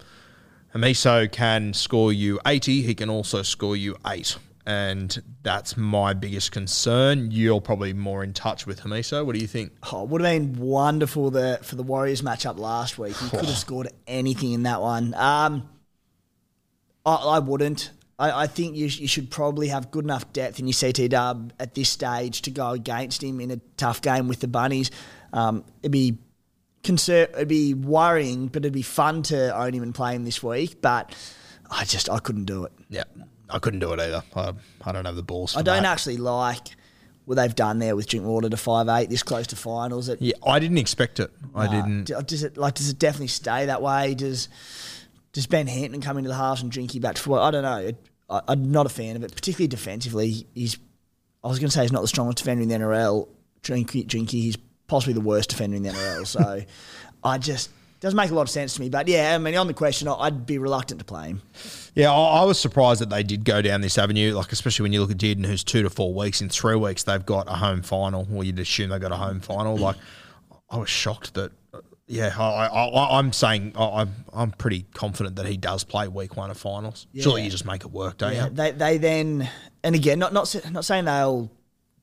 Hamiso 0.76 1.32
can 1.32 1.74
score 1.74 2.12
you 2.12 2.40
80. 2.46 2.82
He 2.82 2.96
can 2.96 3.10
also 3.10 3.44
score 3.44 3.78
you 3.78 3.96
8. 4.06 4.38
And 4.68 5.22
that's 5.42 5.78
my 5.78 6.14
biggest 6.14 6.52
concern. 6.52 7.30
You're 7.32 7.62
probably 7.62 7.94
more 7.94 8.24
in 8.24 8.34
touch 8.34 8.66
with 8.66 8.82
Hamiso. 8.82 9.26
What 9.26 9.36
do 9.36 9.42
you 9.42 9.48
think? 9.48 9.72
Oh, 9.92 10.04
it 10.04 10.10
would 10.10 10.22
have 10.22 10.32
been 10.32 10.60
wonderful 10.60 11.32
the, 11.32 11.60
for 11.62 11.76
the 11.76 11.84
Warriors 11.84 12.22
matchup 12.22 12.58
last 12.58 12.98
week. 12.98 13.16
He 13.16 13.30
could 13.30 13.46
have 13.46 13.58
scored 13.58 13.90
anything 14.06 14.52
in 14.52 14.64
that 14.64 14.82
one. 14.82 15.14
Um, 15.14 15.70
I, 17.06 17.16
I 17.16 17.40
wouldn't. 17.40 17.92
I, 18.20 18.44
I 18.44 18.48
think 18.48 18.76
you, 18.76 18.90
sh- 18.90 19.00
you 19.00 19.08
should 19.08 19.30
probably 19.30 19.70
have 19.70 19.92
good 19.92 20.04
enough 20.04 20.34
depth 20.34 20.60
in 20.60 20.68
your 20.68 20.74
CT 20.74 21.10
dub 21.10 21.54
at 21.60 21.74
this 21.74 21.90
stage 21.90 22.42
to 22.44 22.52
go 22.52 22.72
against 22.72 23.24
him 23.24 23.40
in 23.40 23.52
a 23.52 23.58
tough 23.78 24.02
game 24.02 24.28
with 24.28 24.42
the 24.42 24.48
Bunnies. 24.48 24.92
Um, 25.32 25.64
it'd 25.84 25.92
be 25.92 26.18
concer- 26.86 27.30
it'd 27.34 27.48
be 27.48 27.74
worrying, 27.74 28.48
but 28.48 28.62
it'd 28.64 28.74
be 28.74 28.82
fun 28.82 29.24
to 29.24 29.56
own 29.58 29.74
him 29.74 29.84
and 29.84 29.94
play 29.94 30.16
him 30.16 30.24
this 30.24 30.42
week. 30.42 30.82
But 30.82 31.14
I 31.70 31.84
just 31.86 32.10
I 32.10 32.20
couldn't 32.20 32.46
do 32.46 32.66
it. 32.66 32.72
Yeah, 32.90 33.04
I 33.50 33.60
couldn't 33.60 33.80
do 33.80 33.92
it 33.94 34.00
either. 34.00 34.24
I, 34.36 34.54
I 34.84 34.92
don't 34.92 35.06
have 35.06 35.16
the 35.16 35.24
balls 35.24 35.58
I 35.58 35.62
don't 35.62 35.84
that. 35.84 35.92
actually 35.92 36.18
like 36.18 36.70
what 37.26 37.36
they've 37.36 37.56
done 37.56 37.80
there 37.80 37.96
with 37.96 38.08
Drinkwater 38.08 38.50
to 38.50 38.58
five 38.58 38.88
eight 38.88 39.10
this 39.10 39.24
close 39.24 39.48
to 39.48 39.56
finals. 39.56 40.10
It, 40.10 40.22
Yeah, 40.22 40.36
I 40.46 40.60
didn't 40.60 40.78
expect 40.78 41.20
it. 41.20 41.32
I 41.54 41.66
uh, 41.66 41.72
didn't. 41.72 42.28
Does 42.28 42.44
it 42.44 42.58
like? 42.58 42.76
Does 42.76 42.90
it 42.90 43.00
definitely 43.00 43.28
stay 43.28 43.66
that 43.66 43.82
way? 43.82 44.14
Does 44.14 44.48
Does 45.34 45.48
Ben 45.48 45.68
Hinton 45.68 46.02
come 46.02 46.18
into 46.18 46.30
the 46.30 46.36
halves 46.36 46.62
and 46.62 46.72
Drinky 46.72 47.02
back 47.02 47.16
to 47.16 47.22
four? 47.22 47.40
I 47.40 47.52
don't 47.52 47.64
know. 47.64 47.78
It, 47.78 47.98
I, 48.30 48.42
I'm 48.48 48.72
not 48.72 48.86
a 48.86 48.90
fan 48.90 49.16
of 49.16 49.24
it, 49.24 49.34
particularly 49.34 49.68
defensively. 49.68 50.48
He's 50.54 50.78
I 51.44 51.48
was 51.48 51.60
going 51.60 51.70
to 51.70 51.72
say 51.76 51.84
he's 51.84 51.92
not 51.92 52.02
the 52.02 52.08
strongest 52.08 52.40
defender 52.40 52.64
in 52.64 52.70
the 52.70 52.76
NRL. 52.76 53.28
Drinky, 53.62 54.06
Drinky, 54.06 54.32
he's 54.32 54.58
possibly 54.88 55.14
the 55.14 55.22
worst 55.22 55.50
defender 55.50 55.78
in 55.78 55.84
the 55.84 55.90
NRL. 55.90 56.28
So 56.28 56.62
I 57.24 57.38
just 57.38 57.70
doesn't 58.02 58.18
make 58.18 58.30
a 58.30 58.36
lot 58.36 58.44
of 58.44 58.50
sense 58.50 58.76
to 58.76 58.82
me. 58.82 58.90
But 58.90 59.08
yeah, 59.08 59.34
I 59.34 59.38
mean, 59.38 59.56
on 59.56 59.68
the 59.68 59.74
question, 59.74 60.08
I'd 60.08 60.46
be 60.46 60.58
reluctant 60.58 61.00
to 61.00 61.06
play 61.06 61.30
him. 61.30 61.42
Yeah, 61.96 62.12
I, 62.12 62.42
I 62.42 62.44
was 62.44 62.60
surprised 62.60 63.02
that 63.02 63.10
they 63.10 63.24
did 63.24 63.44
go 63.46 63.62
down 63.62 63.82
this 63.82 63.98
avenue. 63.98 64.34
Like 64.36 64.52
especially 64.52 64.84
when 64.84 64.94
you 64.94 65.02
look 65.02 65.12
at 65.12 65.18
Dearden, 65.18 65.46
who's 65.46 65.64
two 65.64 65.82
to 65.82 65.90
four 65.90 66.14
weeks. 66.14 66.42
In 66.42 66.50
three 66.50 66.76
weeks, 66.76 67.04
they've 67.04 67.26
got 67.26 67.48
a 67.48 67.54
home 67.56 67.82
final. 67.82 68.28
Or 68.34 68.44
you'd 68.44 68.60
assume 68.60 68.90
they 68.90 69.00
got 69.00 69.12
a 69.12 69.18
home 69.18 69.40
final. 69.40 69.78
Like 69.78 69.96
I 70.70 70.78
was 70.78 70.90
shocked 70.90 71.34
that. 71.36 71.52
Yeah, 72.08 72.36
I, 72.38 72.68
I, 72.68 73.18
I'm 73.18 73.34
saying 73.34 73.74
I, 73.76 74.02
I'm 74.02 74.14
I'm 74.32 74.52
pretty 74.52 74.86
confident 74.94 75.38
that 75.38 75.48
he 75.48 75.58
does 75.58 75.84
play 75.84 76.08
week 76.08 76.38
one 76.38 76.52
of 76.52 76.58
finals. 76.58 77.08
Surely 77.20 77.44
you 77.46 77.50
just 77.50 77.66
make 77.66 77.84
it 77.84 77.90
work, 77.92 78.18
don't 78.20 78.32
Yeah, 78.32 78.46
you? 78.46 78.52
they 78.52 78.72
they 78.74 78.98
then 79.00 79.50
and 79.84 79.96
again 79.96 80.20
not 80.20 80.32
not 80.32 80.54
not 80.72 80.86
saying 80.86 81.06
they'll 81.06 81.50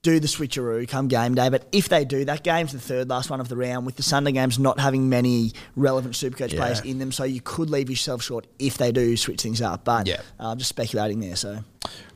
do 0.03 0.19
the 0.19 0.27
switcheroo 0.27 0.89
come 0.89 1.07
game 1.07 1.33
day, 1.37 1.49
but 1.49 1.65
if 1.71 1.89
they 1.89 2.05
do, 2.05 2.25
that 2.25 2.43
game's 2.43 2.73
the 2.73 2.81
third 2.81 3.09
last 3.09 3.31
one 3.31 3.41
of 3.41 3.49
the 3.49 3.57
round 3.57 3.87
with 3.87 3.95
the 3.95 4.03
Sunday 4.03 4.33
games 4.33 4.59
not 4.59 4.81
having 4.81 5.09
many 5.09 5.53
relevant 5.77 6.15
Supercoach 6.15 6.57
players 6.57 6.81
in 6.81 6.99
them, 6.99 7.13
so 7.13 7.23
you 7.23 7.41
could 7.41 7.71
leave 7.71 7.89
yourself 7.89 8.21
short 8.21 8.49
if 8.59 8.79
they 8.79 8.91
do 8.91 9.17
switch 9.17 9.43
things 9.43 9.63
up. 9.63 9.85
But 9.85 10.09
Yeah. 10.09 10.21
uh, 10.41 10.51
I'm 10.51 10.59
just 10.59 10.71
speculating 10.71 11.21
there. 11.21 11.37
So 11.37 11.63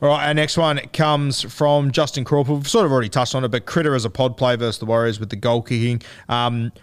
All 0.01 0.09
right, 0.09 0.27
our 0.27 0.33
next 0.33 0.57
one 0.57 0.79
comes 0.91 1.41
from 1.41 1.91
Justin 1.91 2.25
Crawford. 2.25 2.55
We've 2.55 2.67
sort 2.67 2.85
of 2.85 2.91
already 2.91 3.07
touched 3.07 3.35
on 3.35 3.45
it, 3.45 3.49
but 3.49 3.65
Critter 3.65 3.95
as 3.95 4.03
a 4.03 4.09
pod 4.09 4.35
play 4.35 4.57
versus 4.57 4.79
the 4.79 4.85
Warriors 4.85 5.17
with 5.17 5.29
the 5.29 5.37
goal 5.37 5.61
kicking. 5.61 6.01
Um, 6.27 6.73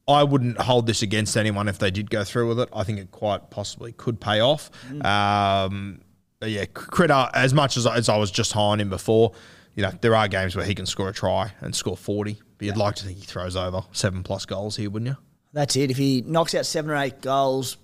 I 0.07 0.23
wouldn't 0.23 0.59
hold 0.59 0.87
this 0.87 1.01
against 1.01 1.35
anyone 1.37 1.67
if 1.67 1.79
they 1.79 1.91
did 1.91 2.11
go 2.11 2.25
through 2.25 2.49
with 2.49 2.61
it. 2.61 2.69
I 2.75 2.85
think 2.85 2.99
it 2.99 3.11
quite 3.11 3.51
possibly 3.51 3.93
could 3.93 4.21
pay 4.21 4.41
off. 4.41 4.71
Um, 5.05 6.01
but 6.41 6.51
yeah, 6.51 6.67
Critter, 6.67 7.29
as 7.35 7.53
much 7.55 7.77
as, 7.79 7.87
as 7.87 8.09
I 8.11 8.17
was 8.19 8.31
just 8.31 8.53
high 8.53 8.61
on 8.61 8.81
him 8.81 8.89
before, 8.91 9.33
you 9.79 9.85
know, 9.85 9.93
there 10.01 10.17
are 10.17 10.27
games 10.27 10.57
where 10.57 10.65
he 10.65 10.75
can 10.75 10.87
score 10.87 11.09
a 11.09 11.13
try 11.13 11.53
and 11.61 11.73
score 11.75 11.97
40. 11.97 12.37
But 12.59 12.67
you'd 12.67 12.77
like 12.77 12.97
to 12.97 13.05
think 13.05 13.19
he 13.19 13.25
throws 13.25 13.55
over 13.55 13.83
seven 13.93 14.25
plus 14.25 14.45
goals 14.45 14.75
here, 14.75 14.91
wouldn't 14.91 15.09
you? 15.11 15.17
that's 15.53 15.77
it. 15.77 15.89
If 15.93 15.97
he 15.97 16.23
knocks 16.27 16.53
out 16.57 16.67
seven 16.67 16.91
or 16.91 16.97
eight 16.97 17.21
goals, 17.21 17.77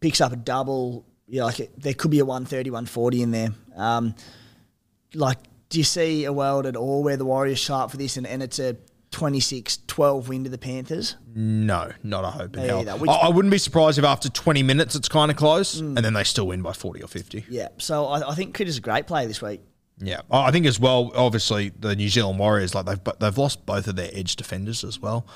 picks 0.00 0.20
up 0.20 0.30
a 0.32 0.36
double, 0.36 1.06
you 1.26 1.40
know, 1.40 1.46
like 1.46 1.60
it, 1.60 1.80
there 1.80 1.94
could 1.94 2.10
be 2.10 2.18
a 2.18 2.24
130, 2.26 2.68
140 2.70 3.22
in 3.22 3.30
there. 3.30 3.48
Um, 3.74 4.14
like, 5.14 5.38
do 5.70 5.78
you 5.78 5.84
see 5.84 6.26
a 6.26 6.32
world 6.34 6.66
at 6.66 6.76
all 6.76 7.02
where 7.02 7.16
the 7.16 7.24
Warriors 7.24 7.58
sharp 7.58 7.90
for 7.90 7.96
this 7.96 8.18
and, 8.18 8.26
and 8.26 8.42
it's 8.42 8.58
a 8.58 8.76
26 9.10 9.78
12 9.86 10.28
win 10.28 10.44
to 10.44 10.50
the 10.50 10.58
Panthers? 10.58 11.16
No, 11.34 11.90
not 12.02 12.24
a 12.24 12.28
hope 12.30 12.56
in 12.58 12.62
hell. 12.68 12.98
which- 12.98 13.10
I, 13.10 13.14
I 13.14 13.28
wouldn't 13.30 13.52
be 13.52 13.58
surprised 13.58 13.98
if 13.98 14.04
after 14.04 14.28
20 14.28 14.62
minutes 14.62 14.94
it's 14.94 15.08
kind 15.08 15.30
of 15.30 15.36
close 15.38 15.80
and 15.80 15.96
then 15.96 16.12
they 16.12 16.24
still 16.24 16.46
win 16.46 16.60
by 16.60 16.72
40 16.74 17.02
or 17.02 17.08
50. 17.08 17.46
Yeah, 17.48 17.68
so 17.78 18.04
I, 18.06 18.30
I 18.32 18.34
think 18.34 18.54
Critter's 18.54 18.76
a 18.76 18.82
great 18.82 19.06
player 19.06 19.26
this 19.26 19.40
week. 19.40 19.62
Yeah, 20.00 20.20
I 20.30 20.50
think 20.50 20.66
as 20.66 20.78
well. 20.78 21.10
Obviously, 21.14 21.70
the 21.70 21.96
New 21.96 22.08
Zealand 22.08 22.38
Warriors 22.38 22.74
like 22.74 22.86
they've 22.86 23.00
they've 23.18 23.38
lost 23.38 23.66
both 23.66 23.88
of 23.88 23.96
their 23.96 24.10
edge 24.12 24.36
defenders 24.36 24.84
as 24.84 25.00
well. 25.00 25.26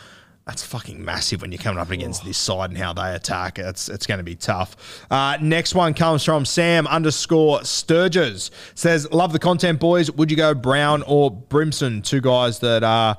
That's 0.46 0.64
fucking 0.64 1.05
massive 1.05 1.40
when 1.40 1.53
you're 1.53 1.62
coming 1.62 1.79
up 1.79 1.90
against 1.90 2.25
this 2.25 2.37
side 2.37 2.70
and 2.70 2.79
how 2.79 2.92
they 2.92 3.14
attack. 3.14 3.59
It's 3.59 3.88
it's 3.88 4.07
going 4.07 4.18
to 4.18 4.25
be 4.25 4.35
tough. 4.35 5.07
Uh, 5.11 5.37
next 5.40 5.75
one 5.75 5.94
comes 5.94 6.25
from 6.25 6.44
Sam 6.44 6.87
underscore 6.87 7.64
Sturges 7.64 8.51
says, 8.75 9.11
"Love 9.12 9.33
the 9.33 9.38
content, 9.38 9.81
boys. 9.81 10.11
Would 10.11 10.31
you 10.31 10.37
go 10.37 10.55
Brown 10.55 11.03
or 11.07 11.31
Brimson? 11.31 12.03
Two 12.03 12.20
guys 12.20 12.59
that 12.61 12.83
uh, 12.83 13.14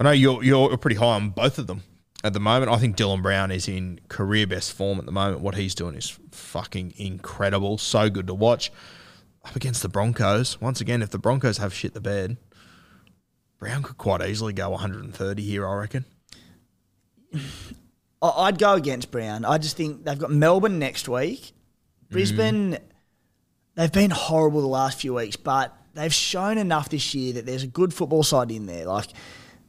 I 0.00 0.04
know 0.04 0.10
you're 0.10 0.42
you're 0.42 0.76
pretty 0.76 0.96
high 0.96 1.14
on 1.14 1.30
both 1.30 1.58
of 1.58 1.66
them." 1.66 1.82
At 2.24 2.32
the 2.32 2.40
moment, 2.40 2.72
I 2.72 2.78
think 2.78 2.96
Dylan 2.96 3.22
Brown 3.22 3.52
is 3.52 3.68
in 3.68 4.00
career 4.08 4.44
best 4.44 4.72
form 4.72 4.98
at 4.98 5.06
the 5.06 5.12
moment. 5.12 5.40
What 5.40 5.54
he's 5.54 5.74
doing 5.74 5.94
is 5.94 6.18
fucking 6.32 6.94
incredible. 6.96 7.78
So 7.78 8.10
good 8.10 8.26
to 8.26 8.34
watch 8.34 8.72
up 9.44 9.56
against 9.56 9.82
the 9.82 9.88
Broncos. 9.88 10.60
Once 10.60 10.80
again, 10.80 11.02
if 11.02 11.10
the 11.10 11.18
Broncos 11.18 11.58
have 11.58 11.74
shit 11.74 11.94
the 11.94 12.00
bed, 12.00 12.36
Brown 13.58 13.82
could 13.82 13.98
quite 13.98 14.22
easily 14.22 14.52
go 14.52 14.70
130 14.70 15.42
here, 15.42 15.66
I 15.66 15.74
reckon. 15.74 16.04
I'd 18.22 18.58
go 18.58 18.74
against 18.74 19.10
Brown. 19.10 19.44
I 19.44 19.58
just 19.58 19.76
think 19.76 20.04
they've 20.04 20.18
got 20.18 20.30
Melbourne 20.30 20.78
next 20.78 21.08
week. 21.08 21.52
Brisbane, 22.10 22.72
mm-hmm. 22.72 22.84
they've 23.74 23.92
been 23.92 24.10
horrible 24.10 24.60
the 24.60 24.66
last 24.66 25.00
few 25.00 25.14
weeks, 25.14 25.36
but 25.36 25.76
they've 25.94 26.12
shown 26.12 26.58
enough 26.58 26.88
this 26.88 27.14
year 27.14 27.34
that 27.34 27.46
there's 27.46 27.62
a 27.62 27.68
good 27.68 27.94
football 27.94 28.22
side 28.22 28.50
in 28.50 28.66
there. 28.66 28.86
Like 28.86 29.08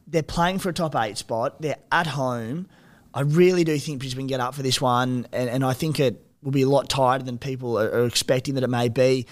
they're 0.08 0.24
playing 0.24 0.60
for 0.60 0.70
a 0.70 0.74
top 0.74 0.96
eight 0.96 1.18
spot. 1.18 1.62
They're 1.62 1.78
at 1.92 2.08
home. 2.08 2.68
I 3.14 3.22
really 3.22 3.64
do 3.64 3.78
think 3.78 4.00
Brisbane 4.00 4.28
get 4.28 4.40
up 4.40 4.56
for 4.56 4.64
this 4.64 4.80
one, 4.80 5.28
and, 5.32 5.50
and 5.50 5.66
I 5.66 5.74
think 5.74 6.00
it 6.00 6.24
will 6.41 6.52
be 6.52 6.62
a 6.62 6.69
lot 6.69 6.89
tighter 6.89 7.23
than 7.23 7.38
people 7.38 7.78
are, 7.78 7.89
are 7.89 8.06
expecting 8.06 8.56
that 8.56 8.63
it 8.63 8.69
may 8.69 8.89
be. 8.89 9.25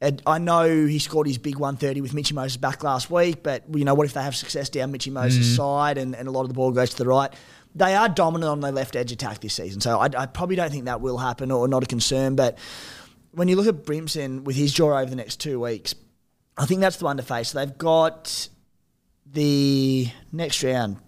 And 0.00 0.22
I 0.26 0.38
know 0.38 0.86
he 0.86 1.00
scored 1.00 1.26
his 1.26 1.38
big 1.38 1.56
130 1.56 2.00
with 2.00 2.14
Mitchy 2.14 2.32
Moses 2.34 2.56
back 2.56 2.84
last 2.84 3.10
week, 3.10 3.42
but 3.42 3.64
you 3.74 3.84
know 3.84 3.94
what 3.94 4.06
if 4.06 4.12
they 4.12 4.22
have 4.22 4.36
success 4.36 4.68
down 4.68 4.92
Mitchy 4.92 5.10
Moses' 5.10 5.46
mm. 5.48 5.56
side 5.56 5.98
and, 5.98 6.14
and 6.14 6.28
a 6.28 6.30
lot 6.30 6.42
of 6.42 6.48
the 6.48 6.54
ball 6.54 6.70
goes 6.70 6.90
to 6.90 6.96
the 6.98 7.06
right? 7.06 7.32
They 7.74 7.94
are 7.94 8.08
dominant 8.08 8.50
on 8.50 8.60
their 8.60 8.72
left 8.72 8.94
edge 8.94 9.10
attack 9.10 9.40
this 9.40 9.54
season, 9.54 9.80
so 9.80 9.98
I, 9.98 10.08
I 10.16 10.26
probably 10.26 10.56
don't 10.56 10.70
think 10.70 10.84
that 10.84 11.00
will 11.00 11.18
happen 11.18 11.50
or 11.50 11.66
not 11.66 11.82
a 11.82 11.86
concern. 11.86 12.36
But 12.36 12.58
when 13.32 13.48
you 13.48 13.56
look 13.56 13.66
at 13.66 13.84
Brimson 13.84 14.44
with 14.44 14.56
his 14.56 14.72
jaw 14.72 14.98
over 14.98 15.10
the 15.10 15.16
next 15.16 15.40
two 15.40 15.60
weeks, 15.60 15.94
I 16.56 16.66
think 16.66 16.80
that's 16.80 16.96
the 16.96 17.04
one 17.04 17.16
to 17.16 17.22
face. 17.22 17.52
They've 17.52 17.76
got 17.76 18.48
the 19.26 20.08
next 20.32 20.62
round. 20.62 20.98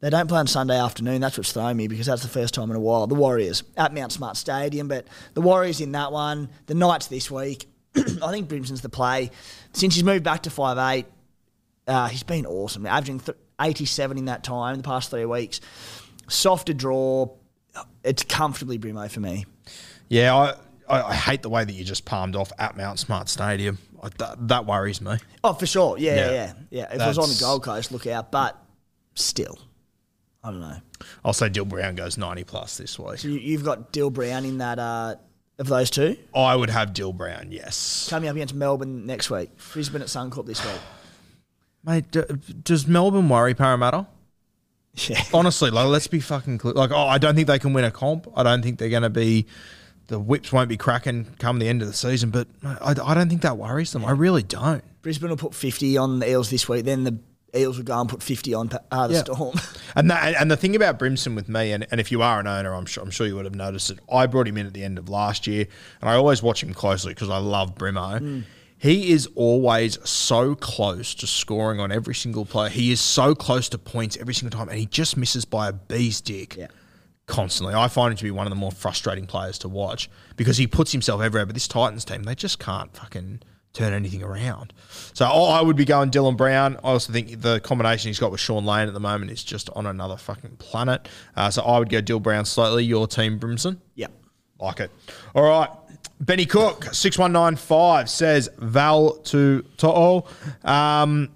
They 0.00 0.08
don't 0.10 0.28
play 0.28 0.38
on 0.38 0.46
Sunday 0.46 0.78
afternoon. 0.78 1.20
That's 1.20 1.36
what's 1.36 1.52
throwing 1.52 1.76
me 1.76 1.86
because 1.86 2.06
that's 2.06 2.22
the 2.22 2.28
first 2.28 2.54
time 2.54 2.70
in 2.70 2.76
a 2.76 2.80
while. 2.80 3.06
The 3.06 3.14
Warriors 3.14 3.62
at 3.76 3.92
Mount 3.92 4.12
Smart 4.12 4.36
Stadium, 4.36 4.88
but 4.88 5.06
the 5.34 5.42
Warriors 5.42 5.80
in 5.80 5.92
that 5.92 6.10
one. 6.10 6.48
The 6.66 6.74
Knights 6.74 7.08
this 7.08 7.30
week. 7.30 7.66
I 7.96 8.30
think 8.30 8.48
Brimson's 8.48 8.80
the 8.80 8.88
play. 8.88 9.30
Since 9.74 9.94
he's 9.96 10.04
moved 10.04 10.24
back 10.24 10.44
to 10.44 10.50
five 10.50 10.78
eight, 10.96 11.06
uh, 11.86 12.08
he's 12.08 12.22
been 12.22 12.46
awesome. 12.46 12.86
Averaging 12.86 13.20
th- 13.20 13.36
87 13.60 14.16
in 14.16 14.24
that 14.26 14.42
time, 14.42 14.74
in 14.74 14.78
the 14.80 14.84
past 14.86 15.10
three 15.10 15.26
weeks. 15.26 15.60
Softer 16.28 16.72
draw. 16.72 17.28
It's 18.02 18.22
comfortably 18.22 18.78
Brimo 18.78 19.10
for 19.10 19.20
me. 19.20 19.44
Yeah, 20.08 20.34
I, 20.34 20.54
I, 20.88 21.02
I 21.10 21.14
hate 21.14 21.42
the 21.42 21.50
way 21.50 21.64
that 21.64 21.72
you 21.72 21.84
just 21.84 22.04
palmed 22.06 22.36
off 22.36 22.52
at 22.58 22.76
Mount 22.76 22.98
Smart 22.98 23.28
Stadium. 23.28 23.78
I, 24.02 24.08
that, 24.18 24.48
that 24.48 24.66
worries 24.66 25.00
me. 25.02 25.16
Oh, 25.44 25.52
for 25.52 25.66
sure. 25.66 25.98
Yeah, 25.98 26.14
Yeah. 26.14 26.20
yeah, 26.24 26.32
yeah. 26.32 26.52
yeah. 26.70 26.94
If 26.94 27.02
it 27.02 27.06
was 27.06 27.18
on 27.18 27.28
the 27.28 27.36
Gold 27.38 27.64
Coast, 27.64 27.92
look 27.92 28.06
out. 28.06 28.32
But 28.32 28.56
still, 29.14 29.58
I 30.42 30.50
don't 30.50 30.60
know. 30.60 30.76
I'll 31.24 31.32
say 31.32 31.48
Dill 31.48 31.64
Brown 31.66 31.94
goes 31.94 32.16
90 32.16 32.44
plus 32.44 32.78
this 32.78 32.98
week. 32.98 33.18
So 33.18 33.28
you, 33.28 33.38
you've 33.38 33.64
got 33.64 33.92
Dill 33.92 34.10
Brown 34.10 34.44
in 34.44 34.58
that 34.58 34.78
uh, 34.78 35.16
of 35.58 35.66
those 35.68 35.90
two. 35.90 36.16
I 36.34 36.56
would 36.56 36.70
have 36.70 36.94
Dill 36.94 37.12
Brown, 37.12 37.48
yes. 37.50 38.08
Coming 38.08 38.28
up 38.28 38.36
against 38.36 38.54
Melbourne 38.54 39.04
next 39.06 39.30
week. 39.30 39.50
Brisbane 39.72 40.00
at 40.00 40.08
Suncorp 40.08 40.46
this 40.46 40.64
week. 40.64 40.80
Mate, 41.84 42.10
d- 42.10 42.22
does 42.62 42.86
Melbourne 42.86 43.28
worry 43.28 43.54
Parramatta? 43.54 44.06
Yeah. 44.94 45.22
Honestly, 45.34 45.70
like 45.70 45.86
let's 45.86 46.06
be 46.06 46.20
fucking 46.20 46.58
clear. 46.58 46.74
Like, 46.74 46.90
oh, 46.90 47.06
I 47.06 47.18
don't 47.18 47.34
think 47.34 47.46
they 47.46 47.58
can 47.58 47.72
win 47.72 47.84
a 47.84 47.90
comp. 47.90 48.26
I 48.34 48.42
don't 48.42 48.62
think 48.62 48.78
they're 48.78 48.88
going 48.90 49.02
to 49.02 49.10
be. 49.10 49.46
The 50.08 50.18
whips 50.18 50.52
won't 50.52 50.68
be 50.68 50.76
cracking 50.76 51.26
come 51.38 51.60
the 51.60 51.68
end 51.68 51.82
of 51.82 51.88
the 51.88 51.94
season, 51.94 52.30
but 52.30 52.48
I, 52.64 52.96
I 53.04 53.14
don't 53.14 53.28
think 53.28 53.42
that 53.42 53.56
worries 53.56 53.92
them. 53.92 54.04
I 54.04 54.10
really 54.10 54.42
don't. 54.42 54.82
Brisbane 55.02 55.30
will 55.30 55.36
put 55.36 55.54
50 55.54 55.96
on 55.98 56.18
the 56.18 56.28
Eels 56.28 56.50
this 56.50 56.68
week. 56.68 56.84
Then 56.84 57.04
the 57.04 57.16
Eels 57.56 57.76
would 57.78 57.86
go 57.86 58.00
and 58.00 58.08
put 58.08 58.22
50 58.22 58.54
on 58.54 58.70
uh, 58.90 59.06
the 59.08 59.14
Yeah. 59.14 59.20
Storm. 59.20 59.58
And 59.96 60.10
that, 60.10 60.34
and 60.40 60.50
the 60.50 60.56
thing 60.56 60.76
about 60.76 60.98
Brimson 60.98 61.34
with 61.34 61.48
me, 61.48 61.72
and, 61.72 61.86
and 61.90 62.00
if 62.00 62.10
you 62.12 62.22
are 62.22 62.40
an 62.40 62.46
owner, 62.46 62.72
I'm 62.74 62.86
sure 62.86 63.02
I'm 63.02 63.10
sure 63.10 63.26
you 63.26 63.34
would 63.36 63.44
have 63.44 63.54
noticed 63.54 63.90
it. 63.90 63.98
I 64.12 64.26
brought 64.26 64.46
him 64.48 64.56
in 64.56 64.66
at 64.66 64.72
the 64.74 64.84
end 64.84 64.98
of 64.98 65.08
last 65.08 65.46
year, 65.46 65.66
and 66.00 66.10
I 66.10 66.14
always 66.14 66.42
watch 66.42 66.62
him 66.62 66.72
closely 66.74 67.12
because 67.14 67.28
I 67.30 67.38
love 67.38 67.74
Brimo. 67.74 68.44
He 68.78 69.12
is 69.12 69.28
always 69.34 69.98
so 70.08 70.54
close 70.54 71.14
to 71.16 71.26
scoring 71.26 71.80
on 71.80 71.92
every 71.92 72.14
single 72.14 72.46
play. 72.46 72.70
He 72.70 72.92
is 72.92 73.00
so 73.00 73.34
close 73.34 73.68
to 73.70 73.78
points 73.78 74.16
every 74.18 74.32
single 74.32 74.56
time, 74.58 74.70
and 74.70 74.78
he 74.78 74.86
just 74.86 75.18
misses 75.18 75.44
by 75.44 75.68
a 75.68 75.72
bee's 75.72 76.20
dick. 76.22 76.56
Yeah. 76.56 76.68
Constantly, 77.26 77.74
I 77.74 77.86
find 77.88 78.10
him 78.10 78.16
to 78.16 78.24
be 78.24 78.30
one 78.32 78.46
of 78.46 78.50
the 78.50 78.56
more 78.56 78.72
frustrating 78.72 79.26
players 79.26 79.58
to 79.58 79.68
watch 79.68 80.10
because 80.36 80.56
he 80.56 80.66
puts 80.66 80.90
himself 80.92 81.20
everywhere. 81.20 81.46
But 81.46 81.54
this 81.54 81.68
Titans 81.68 82.04
team, 82.04 82.24
they 82.24 82.34
just 82.34 82.58
can't 82.58 82.92
fucking 82.96 83.40
turn 83.72 83.92
anything 83.92 84.22
around. 84.22 84.72
So 85.14 85.26
I 85.26 85.60
would 85.60 85.76
be 85.76 85.84
going 85.84 86.10
Dylan 86.10 86.36
Brown. 86.36 86.76
I 86.76 86.88
also 86.88 87.12
think 87.12 87.40
the 87.40 87.60
combination 87.60 88.08
he's 88.08 88.18
got 88.18 88.30
with 88.32 88.40
Shaun 88.40 88.64
Lane 88.64 88.88
at 88.88 88.94
the 88.94 89.00
moment 89.00 89.30
is 89.30 89.44
just 89.44 89.70
on 89.70 89.86
another 89.86 90.16
fucking 90.16 90.56
planet. 90.56 91.08
Uh, 91.36 91.50
so 91.50 91.62
I 91.62 91.78
would 91.78 91.88
go 91.88 92.02
Dylan 92.02 92.22
Brown 92.22 92.44
slightly. 92.44 92.84
Your 92.84 93.06
team, 93.06 93.38
Brimson. 93.38 93.78
yep. 93.94 94.12
Like 94.58 94.80
it. 94.80 94.90
All 95.34 95.42
right. 95.42 95.70
Benny 96.20 96.44
Cook, 96.44 96.84
6195, 96.84 98.10
says 98.10 98.50
Val 98.58 99.12
to 99.12 99.64
To'o. 99.78 100.26
Um, 100.64 101.30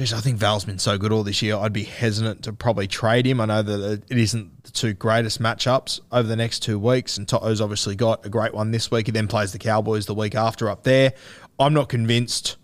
Jeez, 0.00 0.14
I 0.14 0.20
think 0.20 0.38
Val's 0.38 0.64
been 0.64 0.78
so 0.78 0.96
good 0.96 1.12
all 1.12 1.22
this 1.22 1.42
year. 1.42 1.56
I'd 1.56 1.74
be 1.74 1.82
hesitant 1.82 2.44
to 2.44 2.54
probably 2.54 2.86
trade 2.86 3.26
him. 3.26 3.38
I 3.38 3.44
know 3.44 3.60
that 3.60 4.02
it 4.08 4.16
isn't 4.16 4.64
the 4.64 4.70
two 4.70 4.94
greatest 4.94 5.42
matchups 5.42 6.00
over 6.10 6.26
the 6.26 6.36
next 6.36 6.60
two 6.60 6.78
weeks, 6.78 7.18
and 7.18 7.28
To'o's 7.28 7.60
obviously 7.60 7.96
got 7.96 8.24
a 8.24 8.30
great 8.30 8.54
one 8.54 8.70
this 8.70 8.90
week. 8.90 9.08
He 9.08 9.12
then 9.12 9.28
plays 9.28 9.52
the 9.52 9.58
Cowboys 9.58 10.06
the 10.06 10.14
week 10.14 10.34
after 10.34 10.70
up 10.70 10.84
there. 10.84 11.12
I'm 11.58 11.74
not 11.74 11.90
convinced 11.90 12.56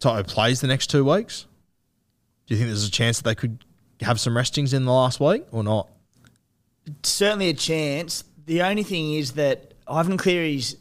To'o 0.00 0.24
plays 0.24 0.60
the 0.60 0.66
next 0.66 0.88
two 0.88 1.04
weeks. 1.04 1.46
Do 2.48 2.54
you 2.54 2.58
think 2.58 2.68
there's 2.68 2.88
a 2.88 2.90
chance 2.90 3.18
that 3.18 3.24
they 3.28 3.36
could 3.36 3.64
have 4.00 4.18
some 4.18 4.36
restings 4.36 4.74
in 4.74 4.86
the 4.86 4.92
last 4.92 5.20
week 5.20 5.44
or 5.52 5.62
not? 5.62 5.88
Certainly 7.04 7.50
a 7.50 7.54
chance. 7.54 8.24
The 8.46 8.62
only 8.62 8.82
thing 8.82 9.14
is 9.14 9.34
that 9.34 9.74
Ivan 9.86 10.16
Cleary's 10.16 10.78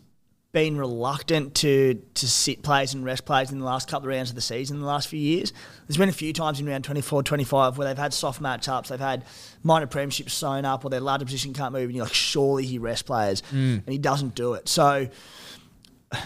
been 0.54 0.78
reluctant 0.78 1.56
to 1.56 1.96
to 2.14 2.28
sit 2.28 2.62
players 2.62 2.94
and 2.94 3.04
rest 3.04 3.26
players 3.26 3.52
in 3.52 3.58
the 3.60 3.66
last 3.66 3.90
couple 3.90 4.08
of 4.08 4.16
rounds 4.16 4.30
of 4.30 4.36
the 4.36 4.42
season 4.42 4.78
in 4.78 4.82
the 4.82 4.88
last 4.88 5.08
few 5.08 5.20
years. 5.20 5.52
There's 5.88 5.98
been 5.98 6.10
a 6.10 6.14
few 6.14 6.32
times 6.32 6.60
in 6.60 6.68
round 6.68 6.84
24, 6.84 7.24
25 7.24 7.78
where 7.78 7.88
they've 7.88 7.98
had 7.98 8.14
soft 8.14 8.42
matchups, 8.42 8.88
they've 8.88 9.00
had 9.00 9.26
minor 9.64 9.88
premierships 9.88 10.30
sewn 10.30 10.64
up 10.64 10.86
or 10.86 10.90
their 10.90 11.00
ladder 11.02 11.26
position 11.26 11.54
can't 11.54 11.74
move 11.74 11.86
and 11.86 11.96
you're 11.96 12.06
like, 12.06 12.14
surely 12.14 12.66
he 12.66 12.78
rests 12.78 13.02
players 13.02 13.42
and 13.52 13.90
he 13.90 13.98
doesn't 13.98 14.36
do 14.36 14.54
it. 14.54 14.70
So 14.70 15.10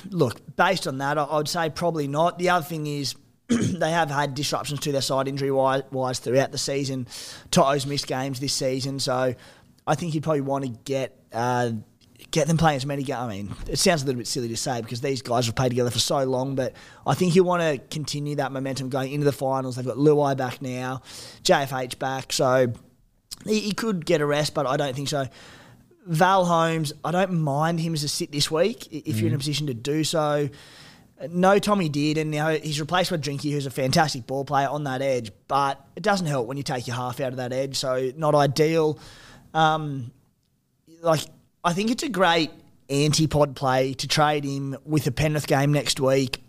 look, 0.10 0.42
based 0.58 0.88
on 0.88 0.98
that, 0.98 1.18
I, 1.18 1.24
I 1.24 1.38
would 1.38 1.48
say 1.48 1.70
probably 1.70 2.10
not. 2.10 2.38
The 2.38 2.50
other 2.50 2.66
thing 2.66 2.86
is 2.86 3.16
they 3.48 3.92
have 3.92 4.10
had 4.10 4.36
disruptions 4.36 4.82
to 4.82 4.92
their 4.92 5.02
side 5.02 5.30
injury 5.30 5.52
wise, 5.52 5.84
wise 5.90 6.20
throughout 6.20 6.52
the 6.52 6.58
season. 6.58 7.08
To'o's 7.50 7.86
missed 7.86 8.08
games 8.08 8.42
this 8.42 8.54
season, 8.54 9.00
so 9.00 9.36
I 9.88 9.96
think 9.96 10.12
he'd 10.12 10.24
probably 10.24 10.42
want 10.42 10.66
to 10.66 10.72
get 10.84 11.18
uh, 11.32 11.72
get 12.32 12.48
them 12.48 12.58
playing 12.58 12.78
as 12.78 12.86
many 12.86 13.04
games. 13.04 13.20
I 13.20 13.28
mean, 13.28 13.54
it 13.68 13.78
sounds 13.80 14.04
a 14.04 14.06
little 14.06 14.20
bit 14.20 14.28
silly 14.28 14.50
to 14.50 14.58
say 14.58 14.82
because 14.82 15.02
these 15.02 15.22
guys 15.22 15.46
have 15.46 15.56
played 15.56 15.70
together 15.70 15.92
for 15.92 16.00
so 16.00 16.24
long, 16.24 16.56
but 16.56 16.74
I 17.06 17.14
think 17.14 17.34
he'll 17.34 17.44
want 17.44 17.62
to 17.62 17.78
continue 17.90 18.36
that 18.36 18.52
momentum 18.52 18.90
going 18.90 19.12
into 19.12 19.26
the 19.26 19.32
finals. 19.32 19.76
They've 19.76 19.86
got 19.86 19.98
Luai 19.98 20.36
back 20.36 20.62
now, 20.62 21.02
JFH 21.44 22.00
back, 22.00 22.34
so 22.34 22.74
he, 23.46 23.60
he 23.60 23.72
could 23.72 24.06
get 24.06 24.22
a 24.22 24.26
rest, 24.26 24.54
but 24.54 24.68
I 24.68 24.78
don't 24.78 24.96
think 24.96 25.08
so. 25.08 25.28
Val 26.06 26.46
Holmes, 26.46 26.94
I 27.04 27.12
don't 27.12 27.40
mind 27.42 27.80
him 27.80 27.94
as 27.94 28.04
a 28.04 28.08
sit 28.08 28.32
this 28.32 28.50
week 28.50 28.88
if 28.92 29.20
you're 29.20 29.28
in 29.28 29.34
a 29.36 29.38
position 29.38 29.68
to 29.68 29.74
do 29.74 30.04
so. 30.04 30.50
No, 31.32 31.58
Tommy 31.58 31.90
did, 31.90 32.18
and 32.18 32.30
now 32.30 32.50
he's 32.50 32.80
replaced 32.80 33.10
with 33.12 33.24
Drinky, 33.24 33.52
who's 33.52 33.66
a 33.66 33.72
fantastic 33.72 34.28
ball 34.28 34.46
player 34.46 34.70
on 34.70 34.84
that 34.84 35.02
edge. 35.02 35.32
But 35.48 35.84
it 35.96 36.04
doesn't 36.04 36.28
help 36.28 36.48
when 36.48 36.58
you 36.58 36.64
take 36.64 36.88
your 36.88 36.96
half 36.96 37.20
out 37.20 37.30
of 37.30 37.38
that 37.38 37.52
edge, 37.52 37.76
so 37.76 38.12
not 38.16 38.36
ideal. 38.36 39.00
Um, 39.54 40.12
like 41.02 41.22
I 41.68 41.74
think 41.74 41.92
it's 41.92 42.04
a 42.04 42.08
great 42.08 42.50
anti-pod 42.90 43.54
play 43.58 43.94
to 43.96 44.08
trade 44.08 44.46
him 44.46 44.78
with 44.86 45.06
a 45.06 45.12
Penrith 45.12 45.48
game 45.48 45.74
next 45.74 46.00
week 46.00 46.42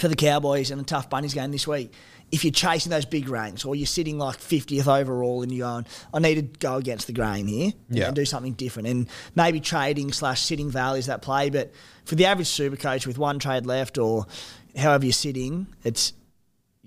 for 0.00 0.08
the 0.08 0.16
Cowboys 0.16 0.72
and 0.72 0.80
a 0.80 0.84
tough 0.84 1.08
Bunnies 1.08 1.32
game 1.32 1.52
this 1.52 1.64
week. 1.68 1.92
If 2.32 2.42
you're 2.42 2.52
chasing 2.52 2.90
those 2.90 3.04
big 3.04 3.28
ranks 3.28 3.64
or 3.64 3.76
you're 3.76 3.86
sitting 3.86 4.18
like 4.18 4.38
50th 4.38 4.88
overall 4.88 5.42
and 5.44 5.52
you're 5.52 5.68
going, 5.68 5.86
I 6.12 6.18
need 6.18 6.34
to 6.34 6.58
go 6.58 6.74
against 6.74 7.06
the 7.06 7.12
grain 7.12 7.46
here 7.46 7.70
Yeah. 7.88 8.06
and 8.08 8.16
do 8.16 8.24
something 8.24 8.54
different. 8.54 8.88
And 8.88 9.06
maybe 9.36 9.60
trading 9.60 10.12
slash 10.12 10.42
sitting 10.42 10.70
Val 10.72 10.94
is 10.94 11.06
that 11.06 11.22
play. 11.22 11.50
But 11.50 11.72
for 12.04 12.16
the 12.16 12.26
average 12.26 12.48
super 12.48 12.74
coach 12.76 13.06
with 13.06 13.16
one 13.16 13.38
trade 13.38 13.64
left 13.64 13.96
or 13.96 14.26
however 14.76 15.04
you're 15.06 15.12
sitting, 15.12 15.68
it's, 15.84 16.14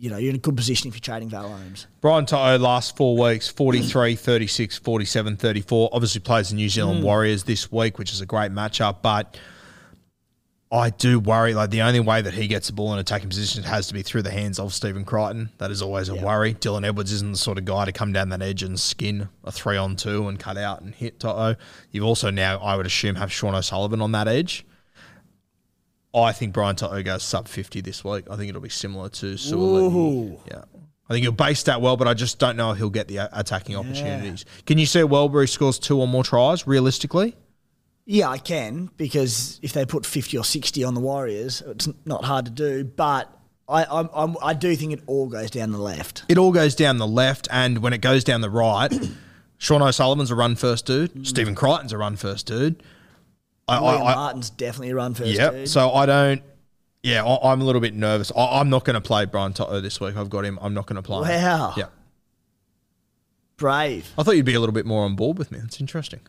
you 0.01 0.09
know, 0.09 0.17
you're 0.17 0.31
in 0.31 0.35
a 0.35 0.39
good 0.39 0.57
position 0.57 0.87
if 0.87 0.95
you're 0.95 0.99
trading 0.99 1.29
Val 1.29 1.47
Holmes. 1.47 1.85
Brian 2.01 2.25
To'o 2.25 2.57
last 2.57 2.97
four 2.97 3.15
weeks 3.15 3.47
43, 3.47 4.15
36, 4.15 4.79
47, 4.79 5.37
34. 5.37 5.89
Obviously 5.93 6.21
plays 6.21 6.49
the 6.49 6.55
New 6.55 6.69
Zealand 6.69 6.99
hmm. 6.99 7.05
Warriors 7.05 7.43
this 7.43 7.71
week, 7.71 7.99
which 7.99 8.11
is 8.11 8.19
a 8.19 8.25
great 8.25 8.51
matchup, 8.51 9.03
but 9.03 9.37
I 10.71 10.89
do 10.89 11.19
worry 11.19 11.53
like 11.53 11.69
the 11.69 11.83
only 11.83 11.99
way 11.99 12.19
that 12.19 12.33
he 12.33 12.47
gets 12.47 12.65
the 12.65 12.73
ball 12.73 12.93
in 12.93 12.99
attacking 12.99 13.29
position 13.29 13.61
has 13.61 13.89
to 13.89 13.93
be 13.93 14.01
through 14.01 14.23
the 14.23 14.31
hands 14.31 14.57
of 14.57 14.73
Stephen 14.73 15.05
Crichton. 15.05 15.51
That 15.59 15.69
is 15.69 15.83
always 15.83 16.09
a 16.09 16.15
worry. 16.15 16.55
Dylan 16.55 16.83
Edwards 16.83 17.11
isn't 17.11 17.33
the 17.33 17.37
sort 17.37 17.59
of 17.59 17.65
guy 17.65 17.85
to 17.85 17.91
come 17.91 18.11
down 18.11 18.29
that 18.29 18.41
edge 18.41 18.63
and 18.63 18.79
skin 18.79 19.29
a 19.43 19.51
three 19.51 19.77
on 19.77 19.95
two 19.97 20.27
and 20.27 20.39
cut 20.39 20.57
out 20.57 20.81
and 20.81 20.95
hit 20.95 21.19
To'o. 21.19 21.57
You've 21.91 22.05
also 22.05 22.31
now, 22.31 22.57
I 22.57 22.75
would 22.75 22.87
assume, 22.87 23.17
have 23.17 23.31
Sean 23.31 23.53
O'Sullivan 23.53 24.01
on 24.01 24.13
that 24.13 24.27
edge. 24.27 24.65
I 26.13 26.31
think 26.33 26.53
Brian 26.53 26.75
To'o 26.75 27.17
sub 27.17 27.47
50 27.47 27.81
this 27.81 28.03
week. 28.03 28.25
I 28.29 28.35
think 28.35 28.49
it'll 28.49 28.61
be 28.61 28.69
similar 28.69 29.09
to 29.09 29.35
Suaalii. 29.35 30.39
Yeah. 30.47 30.63
I 31.09 31.13
think 31.13 31.23
he'll 31.23 31.31
base 31.33 31.63
that 31.63 31.81
well, 31.81 31.97
but 31.97 32.07
I 32.07 32.13
just 32.13 32.39
don't 32.39 32.55
know 32.55 32.71
if 32.71 32.77
he'll 32.77 32.89
get 32.89 33.09
the 33.09 33.29
attacking 33.37 33.75
opportunities. 33.75 34.45
Can 34.65 34.77
you 34.77 34.85
see 34.85 35.01
a 35.01 35.07
world 35.07 35.33
where 35.33 35.41
he 35.41 35.47
scores 35.47 35.77
two 35.77 35.99
or 35.99 36.07
more 36.07 36.23
tries 36.23 36.65
realistically? 36.65 37.35
Yeah, 38.05 38.29
I 38.29 38.37
can 38.37 38.89
because 38.97 39.59
if 39.61 39.73
they 39.73 39.85
put 39.85 40.05
fifty 40.05 40.37
or 40.37 40.43
sixty 40.43 40.83
on 40.83 40.93
the 40.93 41.01
Warriors, 41.01 41.61
it's 41.67 41.89
not 42.05 42.23
hard 42.23 42.45
to 42.45 42.51
do. 42.51 42.83
But 42.83 43.29
I, 43.67 43.85
I'm, 43.85 44.09
I'm, 44.13 44.37
I 44.41 44.53
do 44.53 44.75
think 44.75 44.93
it 44.93 45.01
all 45.05 45.27
goes 45.27 45.51
down 45.51 45.71
the 45.71 45.77
left. 45.79 46.23
It 46.27 46.37
all 46.37 46.51
goes 46.51 46.75
down 46.75 46.97
the 46.97 47.07
left, 47.07 47.47
and 47.51 47.79
when 47.79 47.93
it 47.93 48.01
goes 48.01 48.23
down 48.23 48.41
the 48.41 48.49
right, 48.49 48.91
Sean 49.57 49.81
O'Sullivan's 49.81 50.31
a 50.31 50.35
run 50.35 50.55
first 50.55 50.85
dude. 50.85 51.13
Mm. 51.13 51.27
Stephen 51.27 51.55
Crichton's 51.55 51.93
a 51.93 51.97
run 51.97 52.15
first 52.15 52.47
dude. 52.47 52.81
I, 53.77 53.81
William 53.81 54.03
I, 54.03 54.11
I, 54.11 54.15
Martin's 54.15 54.49
definitely 54.49 54.89
a 54.91 54.95
run 54.95 55.13
first. 55.13 55.37
Dude. 55.39 55.67
So 55.69 55.91
I 55.91 56.05
don't. 56.05 56.43
Yeah, 57.03 57.25
I, 57.25 57.51
I'm 57.51 57.61
a 57.61 57.63
little 57.63 57.81
bit 57.81 57.93
nervous. 57.93 58.31
I, 58.35 58.59
I'm 58.59 58.69
not 58.69 58.85
going 58.85 58.93
to 58.93 59.01
play 59.01 59.25
Brian 59.25 59.53
To'o 59.53 59.81
this 59.81 59.99
week. 59.99 60.15
I've 60.15 60.29
got 60.29 60.45
him. 60.45 60.59
I'm 60.61 60.73
not 60.73 60.85
going 60.85 60.97
to 60.97 61.01
play. 61.01 61.27
him. 61.33 61.43
Wow. 61.43 61.73
Yeah. 61.77 61.85
brave. 63.57 64.11
I 64.17 64.23
thought 64.23 64.35
you'd 64.35 64.45
be 64.45 64.55
a 64.55 64.59
little 64.59 64.73
bit 64.73 64.85
more 64.85 65.05
on 65.05 65.15
board 65.15 65.37
with 65.37 65.51
me. 65.51 65.59
That's 65.59 65.79
interesting. 65.79 66.19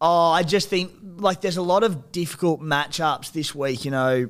Oh, 0.00 0.30
I 0.30 0.42
just 0.42 0.68
think 0.68 0.92
like 1.16 1.40
there's 1.40 1.56
a 1.56 1.62
lot 1.62 1.82
of 1.82 2.12
difficult 2.12 2.60
matchups 2.60 3.32
this 3.32 3.54
week. 3.54 3.84
You 3.84 3.90
know, 3.90 4.28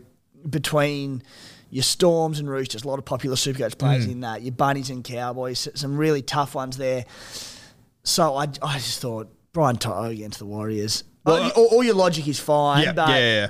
between 0.48 1.22
your 1.70 1.82
Storms 1.82 2.38
and 2.38 2.48
Roosters, 2.48 2.84
a 2.84 2.88
lot 2.88 2.98
of 2.98 3.04
popular 3.04 3.36
Supercoach 3.36 3.76
players 3.78 4.06
mm. 4.06 4.12
in 4.12 4.20
that. 4.20 4.42
Your 4.42 4.52
Bunnies 4.52 4.90
and 4.90 5.02
Cowboys, 5.02 5.68
some 5.74 5.96
really 5.96 6.22
tough 6.22 6.54
ones 6.54 6.76
there. 6.76 7.04
So 8.04 8.36
I, 8.36 8.44
I 8.62 8.78
just 8.78 9.00
thought 9.00 9.28
Brian 9.52 9.76
To'o 9.76 10.04
against 10.04 10.38
the 10.38 10.46
Warriors. 10.46 11.02
Well, 11.26 11.52
all, 11.56 11.66
all 11.66 11.84
your 11.84 11.94
logic 11.94 12.28
is 12.28 12.38
fine, 12.38 12.84
Yeah, 12.84 12.92
but 12.92 13.08
yeah, 13.08 13.18
yeah, 13.18 13.40
yeah. 13.40 13.48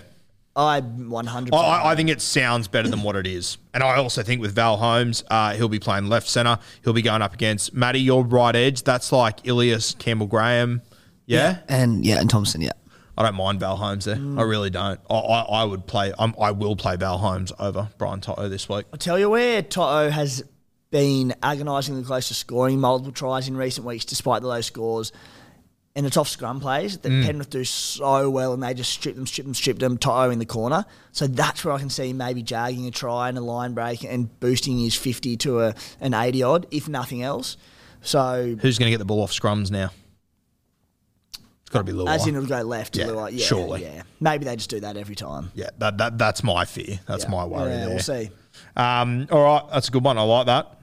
I 0.57 0.81
100. 0.81 1.55
I- 1.55 1.91
I, 1.91 1.95
think 1.95 2.09
it 2.09 2.22
sounds 2.22 2.66
better 2.66 2.89
than 2.89 3.03
what 3.03 3.14
it 3.14 3.27
is. 3.27 3.59
And 3.74 3.83
I 3.83 3.97
also 3.97 4.22
think 4.22 4.41
with 4.41 4.55
Val 4.55 4.79
Holmes, 4.79 5.22
uh, 5.29 5.53
he'll 5.53 5.68
be 5.68 5.79
playing 5.79 6.09
left 6.09 6.27
centre. 6.29 6.59
He'll 6.83 6.95
be 6.95 7.03
going 7.03 7.20
up 7.20 7.35
against 7.35 7.74
Matty, 7.74 8.01
your 8.01 8.24
right 8.24 8.57
edge. 8.57 8.83
That's 8.83 9.12
like 9.12 9.47
Ilias 9.47 9.95
Campbell 9.99 10.27
Graham. 10.27 10.81
Yeah? 11.27 11.59
And 11.68 12.07
yeah, 12.07 12.20
and 12.20 12.31
Thompson, 12.31 12.62
yeah. 12.62 12.70
I 13.18 13.22
don't 13.22 13.35
mind 13.35 13.61
Val 13.61 13.77
Holmes 13.77 14.07
there. 14.07 14.16
I 14.16 14.43
really 14.43 14.70
don't. 14.70 14.99
I, 15.11 15.14
I, 15.14 15.41
I 15.61 15.64
would 15.64 15.87
play, 15.87 16.12
I'm, 16.18 16.35
I 16.41 16.53
will 16.53 16.77
play 16.77 16.97
Val 16.97 17.18
Holmes 17.18 17.53
over 17.59 17.89
Brian 17.99 18.20
To'o 18.20 18.49
this 18.49 18.68
week. 18.68 18.87
I'll 18.93 18.99
tell 18.99 19.18
you 19.18 19.29
where 19.31 19.62
To'o 19.62 20.11
has 20.11 20.43
been 20.91 21.35
agonisingly 21.43 22.03
close 22.05 22.29
to 22.29 22.35
scoring 22.35 22.79
multiple 22.81 23.12
tries 23.12 23.49
in 23.49 23.57
recent 23.57 23.87
weeks 23.87 24.05
despite 24.05 24.43
the 24.43 24.49
low 24.49 24.61
scores. 24.61 25.12
And 25.97 26.05
it's 26.07 26.17
off 26.19 26.29
scrum 26.29 26.61
plays 26.61 26.99
that 26.99 27.09
Penrith 27.09 27.49
do 27.51 27.65
so 27.65 28.29
well 28.29 28.53
and 28.53 28.63
they 28.63 28.75
just 28.75 28.91
strip 28.93 29.17
them, 29.17 29.27
strip 29.27 29.47
them, 29.47 29.55
strip 29.55 29.79
them, 29.79 29.97
To'o 29.97 30.29
in 30.31 30.39
the 30.39 30.45
corner. 30.45 30.85
So 31.11 31.27
that's 31.27 31.65
where 31.65 31.73
I 31.73 31.79
can 31.79 31.89
see 31.89 32.13
maybe 32.13 32.43
jagging 32.43 32.87
a 32.87 32.91
try 32.91 33.31
and 33.31 33.39
a 33.39 33.41
line 33.41 33.73
break 33.73 34.05
and 34.05 34.39
boosting 34.39 34.79
his 34.79 34.95
50 34.95 35.39
to 35.39 35.61
a, 35.63 35.75
an 36.03 36.13
80 36.13 36.43
odd, 36.43 36.67
if 36.71 36.87
nothing 36.87 37.23
else. 37.23 37.57
So 38.03 38.57
Who's 38.61 38.79
going 38.79 38.89
to 38.89 38.91
get 38.91 38.99
the 38.99 39.07
ball 39.07 39.23
off 39.23 39.33
scrums 39.33 39.71
now? 39.71 39.91
It's 41.63 41.71
got 41.71 41.79
to 41.79 41.85
be 41.85 41.93
Luai. 41.99 42.09
as 42.15 42.27
in 42.27 42.37
it'll 42.37 42.47
go 42.47 42.61
left 42.61 42.93
to 42.95 43.01
Yeah, 43.01 43.07
Luai. 43.07 43.31
Yeah, 43.33 43.45
surely. 43.47 43.83
Yeah. 43.83 44.03
Maybe 44.21 44.45
they 44.45 44.55
just 44.55 44.71
do 44.71 44.81
that 44.81 44.97
every 44.99 45.17
time. 45.17 45.51
yeah, 45.55 45.71
that, 45.79 45.97
that, 45.99 46.19
that's 46.19 46.45
my 46.45 46.65
fear. 46.67 47.01
That's 47.07 47.25
Yeah. 47.25 47.31
my 47.31 47.45
worry 47.47 47.71
Yeah, 47.71 47.77
there. 47.79 47.89
we'll 47.89 47.99
see. 48.01 48.31
Um, 48.77 49.27
all 49.33 49.43
right, 49.43 49.63
that's 49.73 49.89
a 49.89 49.91
good 49.91 50.05
one. 50.05 50.19
I 50.19 50.23
like 50.23 50.47
that. 50.47 50.76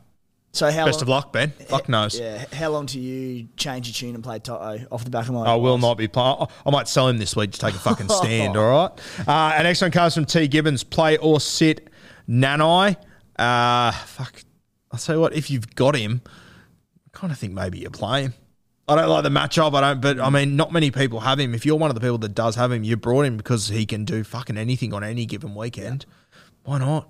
So 0.54 0.70
how 0.70 0.86
Best 0.86 0.98
long, 0.98 1.02
of 1.04 1.10
luck, 1.10 1.34
Ben. 1.34 1.50
Fuck 1.50 1.90
knows. 1.90 2.20
Yeah, 2.20 2.46
how 2.54 2.70
long 2.70 2.86
do 2.86 3.00
you 3.00 3.48
change 3.58 3.88
your 3.88 3.94
tune 3.94 4.14
and 4.14 4.24
play 4.24 4.38
To'o 4.38 4.86
off 4.92 5.04
the 5.04 5.10
back 5.10 5.28
of 5.28 5.34
my? 5.34 5.46
I 5.46 5.56
will 5.56 5.80
not 5.80 5.96
be 5.98 6.08
playing. 6.08 6.46
I 6.64 6.70
might 6.70 6.88
sell 6.88 7.08
him 7.08 7.18
this 7.18 7.36
week 7.36 7.52
to 7.54 7.60
take 7.60 7.74
a 7.74 7.80
fucking 7.80 8.08
stand. 8.10 8.56
all 8.56 8.70
right. 8.70 9.28
Uh, 9.28 9.54
and 9.56 9.64
next 9.64 9.82
one 9.82 9.90
comes 9.90 10.14
from 10.14 10.26
T 10.26 10.48
Gibbons. 10.48 10.84
Play 10.84 11.18
or 11.18 11.40
sit, 11.40 11.90
Nanai. 12.30 12.98
Uh, 13.36 13.92
fuck. 13.92 14.44
I'll 14.92 15.00
tell 15.00 15.16
you 15.16 15.22
what. 15.22 15.34
If 15.34 15.50
you've 15.50 15.74
got 15.74 15.96
him, 15.96 16.22
I 16.28 17.18
kind 17.18 17.34
of 17.34 17.40
think 17.40 17.54
maybe 17.54 17.80
you 17.80 17.90
play 17.90 18.22
him. 18.22 18.36
I 18.88 18.96
don't 18.96 19.10
like 19.10 19.24
the 19.24 19.30
matchup. 19.30 19.74
I 19.74 19.82
don't. 19.82 20.02
But 20.02 20.20
I 20.20 20.30
mean, 20.30 20.56
not 20.56 20.72
many 20.72 20.92
people 20.92 21.22
have 21.22 21.40
him. 21.40 21.56
If 21.56 21.66
you're 21.66 21.78
one 21.78 21.90
of 21.90 21.96
the 21.96 22.02
people 22.02 22.20
that 22.20 22.36
does 22.36 22.56
have 22.58 22.72
him, 22.72 22.84
you 22.84 22.96
brought 22.96 23.26
him 23.26 23.38
because 23.38 23.70
he 23.70 23.88
can 23.88 24.06
do 24.06 24.24
fucking 24.24 24.58
anything 24.60 24.94
on 24.94 25.04
any 25.04 25.26
given 25.26 25.56
weekend. 25.56 26.06
Why 26.64 26.78
not? 26.78 27.10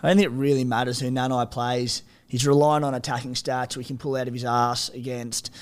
I 0.00 0.08
don't 0.08 0.18
think 0.18 0.26
it 0.26 0.36
really 0.36 0.62
matters 0.62 1.00
who 1.00 1.10
Nanai 1.10 1.50
plays. 1.50 2.04
He's 2.34 2.48
relying 2.48 2.82
on 2.82 2.94
attacking 2.94 3.34
stats 3.34 3.76
we 3.76 3.84
can 3.84 3.96
pull 3.96 4.16
out 4.16 4.26
of 4.26 4.34
his 4.34 4.44
ass 4.44 4.88
against 4.88 5.52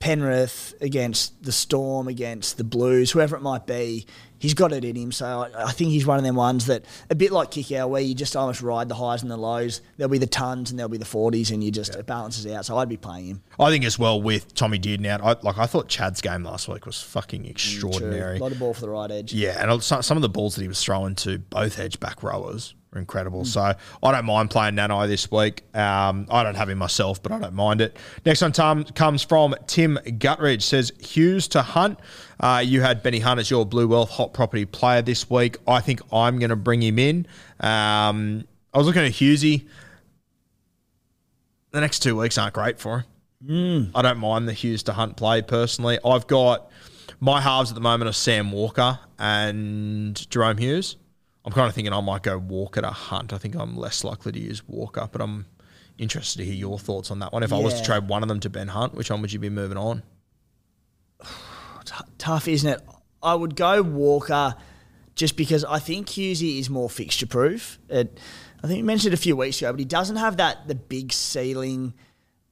Penrith, 0.00 0.74
against 0.82 1.42
the 1.42 1.50
Storm, 1.50 2.08
against 2.08 2.58
the 2.58 2.62
Blues, 2.62 3.10
whoever 3.10 3.36
it 3.36 3.40
might 3.40 3.66
be. 3.66 4.04
He's 4.38 4.52
got 4.52 4.70
it 4.74 4.84
in 4.84 4.96
him. 4.96 5.12
So 5.12 5.24
I, 5.24 5.68
I 5.68 5.72
think 5.72 5.92
he's 5.92 6.04
one 6.04 6.18
of 6.18 6.24
them 6.24 6.34
ones 6.34 6.66
that, 6.66 6.84
a 7.08 7.14
bit 7.14 7.32
like 7.32 7.52
Kikau, 7.52 7.88
where 7.88 8.02
you 8.02 8.14
just 8.14 8.36
almost 8.36 8.60
ride 8.60 8.90
the 8.90 8.96
highs 8.96 9.22
and 9.22 9.30
the 9.30 9.38
lows. 9.38 9.80
There'll 9.96 10.10
be 10.10 10.18
the 10.18 10.26
tons 10.26 10.68
and 10.68 10.78
there'll 10.78 10.90
be 10.90 10.98
the 10.98 11.06
40s, 11.06 11.52
and 11.52 11.64
you 11.64 11.70
just, 11.70 11.96
it 11.96 12.04
balances 12.04 12.46
out. 12.46 12.66
So 12.66 12.76
I'd 12.76 12.90
be 12.90 12.98
playing 12.98 13.26
him. 13.26 13.42
I 13.58 13.70
think 13.70 13.86
as 13.86 13.98
well 13.98 14.20
with 14.20 14.54
Tommy 14.54 14.78
Dearden 14.78 15.06
out. 15.06 15.22
I, 15.22 15.40
like 15.40 15.56
I 15.56 15.64
thought 15.64 15.88
Chad's 15.88 16.20
game 16.20 16.44
last 16.44 16.68
week 16.68 16.84
was 16.84 17.00
fucking 17.00 17.44
mm, 17.44 17.50
extraordinary. 17.50 18.36
A 18.36 18.42
lot 18.42 18.52
of 18.52 18.58
ball 18.58 18.74
for 18.74 18.82
the 18.82 18.90
right 18.90 19.10
edge. 19.10 19.32
Yeah, 19.32 19.56
and 19.58 19.82
some 19.82 20.02
some 20.02 20.18
of 20.18 20.22
the 20.22 20.28
balls 20.28 20.54
that 20.56 20.60
he 20.60 20.68
was 20.68 20.84
throwing 20.84 21.14
to 21.14 21.38
both 21.38 21.78
edge 21.78 21.98
back 21.98 22.22
rowers 22.22 22.74
were 22.92 22.98
incredible. 22.98 23.44
So 23.44 23.60
I 23.60 24.12
don't 24.12 24.24
mind 24.24 24.50
playing 24.50 24.74
Nanai 24.74 25.08
this 25.08 25.30
week. 25.30 25.62
Um, 25.76 26.26
I 26.30 26.42
don't 26.42 26.54
have 26.54 26.68
him 26.68 26.78
myself, 26.78 27.22
but 27.22 27.32
I 27.32 27.38
don't 27.38 27.54
mind 27.54 27.80
it. 27.80 27.96
Next 28.24 28.40
one 28.40 28.52
Tom, 28.52 28.84
comes 28.84 29.22
from 29.22 29.54
Tim 29.66 29.98
Gutridge. 30.18 30.62
Says 30.62 30.92
Hughes 31.00 31.48
to 31.48 31.62
Hunt. 31.62 31.98
Uh, 32.40 32.62
you 32.64 32.80
had 32.80 33.02
Benny 33.02 33.18
Hunt 33.18 33.40
as 33.40 33.50
your 33.50 33.66
Blue 33.66 33.88
Wealth 33.88 34.10
hot 34.10 34.32
property 34.32 34.64
player 34.64 35.02
this 35.02 35.28
week. 35.28 35.56
I 35.66 35.80
think 35.80 36.00
I'm 36.12 36.38
going 36.38 36.50
to 36.50 36.56
bring 36.56 36.82
him 36.82 36.98
in. 36.98 37.26
Um, 37.60 38.44
I 38.72 38.78
was 38.78 38.86
looking 38.86 39.02
at 39.02 39.12
Hughesy. 39.12 39.66
The 41.72 41.80
next 41.80 42.00
two 42.00 42.16
weeks 42.16 42.38
aren't 42.38 42.54
great 42.54 42.78
for 42.78 42.98
him. 42.98 43.04
I 43.94 44.02
don't 44.02 44.18
mind 44.18 44.48
the 44.48 44.52
Hughes 44.52 44.82
to 44.84 44.92
Hunt 44.92 45.16
play 45.16 45.42
personally. 45.42 45.98
I've 46.04 46.26
got 46.26 46.70
My 47.20 47.40
halves 47.40 47.70
at 47.70 47.74
the 47.74 47.80
moment 47.80 48.08
are 48.08 48.12
Sam 48.12 48.50
Walker 48.52 48.98
and 49.18 50.14
Jahrome 50.16 50.58
Hughes. 50.58 50.96
I'm 51.48 51.54
kind 51.54 51.66
of 51.66 51.74
thinking 51.74 51.94
I 51.94 52.02
might 52.02 52.22
go 52.22 52.36
Walker 52.36 52.82
to 52.82 52.90
Hunt. 52.90 53.32
I 53.32 53.38
think 53.38 53.54
I'm 53.54 53.74
less 53.74 54.04
likely 54.04 54.32
to 54.32 54.38
use 54.38 54.68
Walker, 54.68 55.08
but 55.10 55.22
I'm 55.22 55.46
interested 55.96 56.40
to 56.40 56.44
hear 56.44 56.52
your 56.52 56.78
thoughts 56.78 57.10
on 57.10 57.20
that 57.20 57.32
one. 57.32 57.42
If 57.42 57.54
I 57.54 57.58
was 57.58 57.80
to 57.80 57.86
trade 57.86 58.06
one 58.06 58.22
of 58.22 58.28
them 58.28 58.38
to 58.40 58.50
Ben 58.50 58.68
Hunt, 58.68 58.92
which 58.92 59.10
one 59.10 59.22
would 59.22 59.32
you 59.32 59.38
be 59.38 59.48
moving 59.48 59.78
on? 59.78 60.02
T- 61.86 61.94
tough, 62.18 62.48
isn't 62.48 62.70
it? 62.70 62.82
I 63.22 63.34
would 63.34 63.56
go 63.56 63.80
Walker 63.80 64.56
just 65.14 65.38
because 65.38 65.64
I 65.64 65.78
think 65.78 66.08
Hughesy 66.08 66.60
is 66.60 66.68
more 66.68 66.90
fixture 66.90 67.26
proof. 67.26 67.78
It, 67.88 68.20
I 68.62 68.66
think 68.66 68.76
you 68.76 68.84
mentioned 68.84 69.14
it 69.14 69.18
a 69.18 69.22
few 69.22 69.34
weeks 69.34 69.62
ago, 69.62 69.72
but 69.72 69.78
he 69.78 69.86
doesn't 69.86 70.16
have 70.16 70.36
that 70.36 70.68
the 70.68 70.74
big 70.74 71.14
ceiling 71.14 71.94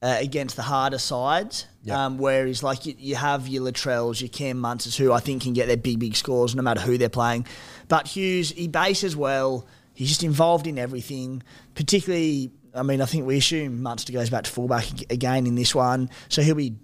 uh, 0.01 0.17
against 0.19 0.55
the 0.55 0.61
harder 0.61 0.97
sides. 0.97 1.65
Yep. 1.83 1.95
Um, 1.97 2.17
whereas 2.17 2.63
like 2.63 2.85
you, 2.85 2.95
you 2.97 3.15
have 3.15 3.47
your 3.47 3.63
Latrells, 3.63 4.21
your 4.21 4.29
Cam 4.29 4.59
Munsters, 4.59 4.97
who 4.97 5.11
I 5.11 5.19
think 5.19 5.43
can 5.43 5.53
get 5.53 5.67
their 5.67 5.77
big 5.77 5.99
big 5.99 6.15
scores 6.15 6.53
no 6.55 6.61
matter 6.61 6.81
who 6.81 6.97
they're 6.97 7.09
playing. 7.09 7.45
But 7.87 8.07
Hughes, 8.07 8.51
he 8.51 8.67
bases 8.67 9.15
well. 9.15 9.65
He's 9.93 10.09
just 10.09 10.23
involved 10.23 10.67
in 10.67 10.77
everything, 10.77 11.41
particularly. 11.73 12.51
I 12.75 12.83
mean, 12.83 13.01
I 13.01 13.05
think 13.05 13.25
we 13.25 13.37
assume 13.37 13.81
Munster 13.81 14.13
goes 14.13 14.29
back 14.29 14.43
to 14.43 14.51
fullback 14.51 14.91
ag- 14.91 15.05
again 15.09 15.47
in 15.47 15.55
this 15.55 15.73
one, 15.73 16.11
so 16.29 16.43
he'll 16.43 16.53
be 16.53 16.75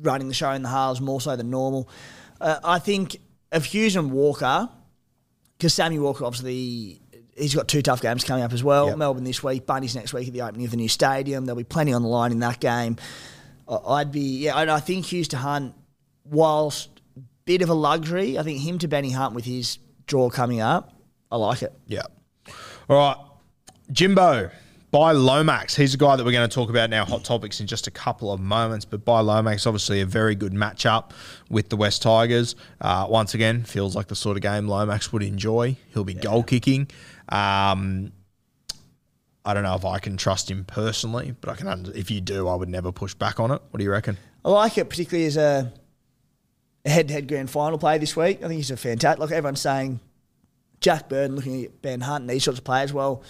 running 0.00 0.28
the 0.28 0.34
show 0.34 0.50
in 0.52 0.62
the 0.62 0.70
halves 0.70 1.00
more 1.00 1.20
so 1.20 1.36
than 1.36 1.50
normal. 1.50 1.90
Uh, 2.40 2.58
I 2.64 2.78
think 2.78 3.18
of 3.50 3.66
Hughes 3.66 3.94
and 3.94 4.10
Walker, 4.10 4.70
because 5.58 5.74
Sammy 5.74 5.98
Walker 5.98 6.24
obviously 6.24 7.01
he's 7.36 7.54
got 7.54 7.68
two 7.68 7.82
tough 7.82 8.00
games 8.00 8.24
coming 8.24 8.44
up 8.44 8.52
as 8.52 8.62
well. 8.62 8.88
Yep. 8.88 8.98
Melbourne 8.98 9.24
this 9.24 9.42
week, 9.42 9.66
Bunnies 9.66 9.94
next 9.94 10.12
week 10.12 10.28
at 10.28 10.32
the 10.32 10.42
opening 10.42 10.64
of 10.64 10.70
the 10.70 10.76
new 10.76 10.88
stadium. 10.88 11.46
There'll 11.46 11.56
be 11.56 11.64
plenty 11.64 11.92
on 11.92 12.02
the 12.02 12.08
line 12.08 12.32
in 12.32 12.40
that 12.40 12.60
game. 12.60 12.96
I'd 13.68 14.12
be 14.12 14.44
yeah, 14.44 14.56
I 14.56 14.74
I 14.74 14.80
think 14.80 15.06
Hughes 15.06 15.28
to 15.28 15.36
Hunt, 15.38 15.74
whilst 16.24 16.90
bit 17.44 17.62
of 17.62 17.68
a 17.68 17.74
luxury, 17.74 18.38
I 18.38 18.42
think 18.42 18.60
him 18.60 18.78
to 18.78 18.88
Benny 18.88 19.10
Hunt 19.10 19.34
with 19.34 19.44
his 19.44 19.78
draw 20.06 20.30
coming 20.30 20.60
up, 20.60 20.92
I 21.30 21.36
like 21.36 21.62
it. 21.62 21.72
Yeah. 21.86 22.02
All 22.88 22.96
right. 22.96 23.16
Jimbo 23.90 24.50
by 24.92 25.10
Lomax. 25.12 25.74
He's 25.74 25.94
a 25.94 25.96
guy 25.96 26.14
that 26.14 26.24
we're 26.24 26.32
going 26.32 26.48
to 26.48 26.54
talk 26.54 26.70
about 26.70 26.84
in 26.84 26.92
our 26.92 27.06
hot 27.06 27.24
topics 27.24 27.60
in 27.60 27.66
just 27.66 27.86
a 27.86 27.90
couple 27.90 28.30
of 28.30 28.38
moments. 28.38 28.84
But 28.84 29.04
by 29.04 29.20
Lomax, 29.20 29.66
obviously 29.66 30.02
a 30.02 30.06
very 30.06 30.34
good 30.36 30.52
matchup 30.52 31.10
with 31.50 31.70
the 31.70 31.76
West 31.76 32.02
Tigers. 32.02 32.54
Uh, 32.80 33.06
once 33.08 33.34
again, 33.34 33.64
feels 33.64 33.96
like 33.96 34.06
the 34.08 34.14
sort 34.14 34.36
of 34.36 34.42
game 34.42 34.68
Lomax 34.68 35.12
would 35.12 35.22
enjoy. 35.22 35.76
He'll 35.92 36.04
be 36.04 36.14
goal 36.14 36.42
kicking. 36.44 36.88
Um, 37.30 38.12
I 39.44 39.54
don't 39.54 39.64
know 39.64 39.74
if 39.74 39.84
I 39.84 39.98
can 39.98 40.16
trust 40.16 40.50
him 40.50 40.64
personally, 40.64 41.34
but 41.40 41.50
I 41.50 41.56
can. 41.56 41.66
Under- 41.66 41.96
if 41.96 42.10
you 42.10 42.20
do, 42.20 42.46
I 42.46 42.54
would 42.54 42.68
never 42.68 42.92
push 42.92 43.14
back 43.14 43.40
on 43.40 43.50
it. 43.50 43.60
What 43.70 43.78
do 43.78 43.84
you 43.84 43.90
reckon? 43.90 44.18
I 44.44 44.50
like 44.50 44.76
it, 44.76 44.88
particularly 44.90 45.26
as 45.26 45.36
a, 45.36 45.72
a 46.84 46.90
head-to-head 46.90 47.28
grand 47.28 47.50
final 47.50 47.78
play 47.78 47.96
this 47.96 48.14
week. 48.14 48.38
I 48.38 48.48
think 48.48 48.58
he's 48.58 48.70
a 48.70 48.76
fantastic. 48.76 49.20
Like 49.20 49.30
everyone's 49.30 49.60
saying, 49.60 50.00
Jack 50.80 51.08
Burton 51.08 51.34
looking 51.34 51.64
at 51.64 51.80
Ben 51.80 52.02
Hunt 52.02 52.22
and 52.22 52.30
these 52.30 52.44
sorts 52.44 52.58
of 52.58 52.64
players. 52.64 52.92
Well, 52.92 53.22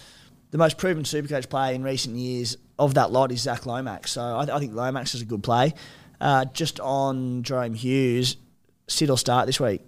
the 0.52 0.58
most 0.58 0.78
proven 0.78 1.02
Supercoach 1.02 1.48
player 1.48 1.74
in 1.74 1.82
recent 1.82 2.14
years 2.14 2.56
of 2.78 2.94
that 2.94 3.10
lot 3.10 3.32
is 3.32 3.40
Zac 3.40 3.66
Lomax. 3.66 4.12
So 4.12 4.20
I, 4.22 4.54
I 4.54 4.58
think 4.58 4.74
Lomax 4.74 5.14
is 5.14 5.22
a 5.22 5.24
good 5.24 5.42
play. 5.42 5.74
Uh, 6.20 6.44
just 6.44 6.78
on 6.78 7.42
Jahrome 7.42 7.74
Hughes, 7.74 8.36
sit 8.86 9.10
or 9.10 9.18
start 9.18 9.46
this 9.46 9.58
week. 9.58 9.80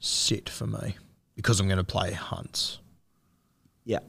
Sit 0.00 0.48
for 0.48 0.66
me 0.66 0.96
because 1.36 1.60
I'm 1.60 1.68
going 1.68 1.78
to 1.78 1.84
play 1.84 2.12
Hunts. 2.12 2.78
Yeah. 3.84 4.00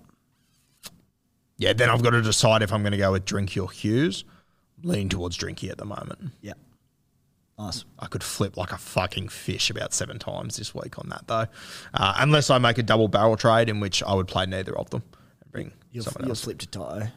Yeah, 1.58 1.74
then 1.74 1.90
I've 1.90 2.02
got 2.02 2.12
to 2.12 2.22
decide 2.22 2.64
if 2.64 2.72
I'm 2.72 2.82
going 2.82 2.94
to 2.94 2.98
go 2.98 3.12
with 3.12 3.26
Drinky 3.26 3.62
or 3.62 3.70
Hughes. 3.70 4.24
Lean 4.82 5.10
towards 5.10 5.38
Drinky 5.38 5.70
at 5.70 5.78
the 5.78 5.86
moment. 5.86 6.32
Yeah. 6.42 6.54
Nice. 7.58 7.84
I 8.00 8.06
could 8.06 8.24
flip 8.24 8.56
like 8.56 8.72
a 8.72 8.78
fucking 8.78 9.28
fish 9.28 9.70
about 9.70 9.94
seven 9.94 10.20
times 10.20 10.56
this 10.56 10.74
week 10.74 10.98
on 10.98 11.10
that 11.10 11.28
though, 11.28 11.48
uh, 11.94 12.14
unless 12.18 12.50
I 12.50 12.60
make 12.60 12.78
a 12.78 12.84
double 12.84 13.10
barrel 13.10 13.36
trade 13.36 13.68
in 13.68 13.82
which 13.82 14.02
I 14.02 14.14
would 14.14 14.30
play 14.30 14.46
neither 14.46 14.78
of 14.78 14.90
them 14.92 15.04
bring 15.52 15.72
You'll, 15.92 16.04
someone 16.04 16.24
you'll 16.26 16.32
else. 16.32 16.44
flip 16.44 16.60
to 16.60 16.68
To'o. 16.68 17.08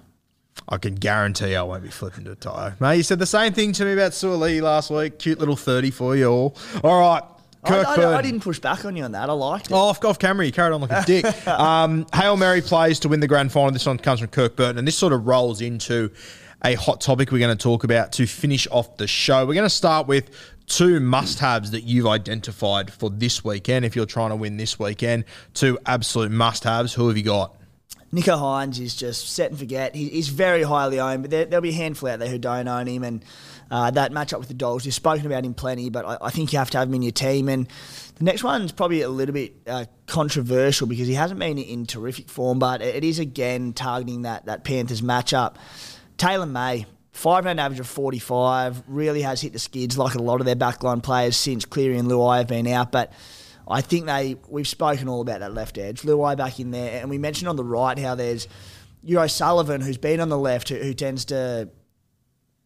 I 0.69 0.77
can 0.77 0.95
guarantee 0.95 1.57
I 1.57 1.63
won't 1.63 1.83
be 1.83 1.89
flipping 1.91 2.25
to 2.25 2.35
Tyre. 2.35 2.77
Mate, 2.79 2.97
you 2.99 3.03
said 3.03 3.19
the 3.19 3.27
same 3.27 3.53
thing 3.53 3.73
to 3.73 3.85
me 3.85 3.93
about 3.95 4.13
Suaalii 4.13 4.61
last 4.63 4.91
week. 4.91 5.19
Cute 5.19 5.39
little 5.39 5.57
thirty 5.57 5.91
for 5.91 6.15
you 6.15 6.29
all. 6.29 6.57
All 6.85 7.01
right, 7.01 7.23
I, 7.65 7.69
Kirk 7.69 7.87
I- 7.87 7.97
Burton. 7.97 8.15
I 8.15 8.23
didn't 8.23 8.41
push 8.41 8.59
back 8.59 8.85
on 8.85 8.95
you 8.95 9.05
on 9.05 9.13
that. 9.13 9.29
I 9.31 9.33
liked 9.33 9.67
it. 9.67 9.73
Oh, 9.73 9.77
off, 9.89 10.05
off 10.05 10.19
camera, 10.19 10.45
you 10.47 10.53
carried 10.53 10.75
on 10.75 10.83
like 10.83 10.91
a 10.93 11.03
dick. 11.07 11.47
um, 11.49 12.07
Hail 12.15 12.37
Mary 12.37 12.61
plays 12.61 13.01
to 13.01 13.09
win 13.09 13.21
the 13.21 13.27
grand 13.27 13.51
final. 13.51 13.71
This 13.71 13.87
one 13.87 13.99
comes 13.99 14.21
from 14.21 14.29
Kirk 14.29 14.57
Burton, 14.57 14.79
and 14.79 14.87
this 14.87 14.97
sort 14.97 15.13
of 15.13 15.27
rolls 15.27 15.61
into 15.63 16.11
a 16.65 16.75
hot 16.75 17.01
topic 17.01 17.33
we're 17.33 17.39
going 17.39 17.57
to 17.57 17.61
talk 17.63 17.83
about 17.83 18.13
to 18.13 18.27
finish 18.27 18.69
off 18.71 18.97
the 18.99 19.07
show. 19.07 19.45
We're 19.47 19.55
going 19.55 19.65
to 19.65 19.71
start 19.71 20.07
with 20.07 20.31
two 20.67 21.01
must 21.01 21.41
haves 21.41 21.73
that 21.73 21.83
you've 21.83 22.07
identified 22.07 22.93
for 22.93 23.11
this 23.11 23.43
weekend. 23.43 23.85
If 23.85 23.97
you're 23.97 24.07
trying 24.07 24.31
to 24.31 24.37
win 24.37 24.59
this 24.59 24.79
weekend, 24.79 25.25
two 25.55 25.79
absolute 25.87 26.31
must 26.31 26.63
haves. 26.65 26.95
Who 26.95 27.09
have 27.09 27.17
you 27.17 27.25
got? 27.25 27.57
Nicho 28.13 28.39
Hynes 28.39 28.79
is 28.79 28.95
just 28.95 29.31
set 29.31 29.51
and 29.51 29.59
forget. 29.59 29.95
He, 29.95 30.11
he's 30.11 30.29
very 30.29 30.63
highly 30.63 31.01
owned, 31.01 31.23
but 31.23 31.31
there, 31.31 31.47
there'll 31.47 31.63
be 31.63 31.71
a 31.71 31.75
handful 31.75 32.11
out 32.11 32.19
there 32.19 32.29
who 32.29 32.37
don't 32.37 32.69
own 32.69 32.87
him. 32.87 33.05
And 33.05 33.25
uh, 33.71 33.91
that 33.93 34.13
matchup 34.13 34.39
with 34.39 34.49
the 34.49 34.55
Dogs, 34.55 34.85
you've 34.85 34.95
spoken 34.95 35.25
about 35.25 35.45
him 35.45 35.55
plenty, 35.55 35.89
but 35.89 36.05
I, 36.05 36.19
I 36.21 36.31
think 36.31 36.53
you 36.53 36.59
have 36.59 36.71
to 36.71 36.79
have 36.79 36.89
him 36.89 36.95
in 36.95 37.03
your 37.03 37.13
team. 37.13 37.49
And 37.49 37.67
the 38.17 38.25
next 38.25 38.45
one's 38.45 38.71
probably 38.71 39.01
a 39.01 39.09
little 39.09 39.33
bit 39.33 39.55
uh, 39.67 39.87
controversial 40.07 40.87
because 40.87 41.09
he 41.09 41.15
hasn't 41.15 41.41
been 41.41 41.57
in 41.57 41.87
terrific 41.87 42.29
form, 42.29 42.59
but 42.59 42.83
it 42.83 43.03
is 43.03 43.19
again 43.19 43.73
targeting 43.73 44.23
that, 44.23 44.45
that 44.45 44.63
Panthers 44.63 45.01
matchup. 45.01 45.55
Taylan 46.19 46.51
May, 46.51 46.85
five 47.13 47.47
round 47.47 47.61
average 47.61 47.81
of 47.81 47.87
45, 47.87 48.83
really 48.89 49.23
has 49.23 49.41
hit 49.41 49.55
the 49.55 49.59
skids 49.59 49.97
like 49.97 50.17
a 50.17 50.23
lot 50.23 50.41
of 50.41 50.47
their 50.47 50.55
backline 50.55 51.03
players 51.03 51.35
since 51.35 51.65
Cleary 51.65 51.97
and 51.97 52.11
Luai 52.11 52.39
have 52.39 52.49
been 52.49 52.67
out. 52.67 52.93
But 52.93 53.11
I 53.69 53.81
think 53.81 54.07
they 54.07 54.37
we've 54.49 54.69
spoken 54.69 55.09
all 55.09 55.21
about 55.21 55.41
that 55.41 55.55
left 55.55 55.79
edge. 55.79 56.03
Luai 56.03 56.37
back 56.37 56.59
in 56.61 56.71
there, 56.71 57.01
and 57.01 57.11
we 57.11 57.19
mentioned 57.19 57.49
on 57.49 57.57
the 57.57 57.65
right 57.65 57.99
how 57.99 58.15
there's 58.15 58.49
Euro 59.03 59.29
Sullivan 59.29 59.81
who's 59.81 59.99
been 59.99 60.21
on 60.21 60.29
the 60.29 60.39
left 60.39 60.69
who, 60.69 60.77
who 60.77 60.95
tends 60.95 61.27
to, 61.27 61.69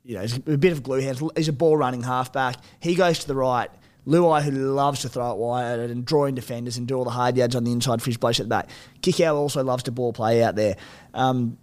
you 0.04 0.14
know, 0.14 0.22
he's 0.22 0.36
a 0.36 0.58
bit 0.58 0.72
of 0.72 0.82
glue 0.82 1.00
hands. 1.00 1.22
He's 1.36 1.48
a 1.48 1.52
ball 1.52 1.76
running 1.76 2.02
halfback. 2.02 2.56
He 2.80 2.94
goes 2.94 3.20
to 3.20 3.26
the 3.28 3.34
right. 3.34 3.70
Luai, 4.06 4.42
who 4.42 4.52
loves 4.52 5.00
to 5.00 5.08
throw 5.08 5.32
it 5.32 5.36
wide 5.36 5.80
and 5.80 6.04
draw 6.04 6.26
in 6.26 6.36
defenders 6.36 6.76
and 6.76 6.86
do 6.86 6.94
all 6.94 7.04
the 7.04 7.10
hard 7.10 7.36
yards 7.36 7.56
on 7.56 7.64
the 7.64 7.72
inside 7.72 8.00
for 8.00 8.10
his 8.10 8.16
at 8.16 8.36
the 8.36 8.44
back. 8.44 8.70
Kikau 9.00 9.34
also 9.34 9.64
loves 9.64 9.82
to 9.84 9.90
ball 9.90 10.12
play 10.12 10.44
out 10.44 10.54
there. 10.54 10.76
Um, 11.12 11.58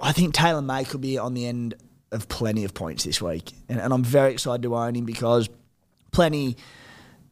I 0.00 0.12
think 0.12 0.34
Taylan 0.34 0.66
May 0.66 0.84
could 0.84 1.00
be 1.00 1.16
on 1.16 1.32
the 1.32 1.46
end 1.46 1.74
of 2.12 2.28
plenty 2.28 2.64
of 2.64 2.74
points 2.74 3.04
this 3.04 3.22
week, 3.22 3.52
and, 3.70 3.80
and 3.80 3.92
I'm 3.94 4.04
very 4.04 4.32
excited 4.32 4.62
to 4.64 4.76
own 4.76 4.94
him 4.94 5.06
because 5.06 5.48
plenty 6.12 6.58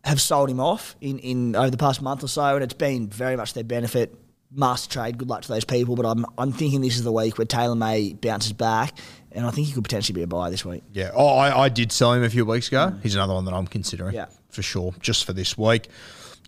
have 0.05 0.21
sold 0.21 0.51
him 0.51 0.61
off 0.61 0.95
in, 1.01 1.19
in 1.19 1.57
over 1.57 1.71
the 1.71 1.77
past 1.77 2.03
month 2.03 2.23
or 2.23 2.29
so, 2.29 2.55
and 2.55 2.63
it's 2.63 2.75
been 2.75 3.09
very 3.09 3.37
much 3.37 3.55
their 3.55 3.65
benefit. 3.65 4.15
Must 4.57 4.89
trade. 4.89 5.19
Good 5.19 5.29
luck 5.29 5.43
to 5.43 5.49
those 5.49 5.65
people, 5.65 5.97
but 5.97 6.07
I'm 6.07 6.25
I'm 6.39 6.53
thinking 6.53 6.81
this 6.81 6.95
is 6.97 7.03
the 7.03 7.11
week 7.11 7.39
where 7.39 7.47
Taylan 7.47 7.79
May 7.79 8.13
bounces 8.13 8.53
back, 8.53 8.97
and 9.33 9.45
I 9.45 9.51
think 9.51 9.67
he 9.67 9.73
could 9.73 9.83
potentially 9.83 10.15
be 10.15 10.23
a 10.23 10.29
buy 10.29 10.49
this 10.51 10.65
week. 10.65 10.85
Yeah. 10.93 11.11
Oh, 11.13 11.27
I, 11.27 11.65
I 11.65 11.69
did 11.69 11.91
sell 11.91 12.13
him 12.13 12.23
a 12.23 12.31
few 12.31 12.45
weeks 12.45 12.69
ago. 12.69 12.93
Mm. 12.93 13.03
He's 13.03 13.17
another 13.17 13.35
one 13.35 13.47
that 13.47 13.55
I'm 13.55 13.67
considering. 13.67 14.15
Yeah. 14.15 14.27
For 14.51 14.63
sure. 14.63 14.95
Just 15.01 15.25
for 15.25 15.33
this 15.33 15.59
week. 15.59 15.89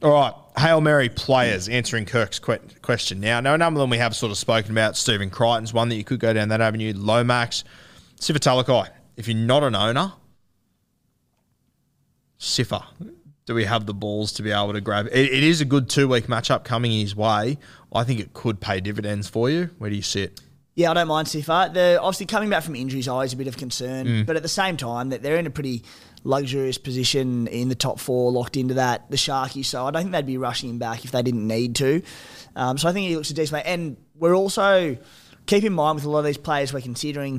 All 0.02 0.12
right. 0.12 0.32
Hail 0.56 0.80
Mary 0.80 1.08
players 1.08 1.68
answering 1.68 2.04
Kirk's 2.04 2.38
que- 2.38 2.60
question. 2.82 3.18
Now, 3.18 3.40
now, 3.40 3.54
a 3.54 3.58
number 3.58 3.80
of 3.80 3.82
them 3.82 3.90
we 3.90 3.98
have 3.98 4.14
sort 4.14 4.30
of 4.30 4.38
spoken 4.38 4.70
about. 4.70 4.96
Stephen 4.96 5.30
Crichton's 5.30 5.72
one 5.72 5.88
that 5.88 5.96
you 5.96 6.04
could 6.04 6.20
go 6.20 6.32
down 6.32 6.48
that 6.50 6.60
avenue. 6.60 6.92
Lomax. 6.94 7.64
Sifa 8.20 8.38
Talakai. 8.38 8.88
If 9.16 9.26
you're 9.26 9.36
not 9.36 9.64
an 9.64 9.74
owner, 9.74 10.12
Sifa. 12.38 12.84
Do 13.46 13.54
we 13.54 13.64
have 13.64 13.86
the 13.86 13.94
balls 13.94 14.32
to 14.32 14.42
be 14.42 14.50
able 14.50 14.72
to 14.72 14.80
grab 14.80 15.06
it? 15.06 15.12
It 15.12 15.44
is 15.44 15.60
a 15.60 15.64
good 15.64 15.88
two 15.88 16.08
week 16.08 16.26
matchup 16.26 16.64
coming 16.64 16.90
his 16.90 17.14
way. 17.14 17.58
I 17.92 18.02
think 18.02 18.18
it 18.18 18.34
could 18.34 18.60
pay 18.60 18.80
dividends 18.80 19.28
for 19.28 19.48
you. 19.48 19.70
Where 19.78 19.88
do 19.88 19.94
you 19.94 20.02
sit? 20.02 20.40
Yeah, 20.74 20.90
I 20.90 20.94
don't 20.94 21.08
mind 21.08 21.28
Sifa. 21.28 21.72
They're 21.72 22.02
obviously 22.02 22.26
coming 22.26 22.50
back 22.50 22.64
from 22.64 22.74
injuries, 22.74 23.04
is 23.04 23.08
always 23.08 23.32
a 23.32 23.36
bit 23.36 23.46
of 23.46 23.56
concern. 23.56 24.24
But 24.26 24.36
at 24.36 24.42
the 24.42 24.48
same 24.48 24.76
time, 24.76 25.08
that 25.08 25.22
they're 25.22 25.38
in 25.38 25.46
a 25.46 25.50
pretty 25.50 25.84
luxurious 26.24 26.76
position 26.76 27.46
in 27.46 27.68
the 27.68 27.74
top 27.74 28.00
four, 28.00 28.30
locked 28.32 28.56
into 28.56 28.74
that 28.74 29.10
the 29.10 29.16
Sharky 29.16 29.64
So 29.64 29.86
I 29.86 29.90
don't 29.92 30.02
think 30.02 30.12
they'd 30.12 30.26
be 30.26 30.38
rushing 30.38 30.68
him 30.68 30.78
back 30.78 31.04
if 31.04 31.12
they 31.12 31.22
didn't 31.22 31.46
need 31.46 31.76
to. 31.76 32.02
Um, 32.56 32.76
so 32.76 32.88
I 32.88 32.92
think 32.92 33.08
he 33.08 33.16
looks 33.16 33.30
a 33.30 33.34
decent 33.34 33.64
mate. 33.64 33.72
And 33.72 33.96
we're 34.16 34.34
also 34.34 34.98
keep 35.46 35.62
in 35.62 35.72
mind 35.72 35.94
with 35.94 36.04
a 36.04 36.10
lot 36.10 36.18
of 36.18 36.24
these 36.24 36.36
players 36.36 36.72
we're 36.72 36.80
considering. 36.80 37.38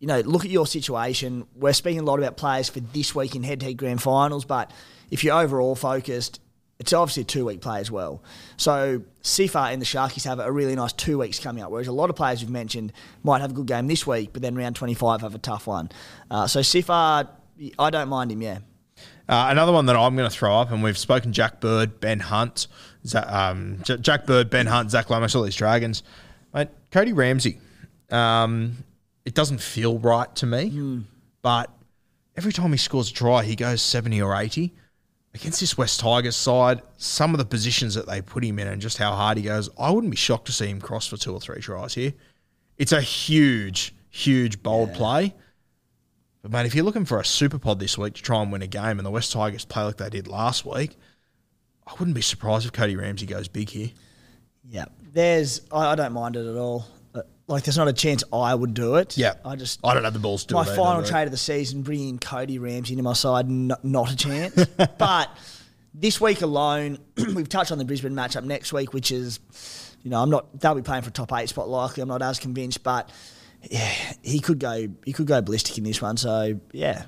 You 0.00 0.06
know, 0.06 0.20
look 0.20 0.44
at 0.46 0.50
your 0.50 0.66
situation. 0.66 1.46
We're 1.54 1.74
speaking 1.74 2.00
a 2.00 2.02
lot 2.02 2.18
about 2.18 2.36
players 2.36 2.70
for 2.70 2.80
this 2.80 3.14
week 3.14 3.36
in 3.36 3.42
head-to-head 3.42 3.76
grand 3.76 4.02
finals, 4.02 4.46
but 4.46 4.70
if 5.10 5.22
you're 5.22 5.38
overall 5.38 5.74
focused, 5.74 6.40
it's 6.78 6.94
obviously 6.94 7.20
a 7.20 7.26
two-week 7.26 7.60
play 7.60 7.80
as 7.80 7.90
well. 7.90 8.22
So 8.56 9.02
Sifa 9.22 9.70
and 9.70 9.82
the 9.82 9.86
Sharkies 9.86 10.24
have 10.24 10.38
a 10.38 10.50
really 10.50 10.74
nice 10.74 10.94
two 10.94 11.18
weeks 11.18 11.38
coming 11.38 11.62
up, 11.62 11.70
whereas 11.70 11.86
a 11.86 11.92
lot 11.92 12.08
of 12.08 12.16
players 12.16 12.40
you've 12.40 12.50
mentioned 12.50 12.94
might 13.22 13.42
have 13.42 13.50
a 13.50 13.54
good 13.54 13.66
game 13.66 13.86
this 13.86 14.06
week, 14.06 14.30
but 14.32 14.40
then 14.40 14.54
round 14.54 14.74
25 14.76 15.20
have 15.20 15.34
a 15.34 15.38
tough 15.38 15.66
one. 15.66 15.90
Uh, 16.30 16.46
so 16.46 16.60
Sifa, 16.60 17.28
I 17.78 17.90
don't 17.90 18.08
mind 18.08 18.32
him, 18.32 18.40
yeah. 18.40 18.60
Uh, 19.28 19.48
another 19.50 19.72
one 19.72 19.84
that 19.86 19.96
I'm 19.96 20.16
going 20.16 20.28
to 20.28 20.34
throw 20.34 20.56
up, 20.56 20.70
and 20.70 20.82
we've 20.82 20.96
spoken 20.96 21.34
Jack 21.34 21.60
Bird, 21.60 22.00
Ben 22.00 22.20
Hunt, 22.20 22.66
um, 23.14 23.82
Jack 23.84 24.24
Bird, 24.24 24.48
Ben 24.48 24.66
Hunt, 24.66 24.90
Zac 24.90 25.10
Lomax, 25.10 25.34
all 25.34 25.42
these 25.42 25.54
Dragons. 25.54 26.02
Mate, 26.54 26.68
Cody 26.90 27.12
Ramsey. 27.12 27.60
Um, 28.10 28.78
it 29.30 29.34
doesn't 29.34 29.60
feel 29.60 29.96
right 30.00 30.34
to 30.34 30.44
me, 30.44 30.70
hmm. 30.70 31.00
but 31.40 31.70
every 32.36 32.52
time 32.52 32.72
he 32.72 32.76
scores 32.76 33.12
a 33.12 33.14
try, 33.14 33.44
he 33.44 33.54
goes 33.54 33.80
70 33.80 34.20
or 34.20 34.34
80. 34.34 34.74
Against 35.34 35.60
this 35.60 35.78
West 35.78 36.00
Tigers 36.00 36.34
side, 36.34 36.82
some 36.96 37.32
of 37.32 37.38
the 37.38 37.44
positions 37.44 37.94
that 37.94 38.08
they 38.08 38.22
put 38.22 38.44
him 38.44 38.58
in 38.58 38.66
and 38.66 38.82
just 38.82 38.98
how 38.98 39.12
hard 39.14 39.38
he 39.38 39.44
goes, 39.44 39.70
I 39.78 39.92
wouldn't 39.92 40.10
be 40.10 40.16
shocked 40.16 40.46
to 40.46 40.52
see 40.52 40.66
him 40.66 40.80
cross 40.80 41.06
for 41.06 41.16
two 41.16 41.32
or 41.32 41.38
three 41.38 41.60
tries 41.60 41.94
here. 41.94 42.12
It's 42.76 42.90
a 42.90 43.00
huge, 43.00 43.94
huge, 44.08 44.64
bold 44.64 44.94
play. 44.94 45.32
But 46.42 46.50
mate, 46.50 46.66
if 46.66 46.74
you're 46.74 46.84
looking 46.84 47.04
for 47.04 47.20
a 47.20 47.24
super 47.24 47.60
pod 47.60 47.78
this 47.78 47.96
week 47.96 48.14
to 48.14 48.22
try 48.22 48.42
and 48.42 48.50
win 48.50 48.62
a 48.62 48.66
game, 48.66 48.98
and 48.98 49.06
the 49.06 49.12
West 49.12 49.30
Tigers 49.30 49.64
play 49.64 49.84
like 49.84 49.98
they 49.98 50.10
did 50.10 50.26
last 50.26 50.66
week, 50.66 50.96
I 51.86 51.92
wouldn't 52.00 52.16
be 52.16 52.22
surprised 52.22 52.66
if 52.66 52.72
Cody 52.72 52.96
Ramsey 52.96 53.26
goes 53.26 53.46
big 53.46 53.70
here. 53.70 53.90
Yeah, 54.68 54.86
there's. 55.12 55.60
I, 55.70 55.92
I 55.92 55.94
don't 55.94 56.14
mind 56.14 56.34
it 56.34 56.50
at 56.50 56.56
all. 56.56 56.88
Like, 57.50 57.64
there's 57.64 57.76
not 57.76 57.88
a 57.88 57.92
chance 57.92 58.22
I 58.32 58.54
would 58.54 58.74
do 58.74 58.94
it. 58.94 59.18
Yeah. 59.18 59.34
I 59.44 59.56
just. 59.56 59.80
I 59.82 59.92
don't 59.92 60.04
have 60.04 60.12
the 60.12 60.20
balls 60.20 60.44
to 60.46 60.54
my 60.54 60.62
it 60.62 60.76
final 60.76 61.02
trade 61.02 61.24
of 61.24 61.32
the 61.32 61.36
season, 61.36 61.82
bringing 61.82 62.20
Cody 62.20 62.60
Ramsey 62.60 62.92
into 62.94 63.02
my 63.02 63.12
side, 63.12 63.46
n- 63.46 63.72
not 63.82 64.12
a 64.12 64.16
chance. 64.16 64.64
but 64.98 65.36
this 65.92 66.20
week 66.20 66.42
alone, 66.42 66.98
we've 67.34 67.48
touched 67.48 67.72
on 67.72 67.78
the 67.78 67.84
Brisbane 67.84 68.12
matchup 68.12 68.44
next 68.44 68.72
week, 68.72 68.92
which 68.92 69.10
is, 69.10 69.40
you 70.04 70.10
know, 70.10 70.22
I'm 70.22 70.30
not. 70.30 70.60
They'll 70.60 70.76
be 70.76 70.82
playing 70.82 71.02
for 71.02 71.08
a 71.08 71.12
top 71.12 71.32
eight 71.32 71.48
spot 71.48 71.68
likely. 71.68 72.02
I'm 72.02 72.08
not 72.08 72.22
as 72.22 72.38
convinced, 72.38 72.84
but 72.84 73.10
yeah, 73.68 73.92
he 74.22 74.38
could 74.38 74.60
go. 74.60 74.86
He 75.04 75.12
could 75.12 75.26
go 75.26 75.42
ballistic 75.42 75.76
in 75.76 75.82
this 75.82 76.00
one. 76.00 76.16
So 76.18 76.60
yeah, 76.72 77.06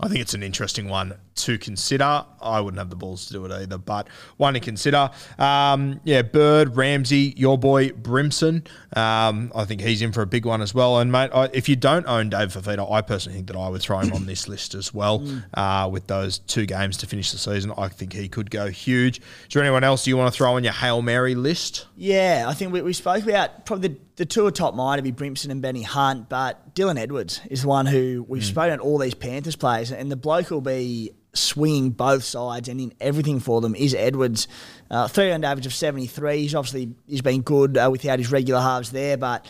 I 0.00 0.08
think 0.08 0.20
it's 0.20 0.32
an 0.32 0.42
interesting 0.42 0.88
one 0.88 1.14
to 1.44 1.58
consider. 1.58 2.24
I 2.40 2.60
wouldn't 2.60 2.78
have 2.78 2.90
the 2.90 2.96
balls 2.96 3.26
to 3.26 3.32
do 3.32 3.44
it 3.44 3.52
either, 3.52 3.78
but 3.78 4.08
one 4.36 4.54
to 4.54 4.60
consider. 4.60 5.10
Um, 5.38 6.00
yeah, 6.04 6.22
Bird, 6.22 6.76
Ramsey, 6.76 7.34
your 7.36 7.58
boy 7.58 7.90
Brimson. 7.90 8.66
Um, 8.96 9.52
I 9.54 9.64
think 9.64 9.80
he's 9.80 10.02
in 10.02 10.12
for 10.12 10.22
a 10.22 10.26
big 10.26 10.44
one 10.44 10.62
as 10.62 10.74
well. 10.74 10.98
And 10.98 11.12
mate, 11.12 11.30
I, 11.34 11.50
if 11.52 11.68
you 11.68 11.76
don't 11.76 12.06
own 12.06 12.30
Dave 12.30 12.52
Fifita, 12.52 12.90
I 12.90 13.00
personally 13.02 13.36
think 13.36 13.48
that 13.48 13.56
I 13.56 13.68
would 13.68 13.82
throw 13.82 14.00
him 14.00 14.12
on 14.12 14.26
this 14.26 14.48
list 14.48 14.74
as 14.74 14.92
well. 14.92 15.26
Uh, 15.54 15.88
with 15.90 16.06
those 16.06 16.38
two 16.38 16.66
games 16.66 16.96
to 16.98 17.06
finish 17.06 17.32
the 17.32 17.38
season, 17.38 17.72
I 17.76 17.88
think 17.88 18.12
he 18.12 18.28
could 18.28 18.50
go 18.50 18.68
huge. 18.68 19.18
Is 19.18 19.24
there 19.52 19.62
anyone 19.62 19.84
else 19.84 20.06
you 20.06 20.16
want 20.16 20.32
to 20.32 20.36
throw 20.36 20.54
on 20.54 20.64
your 20.64 20.72
hail 20.72 21.02
mary 21.02 21.34
list? 21.34 21.86
yeah. 21.96 22.46
I 22.48 22.54
think 22.54 22.72
we, 22.72 22.82
we 22.82 22.92
spoke 22.92 23.22
about 23.24 23.66
probably 23.66 23.88
the, 23.88 23.98
the 24.22 24.26
two 24.26 24.46
atop 24.46 24.76
mine 24.76 24.98
to 24.98 25.02
be 25.02 25.10
Brimson 25.10 25.50
and 25.50 25.60
Benny 25.60 25.82
Hunt, 25.82 26.28
but 26.28 26.76
Dylan 26.76 26.96
Edwards 26.96 27.40
is 27.50 27.62
the 27.62 27.68
one 27.68 27.86
who 27.86 28.24
we've 28.28 28.44
spoken 28.44 28.74
about 28.74 28.84
all 28.84 28.96
these 28.96 29.14
Panthers 29.14 29.56
players, 29.56 29.90
and 29.90 30.12
the 30.12 30.16
bloke 30.16 30.48
will 30.50 30.60
be 30.60 31.10
swinging 31.34 31.90
both 31.90 32.22
sides 32.22 32.68
and 32.68 32.80
in 32.80 32.94
everything 33.00 33.40
for 33.40 33.60
them 33.60 33.74
is 33.74 33.96
Edwards. 33.96 34.46
Uh, 34.88 35.08
three 35.08 35.28
round 35.28 35.44
average 35.44 35.66
of 35.66 35.74
73. 35.74 36.38
He's 36.38 36.54
obviously 36.54 36.94
he's 37.08 37.20
been 37.20 37.42
good 37.42 37.76
uh, 37.76 37.88
without 37.90 38.20
his 38.20 38.30
regular 38.30 38.60
halves 38.60 38.92
there, 38.92 39.16
but 39.16 39.44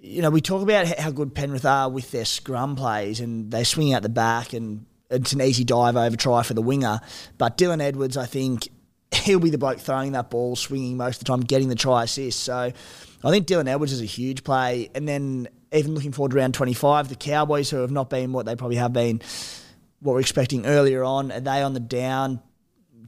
you 0.00 0.22
know, 0.22 0.30
we 0.30 0.40
talk 0.40 0.62
about 0.62 0.86
how 0.86 1.10
good 1.10 1.34
Penrith 1.34 1.64
are 1.64 1.90
with 1.90 2.12
their 2.12 2.24
scrum 2.24 2.76
plays 2.76 3.18
and 3.18 3.50
they 3.50 3.64
swing 3.64 3.94
out 3.94 4.02
the 4.02 4.08
back 4.08 4.52
and 4.52 4.86
it's 5.10 5.32
an 5.32 5.40
easy 5.40 5.64
dive 5.64 5.96
over 5.96 6.14
try 6.14 6.44
for 6.44 6.54
the 6.54 6.62
winger. 6.62 7.00
But 7.36 7.58
Dylan 7.58 7.82
Edwards, 7.82 8.16
I 8.16 8.26
think 8.26 8.68
he'll 9.12 9.40
be 9.40 9.50
the 9.50 9.58
bloke 9.58 9.80
throwing 9.80 10.12
that 10.12 10.30
ball, 10.30 10.54
swinging 10.54 10.96
most 10.96 11.16
of 11.16 11.24
the 11.24 11.24
time, 11.24 11.40
getting 11.40 11.68
the 11.68 11.74
try 11.74 12.04
assist. 12.04 12.44
So 12.44 12.70
I 13.24 13.30
think 13.30 13.46
Dylan 13.46 13.68
Edwards 13.68 13.92
is 13.92 14.00
a 14.00 14.06
huge 14.06 14.44
play. 14.44 14.90
And 14.94 15.08
then 15.08 15.48
even 15.72 15.94
looking 15.94 16.12
forward 16.12 16.30
to 16.32 16.36
round 16.36 16.54
25, 16.54 17.08
the 17.08 17.16
Cowboys, 17.16 17.70
who 17.70 17.78
have 17.78 17.90
not 17.90 18.10
been 18.10 18.32
what 18.32 18.46
they 18.46 18.56
probably 18.56 18.76
have 18.76 18.92
been, 18.92 19.20
what 20.00 20.14
we're 20.14 20.20
expecting 20.20 20.66
earlier 20.66 21.04
on, 21.04 21.32
are 21.32 21.40
they 21.40 21.62
on 21.62 21.74
the 21.74 21.80
down? 21.80 22.40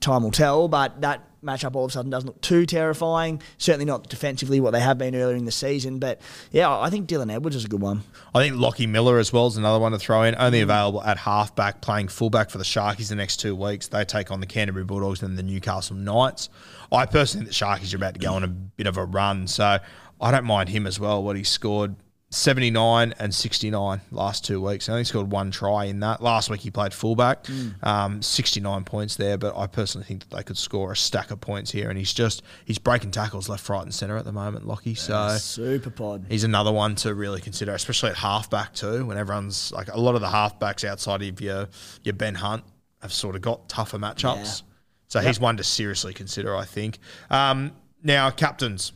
Time 0.00 0.22
will 0.22 0.30
tell, 0.30 0.68
but 0.68 1.00
that 1.00 1.22
matchup 1.44 1.74
all 1.74 1.84
of 1.84 1.90
a 1.90 1.92
sudden 1.92 2.10
doesn't 2.10 2.26
look 2.26 2.40
too 2.40 2.66
terrifying. 2.66 3.40
Certainly 3.58 3.84
not 3.84 4.08
defensively 4.08 4.60
what 4.60 4.72
they 4.72 4.80
have 4.80 4.98
been 4.98 5.14
earlier 5.14 5.36
in 5.36 5.44
the 5.44 5.52
season. 5.52 5.98
But 5.98 6.20
yeah, 6.50 6.76
I 6.76 6.90
think 6.90 7.08
Dylan 7.08 7.32
Edwards 7.32 7.56
is 7.56 7.64
a 7.64 7.68
good 7.68 7.80
one. 7.80 8.02
I 8.34 8.40
think 8.40 8.56
Lockie 8.56 8.86
Miller 8.86 9.18
as 9.18 9.32
well 9.32 9.46
is 9.46 9.56
another 9.56 9.78
one 9.78 9.92
to 9.92 9.98
throw 9.98 10.22
in. 10.22 10.34
Only 10.38 10.60
available 10.60 11.02
at 11.02 11.18
halfback, 11.18 11.80
playing 11.80 12.08
fullback 12.08 12.50
for 12.50 12.58
the 12.58 12.64
Sharkies 12.64 13.08
the 13.08 13.14
next 13.14 13.38
two 13.38 13.54
weeks. 13.54 13.88
They 13.88 14.04
take 14.04 14.30
on 14.30 14.40
the 14.40 14.46
Canterbury 14.46 14.84
Bulldogs 14.84 15.22
and 15.22 15.38
the 15.38 15.42
Newcastle 15.42 15.96
Knights. 15.96 16.48
I 16.90 17.06
personally 17.06 17.46
think 17.46 17.56
the 17.56 17.64
Sharkies 17.64 17.92
are 17.92 17.96
about 17.96 18.14
to 18.14 18.20
go 18.20 18.34
on 18.34 18.44
a 18.44 18.48
bit 18.48 18.86
of 18.86 18.96
a 18.96 19.04
run, 19.04 19.46
so 19.46 19.78
I 20.20 20.30
don't 20.30 20.44
mind 20.44 20.68
him 20.68 20.86
as 20.86 20.98
well. 21.00 21.22
What 21.22 21.36
he 21.36 21.44
scored. 21.44 21.96
79 22.30 23.14
and 23.20 23.32
69 23.32 24.00
last 24.10 24.44
two 24.44 24.60
weeks. 24.60 24.86
He 24.86 24.92
only 24.92 25.04
scored 25.04 25.30
one 25.30 25.52
try 25.52 25.84
in 25.84 26.00
that. 26.00 26.20
Last 26.20 26.50
week 26.50 26.62
he 26.62 26.70
played 26.70 26.92
fullback, 26.92 27.46
um, 27.84 28.22
69 28.22 28.82
points 28.82 29.14
there, 29.14 29.38
but 29.38 29.56
I 29.56 29.68
personally 29.68 30.04
think 30.04 30.28
that 30.28 30.36
they 30.36 30.42
could 30.42 30.58
score 30.58 30.90
a 30.90 30.96
stack 30.96 31.30
of 31.30 31.40
points 31.40 31.70
here. 31.70 31.88
And 31.90 31.96
he's 31.96 32.12
just, 32.12 32.42
he's 32.64 32.78
breaking 32.78 33.12
tackles 33.12 33.48
left, 33.48 33.68
right, 33.68 33.82
and 33.84 33.94
centre 33.94 34.16
at 34.16 34.24
the 34.24 34.32
moment, 34.32 34.66
Lockie. 34.66 34.96
So 34.96 35.36
Super 35.38 35.90
pod. 35.90 36.26
he's 36.28 36.42
another 36.42 36.72
one 36.72 36.96
to 36.96 37.14
really 37.14 37.40
consider, 37.40 37.72
especially 37.72 38.10
at 38.10 38.16
halfback 38.16 38.74
too. 38.74 39.06
When 39.06 39.16
everyone's 39.16 39.70
like 39.70 39.86
a 39.92 40.00
lot 40.00 40.16
of 40.16 40.20
the 40.20 40.26
halfbacks 40.26 40.84
outside 40.84 41.22
of 41.22 41.40
your 41.40 41.68
your 42.02 42.14
Ben 42.14 42.34
Hunt 42.34 42.64
have 43.00 43.12
sort 43.12 43.36
of 43.36 43.42
got 43.42 43.68
tougher 43.68 43.98
matchups. 43.98 44.62
So 45.06 45.20
he's 45.20 45.38
one 45.38 45.56
to 45.58 45.62
seriously 45.64 46.12
consider, 46.12 46.56
I 46.56 46.64
think. 46.64 46.98
Um, 47.30 47.72
now 48.02 48.30
captains, 48.30 48.92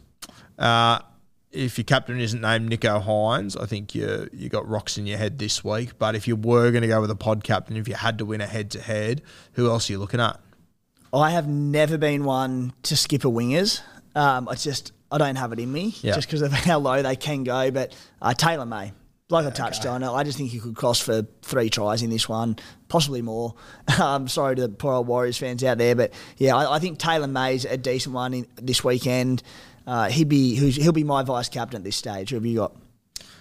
uh, 0.59 1.01
if 1.51 1.79
your 1.79 1.85
captain 1.85 2.21
isn't 2.21 2.41
named 2.43 2.71
Nicho 2.71 3.03
Hynes, 3.03 3.57
I 3.61 3.67
think 3.67 3.95
you 3.95 4.29
you 4.33 4.49
got 4.49 4.69
rocks 4.69 4.99
in 4.99 5.07
your 5.07 5.19
head 5.19 5.39
this 5.39 5.65
week. 5.65 5.99
But 5.99 6.15
if 6.15 6.29
you 6.29 6.37
were 6.37 6.71
going 6.71 6.83
to 6.83 6.89
go 6.89 7.01
with 7.01 7.11
a 7.11 7.17
pod 7.17 7.43
captain, 7.45 7.77
if 7.77 7.89
you 7.89 7.95
had 7.95 8.19
to 8.19 8.25
win 8.25 8.41
a 8.41 8.47
head 8.47 8.71
to 8.73 8.81
head, 8.81 9.23
who 9.53 9.69
else 9.71 9.89
are 9.89 9.95
you 9.95 9.99
looking 9.99 10.21
at? 10.21 10.39
I 11.13 11.31
have 11.31 11.49
never 11.49 11.97
been 11.97 12.25
one 12.25 12.75
to 12.83 12.97
skip 12.97 13.25
a 13.25 13.29
wingers. 13.29 13.81
Um, 14.15 14.47
I 14.49 14.55
just 14.57 14.93
I 15.11 15.17
don't 15.17 15.37
have 15.37 15.53
it 15.53 15.59
in 15.59 15.73
me 15.73 15.95
Yeah. 16.03 16.15
just 16.15 16.29
because 16.29 16.43
of 16.43 16.53
how 16.69 16.79
low 16.79 17.03
they 17.03 17.17
can 17.17 17.45
go. 17.45 17.71
But 17.71 17.97
uh, 18.21 18.35
Taylan 18.37 18.69
May, 18.69 18.93
like 19.31 19.47
I 19.47 19.51
touched 19.51 19.87
on, 19.87 20.05
I 20.05 20.23
just 20.25 20.37
think 20.37 20.51
he 20.51 20.61
could 20.61 20.77
cross 20.77 21.01
for 21.01 21.23
three 21.41 21.71
tries 21.71 22.03
in 22.03 22.11
this 22.11 22.29
one, 22.29 22.57
possibly 22.89 23.23
more. 23.23 23.55
Um, 23.99 24.29
sorry 24.29 24.55
to 24.57 24.63
the 24.63 24.69
poor 24.69 24.93
old 24.93 25.07
Warriors 25.09 25.39
fans 25.39 25.65
out 25.65 25.79
there, 25.79 25.95
but 25.97 26.13
yeah, 26.37 26.55
I, 26.55 26.77
I 26.77 26.79
think 26.79 26.99
Taylan 26.99 27.33
May's 27.33 27.65
a 27.65 27.77
decent 27.79 28.15
one 28.15 28.35
in, 28.35 28.47
this 28.57 28.85
weekend. 28.85 29.43
Uh, 29.89 30.11
he'd 30.11 30.28
be 30.28 30.55
who's, 30.55 30.76
he'll 30.76 30.93
be 30.93 31.03
my 31.03 31.22
vice 31.22 31.49
captain 31.49 31.78
at 31.78 31.84
this 31.84 31.97
stage. 31.97 32.28
Who 32.28 32.36
have 32.36 32.45
you 32.45 32.57
got? 32.59 32.76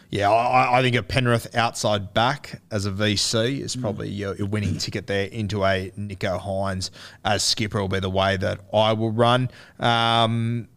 Yeah, 0.09 0.31
I, 0.31 0.79
I 0.79 0.81
think 0.81 0.95
a 0.95 1.03
Penrith 1.03 1.53
outside 1.53 2.13
back 2.13 2.61
as 2.71 2.85
a 2.85 2.91
VC 2.91 3.59
is 3.59 3.75
probably 3.75 4.07
your, 4.07 4.33
your 4.37 4.47
winning 4.47 4.77
ticket 4.77 5.07
there 5.07 5.25
into 5.25 5.65
a 5.65 5.91
Nicho 5.97 6.39
Hynes 6.39 6.89
as 7.25 7.43
skipper 7.43 7.81
will 7.81 7.89
be 7.89 7.99
the 7.99 8.09
way 8.09 8.37
that 8.37 8.61
I 8.73 8.93
will 8.93 9.11
run. 9.11 9.49
Um, 9.77 10.69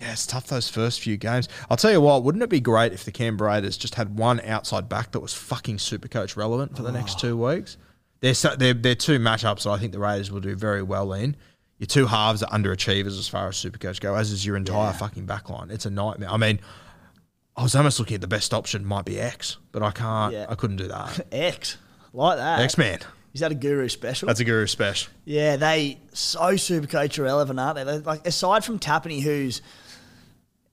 yeah, 0.00 0.12
it's 0.12 0.26
tough 0.26 0.46
those 0.46 0.70
first 0.70 1.00
few 1.00 1.18
games. 1.18 1.50
I'll 1.68 1.76
tell 1.76 1.92
you 1.92 2.00
what, 2.00 2.24
wouldn't 2.24 2.42
it 2.42 2.48
be 2.48 2.60
great 2.60 2.94
if 2.94 3.04
the 3.04 3.12
Canberra 3.12 3.50
Raiders 3.50 3.76
just 3.76 3.96
had 3.96 4.18
one 4.18 4.40
outside 4.40 4.88
back 4.88 5.12
that 5.12 5.20
was 5.20 5.34
fucking 5.34 5.78
super 5.78 6.08
coach 6.08 6.34
relevant 6.34 6.74
for 6.74 6.82
the 6.82 6.92
next 6.92 7.20
two 7.20 7.36
weeks? 7.36 7.76
They're, 8.20 8.32
so, 8.32 8.56
they're, 8.56 8.72
they're 8.72 8.94
two 8.94 9.18
matchups 9.18 9.64
that 9.64 9.70
I 9.70 9.78
think 9.78 9.92
the 9.92 9.98
Raiders 9.98 10.32
will 10.32 10.40
do 10.40 10.56
very 10.56 10.82
well 10.82 11.12
in. 11.12 11.36
Your 11.78 11.86
two 11.86 12.06
halves 12.06 12.42
are 12.42 12.50
underachievers 12.50 13.18
as 13.18 13.28
far 13.28 13.48
as 13.48 13.56
super 13.56 13.78
coach 13.78 14.00
go, 14.00 14.14
as 14.14 14.30
is 14.30 14.46
your 14.46 14.56
entire 14.56 14.92
fucking 14.92 15.26
backline. 15.26 15.70
It's 15.70 15.86
a 15.86 15.90
nightmare. 15.90 16.30
I 16.30 16.36
mean, 16.36 16.60
I 17.56 17.62
was 17.62 17.74
almost 17.74 17.98
looking 17.98 18.14
at 18.14 18.20
the 18.20 18.28
best 18.28 18.54
option 18.54 18.84
might 18.84 19.04
be 19.04 19.18
X, 19.20 19.58
but 19.72 19.82
I 19.82 19.90
can't. 19.90 20.32
Yeah. 20.32 20.46
I 20.48 20.54
couldn't 20.54 20.76
do 20.76 20.88
that. 20.88 21.26
X, 21.32 21.76
like 22.12 22.38
that. 22.38 22.60
X 22.60 22.78
Man. 22.78 23.00
Is 23.32 23.40
that 23.40 23.50
a 23.50 23.56
guru 23.56 23.88
special? 23.88 24.28
That's 24.28 24.38
a 24.38 24.44
guru 24.44 24.68
special. 24.68 25.12
Yeah, 25.24 25.56
they 25.56 25.98
so 26.12 26.54
super 26.54 26.86
coach 26.86 27.18
irrelevant, 27.18 27.58
aren't 27.58 27.76
they? 27.76 27.84
They're 27.84 27.98
like 27.98 28.24
aside 28.26 28.64
from 28.64 28.78
Tapine, 28.78 29.20
who's 29.20 29.60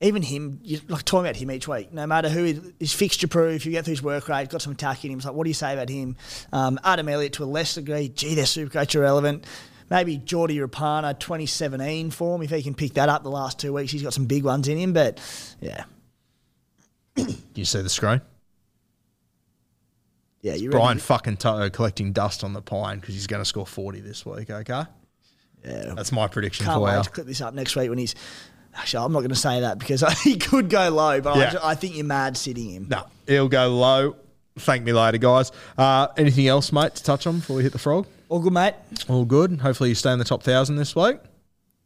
even 0.02 0.22
him, 0.22 0.60
you 0.62 0.80
like 0.88 1.04
talking 1.04 1.26
about 1.26 1.36
him 1.36 1.50
each 1.50 1.68
week. 1.68 1.92
No 1.92 2.06
matter 2.06 2.28
who 2.28 2.44
is, 2.44 2.60
is 2.80 2.92
fixture 2.92 3.28
proof, 3.28 3.64
you 3.64 3.72
get 3.72 3.84
through 3.84 3.92
his 3.92 4.02
work 4.02 4.28
rate, 4.28 4.48
got 4.48 4.60
some 4.60 4.72
attack 4.72 5.04
in 5.04 5.12
him. 5.12 5.18
It's 5.18 5.26
like, 5.26 5.34
what 5.34 5.44
do 5.44 5.50
you 5.50 5.54
say 5.54 5.72
about 5.72 5.88
him? 5.88 6.16
Um, 6.52 6.78
Adam 6.84 7.08
Elliott 7.08 7.34
to 7.34 7.44
a 7.44 7.46
less 7.46 7.74
degree, 7.74 8.08
gee, 8.08 8.34
they're 8.34 8.46
super 8.46 8.70
coach 8.70 8.94
irrelevant. 8.94 9.44
Maybe 9.90 10.16
Geordie 10.18 10.58
Rapana 10.58 11.18
2017 11.18 12.10
form, 12.10 12.42
if 12.42 12.50
he 12.50 12.62
can 12.62 12.74
pick 12.74 12.94
that 12.94 13.08
up 13.08 13.22
the 13.22 13.30
last 13.30 13.58
two 13.58 13.72
weeks, 13.72 13.92
he's 13.92 14.02
got 14.02 14.14
some 14.14 14.26
big 14.26 14.44
ones 14.44 14.68
in 14.68 14.78
him. 14.78 14.92
But 14.92 15.20
yeah, 15.60 15.84
You 17.54 17.64
see 17.64 17.82
the 17.82 17.88
screen? 17.90 18.20
yeah, 20.40 20.54
you 20.54 20.70
Brian 20.70 20.98
fucking 20.98 21.36
To'o 21.36 21.70
collecting 21.70 22.12
dust 22.12 22.42
on 22.42 22.52
the 22.52 22.62
pine 22.62 22.98
because 22.98 23.14
he's 23.14 23.26
going 23.28 23.40
to 23.40 23.44
score 23.44 23.66
40 23.66 24.00
this 24.00 24.26
week, 24.26 24.50
okay? 24.50 24.84
Yeah, 25.64 25.92
That's 25.94 26.10
my 26.10 26.26
prediction 26.26 26.66
Can't 26.66 26.76
for 26.78 26.80
wait 26.84 26.96
you. 26.96 27.02
to 27.04 27.10
clip 27.10 27.26
this 27.28 27.40
up 27.40 27.54
next 27.54 27.76
week 27.76 27.88
when 27.88 27.98
he's 27.98 28.14
Actually, 28.74 29.04
I'm 29.04 29.12
not 29.12 29.18
going 29.20 29.28
to 29.30 29.36
say 29.36 29.60
that 29.60 29.78
because 29.78 30.02
he 30.22 30.36
could 30.36 30.70
go 30.70 30.88
low, 30.88 31.20
but 31.20 31.36
Yeah. 31.36 31.58
I, 31.62 31.72
I 31.72 31.74
think 31.74 31.94
you're 31.94 32.06
mad 32.06 32.36
sitting 32.38 32.70
him. 32.70 32.86
No, 32.88 33.04
he'll 33.26 33.48
go 33.48 33.68
low. 33.68 34.16
Thank 34.58 34.82
me 34.82 34.92
later, 34.94 35.18
guys. 35.18 35.52
Uh, 35.76 36.08
anything 36.16 36.46
else, 36.48 36.72
mate, 36.72 36.94
to 36.94 37.02
touch 37.04 37.26
on 37.26 37.36
before 37.40 37.56
we 37.56 37.62
hit 37.62 37.72
the 37.72 37.78
frog? 37.78 38.06
All 38.32 38.40
good, 38.40 38.54
mate. 38.54 38.72
All 39.10 39.26
good. 39.26 39.60
Hopefully, 39.60 39.90
you 39.90 39.94
stay 39.94 40.10
in 40.10 40.18
the 40.18 40.24
top 40.24 40.42
thousand 40.42 40.76
this 40.76 40.96
week. 40.96 41.18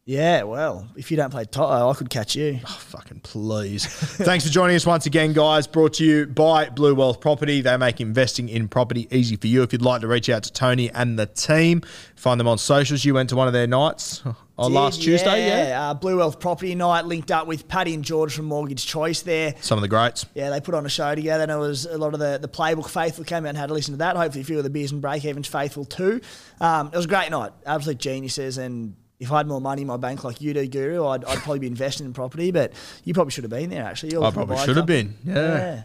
Yeah, 0.05 0.43
well, 0.43 0.87
if 0.95 1.11
you 1.11 1.17
don't 1.17 1.29
play 1.29 1.43
To'o, 1.43 1.89
I 1.89 1.93
could 1.93 2.09
catch 2.09 2.37
you. 2.37 2.61
Oh, 2.63 2.67
fucking 2.67 3.19
please. 3.19 3.85
Thanks 3.85 4.45
for 4.45 4.49
joining 4.53 4.77
us 4.77 4.85
once 4.85 5.05
again, 5.05 5.33
guys. 5.33 5.67
Brought 5.67 5.95
to 5.95 6.05
you 6.05 6.25
by 6.25 6.69
Blue 6.69 6.95
Wealth 6.95 7.19
Property. 7.19 7.59
They 7.59 7.75
make 7.75 7.99
investing 7.99 8.47
in 8.47 8.69
property 8.69 9.09
easy 9.11 9.35
for 9.35 9.47
you. 9.47 9.61
If 9.61 9.73
you'd 9.73 9.81
like 9.81 9.99
to 9.99 10.07
reach 10.07 10.29
out 10.29 10.43
to 10.43 10.53
Tony 10.53 10.89
and 10.91 11.19
the 11.19 11.25
team, 11.25 11.81
find 12.15 12.39
them 12.39 12.47
on 12.47 12.57
socials. 12.57 13.03
You 13.03 13.13
went 13.13 13.27
to 13.31 13.35
one 13.35 13.47
of 13.47 13.53
their 13.53 13.67
nights 13.67 14.23
on 14.57 14.71
Did, 14.71 14.77
last 14.77 15.01
Tuesday, 15.01 15.47
yeah? 15.47 15.67
yeah. 15.67 15.89
Uh, 15.89 15.93
Blue 15.93 16.17
Wealth 16.17 16.39
Property 16.39 16.73
Night 16.73 17.05
linked 17.05 17.31
up 17.31 17.47
with 17.47 17.67
Paddy 17.67 17.93
and 17.93 18.03
George 18.03 18.35
from 18.35 18.45
Mortgage 18.45 18.85
Choice 18.85 19.21
there. 19.21 19.53
Some 19.61 19.77
of 19.77 19.81
the 19.81 19.87
greats. 19.87 20.25
Yeah, 20.33 20.49
they 20.49 20.59
put 20.59 20.73
on 20.73 20.85
a 20.85 20.89
show 20.89 21.13
together, 21.13 21.43
and 21.43 21.51
it 21.51 21.57
was 21.57 21.85
a 21.85 21.97
lot 21.97 22.13
of 22.13 22.19
the, 22.19 22.39
the 22.41 22.47
playbook 22.47 22.89
faithful 22.89 23.23
came 23.23 23.45
out 23.45 23.49
and 23.49 23.57
had 23.57 23.67
to 23.67 23.73
listen 23.73 23.93
to 23.93 23.97
that. 23.99 24.15
Hopefully, 24.15 24.41
a 24.41 24.45
few 24.45 24.57
of 24.57 24.63
the 24.63 24.69
beers 24.69 24.91
and 24.91 25.01
break 25.01 25.23
evens 25.25 25.47
faithful 25.47 25.85
too. 25.85 26.21
Um, 26.59 26.87
it 26.87 26.95
was 26.95 27.05
a 27.05 27.09
great 27.09 27.29
night, 27.29 27.51
absolute 27.65 27.99
geniuses. 27.99 28.57
And 28.57 28.95
if 29.19 29.31
I 29.31 29.37
had 29.37 29.47
more 29.47 29.61
money 29.61 29.83
in 29.83 29.87
my 29.87 29.97
bank 29.97 30.23
like 30.23 30.41
you 30.41 30.53
do, 30.53 30.67
Guru, 30.67 31.05
I'd, 31.05 31.23
I'd 31.25 31.39
probably 31.39 31.59
be 31.59 31.67
investing 31.77 32.05
in 32.07 32.13
property. 32.13 32.51
But 32.51 32.73
you 33.03 33.13
probably 33.13 33.31
should 33.31 33.43
have 33.43 33.51
been 33.51 33.69
there. 33.69 33.83
Actually, 33.83 34.13
You're 34.13 34.23
I 34.23 34.31
probably 34.31 34.57
should 34.57 34.77
have 34.77 34.85
been. 34.87 35.15
Yeah. 35.23 35.83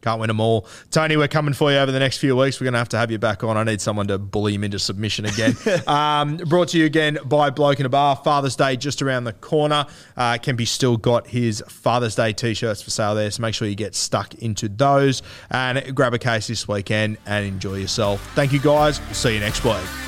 Can't 0.00 0.20
win 0.20 0.28
them 0.28 0.40
all. 0.40 0.66
Tony, 0.90 1.16
we're 1.16 1.28
coming 1.28 1.54
for 1.54 1.72
you 1.72 1.78
over 1.78 1.90
the 1.90 1.98
next 1.98 2.18
few 2.18 2.36
weeks. 2.36 2.60
We're 2.60 2.66
going 2.66 2.74
to 2.74 2.78
have 2.78 2.88
to 2.90 2.98
have 2.98 3.10
you 3.10 3.18
back 3.18 3.42
on. 3.42 3.56
I 3.56 3.64
need 3.64 3.80
someone 3.80 4.06
to 4.08 4.18
bully 4.18 4.54
him 4.54 4.62
into 4.62 4.78
submission 4.78 5.24
again. 5.24 5.56
um, 5.86 6.36
brought 6.36 6.68
to 6.68 6.78
you 6.78 6.84
again 6.84 7.18
by 7.24 7.50
Bloke 7.50 7.80
in 7.80 7.86
a 7.86 7.88
Bar. 7.88 8.16
Father's 8.16 8.54
Day 8.54 8.76
just 8.76 9.02
around 9.02 9.24
the 9.24 9.32
corner. 9.32 9.86
Uh, 10.16 10.34
Kempy 10.34 10.66
still 10.66 10.96
got 10.96 11.26
his 11.26 11.62
Father's 11.68 12.14
Day 12.14 12.32
t 12.32 12.54
shirts 12.54 12.80
for 12.80 12.90
sale 12.90 13.14
there, 13.14 13.30
so 13.30 13.42
make 13.42 13.54
sure 13.54 13.66
you 13.66 13.74
get 13.74 13.94
stuck 13.94 14.34
into 14.34 14.68
those 14.68 15.22
and 15.50 15.94
grab 15.94 16.14
a 16.14 16.18
case 16.18 16.46
this 16.46 16.68
weekend 16.68 17.18
and 17.26 17.44
enjoy 17.44 17.74
yourself. 17.74 18.24
Thank 18.34 18.52
you, 18.52 18.60
guys. 18.60 19.00
We'll 19.00 19.14
see 19.14 19.34
you 19.34 19.40
next 19.40 19.64
week. 19.64 20.07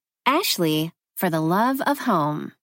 Ashley, 0.25 0.91
for 1.15 1.29
the 1.29 1.41
love 1.41 1.81
of 1.81 1.99
home. 1.99 2.53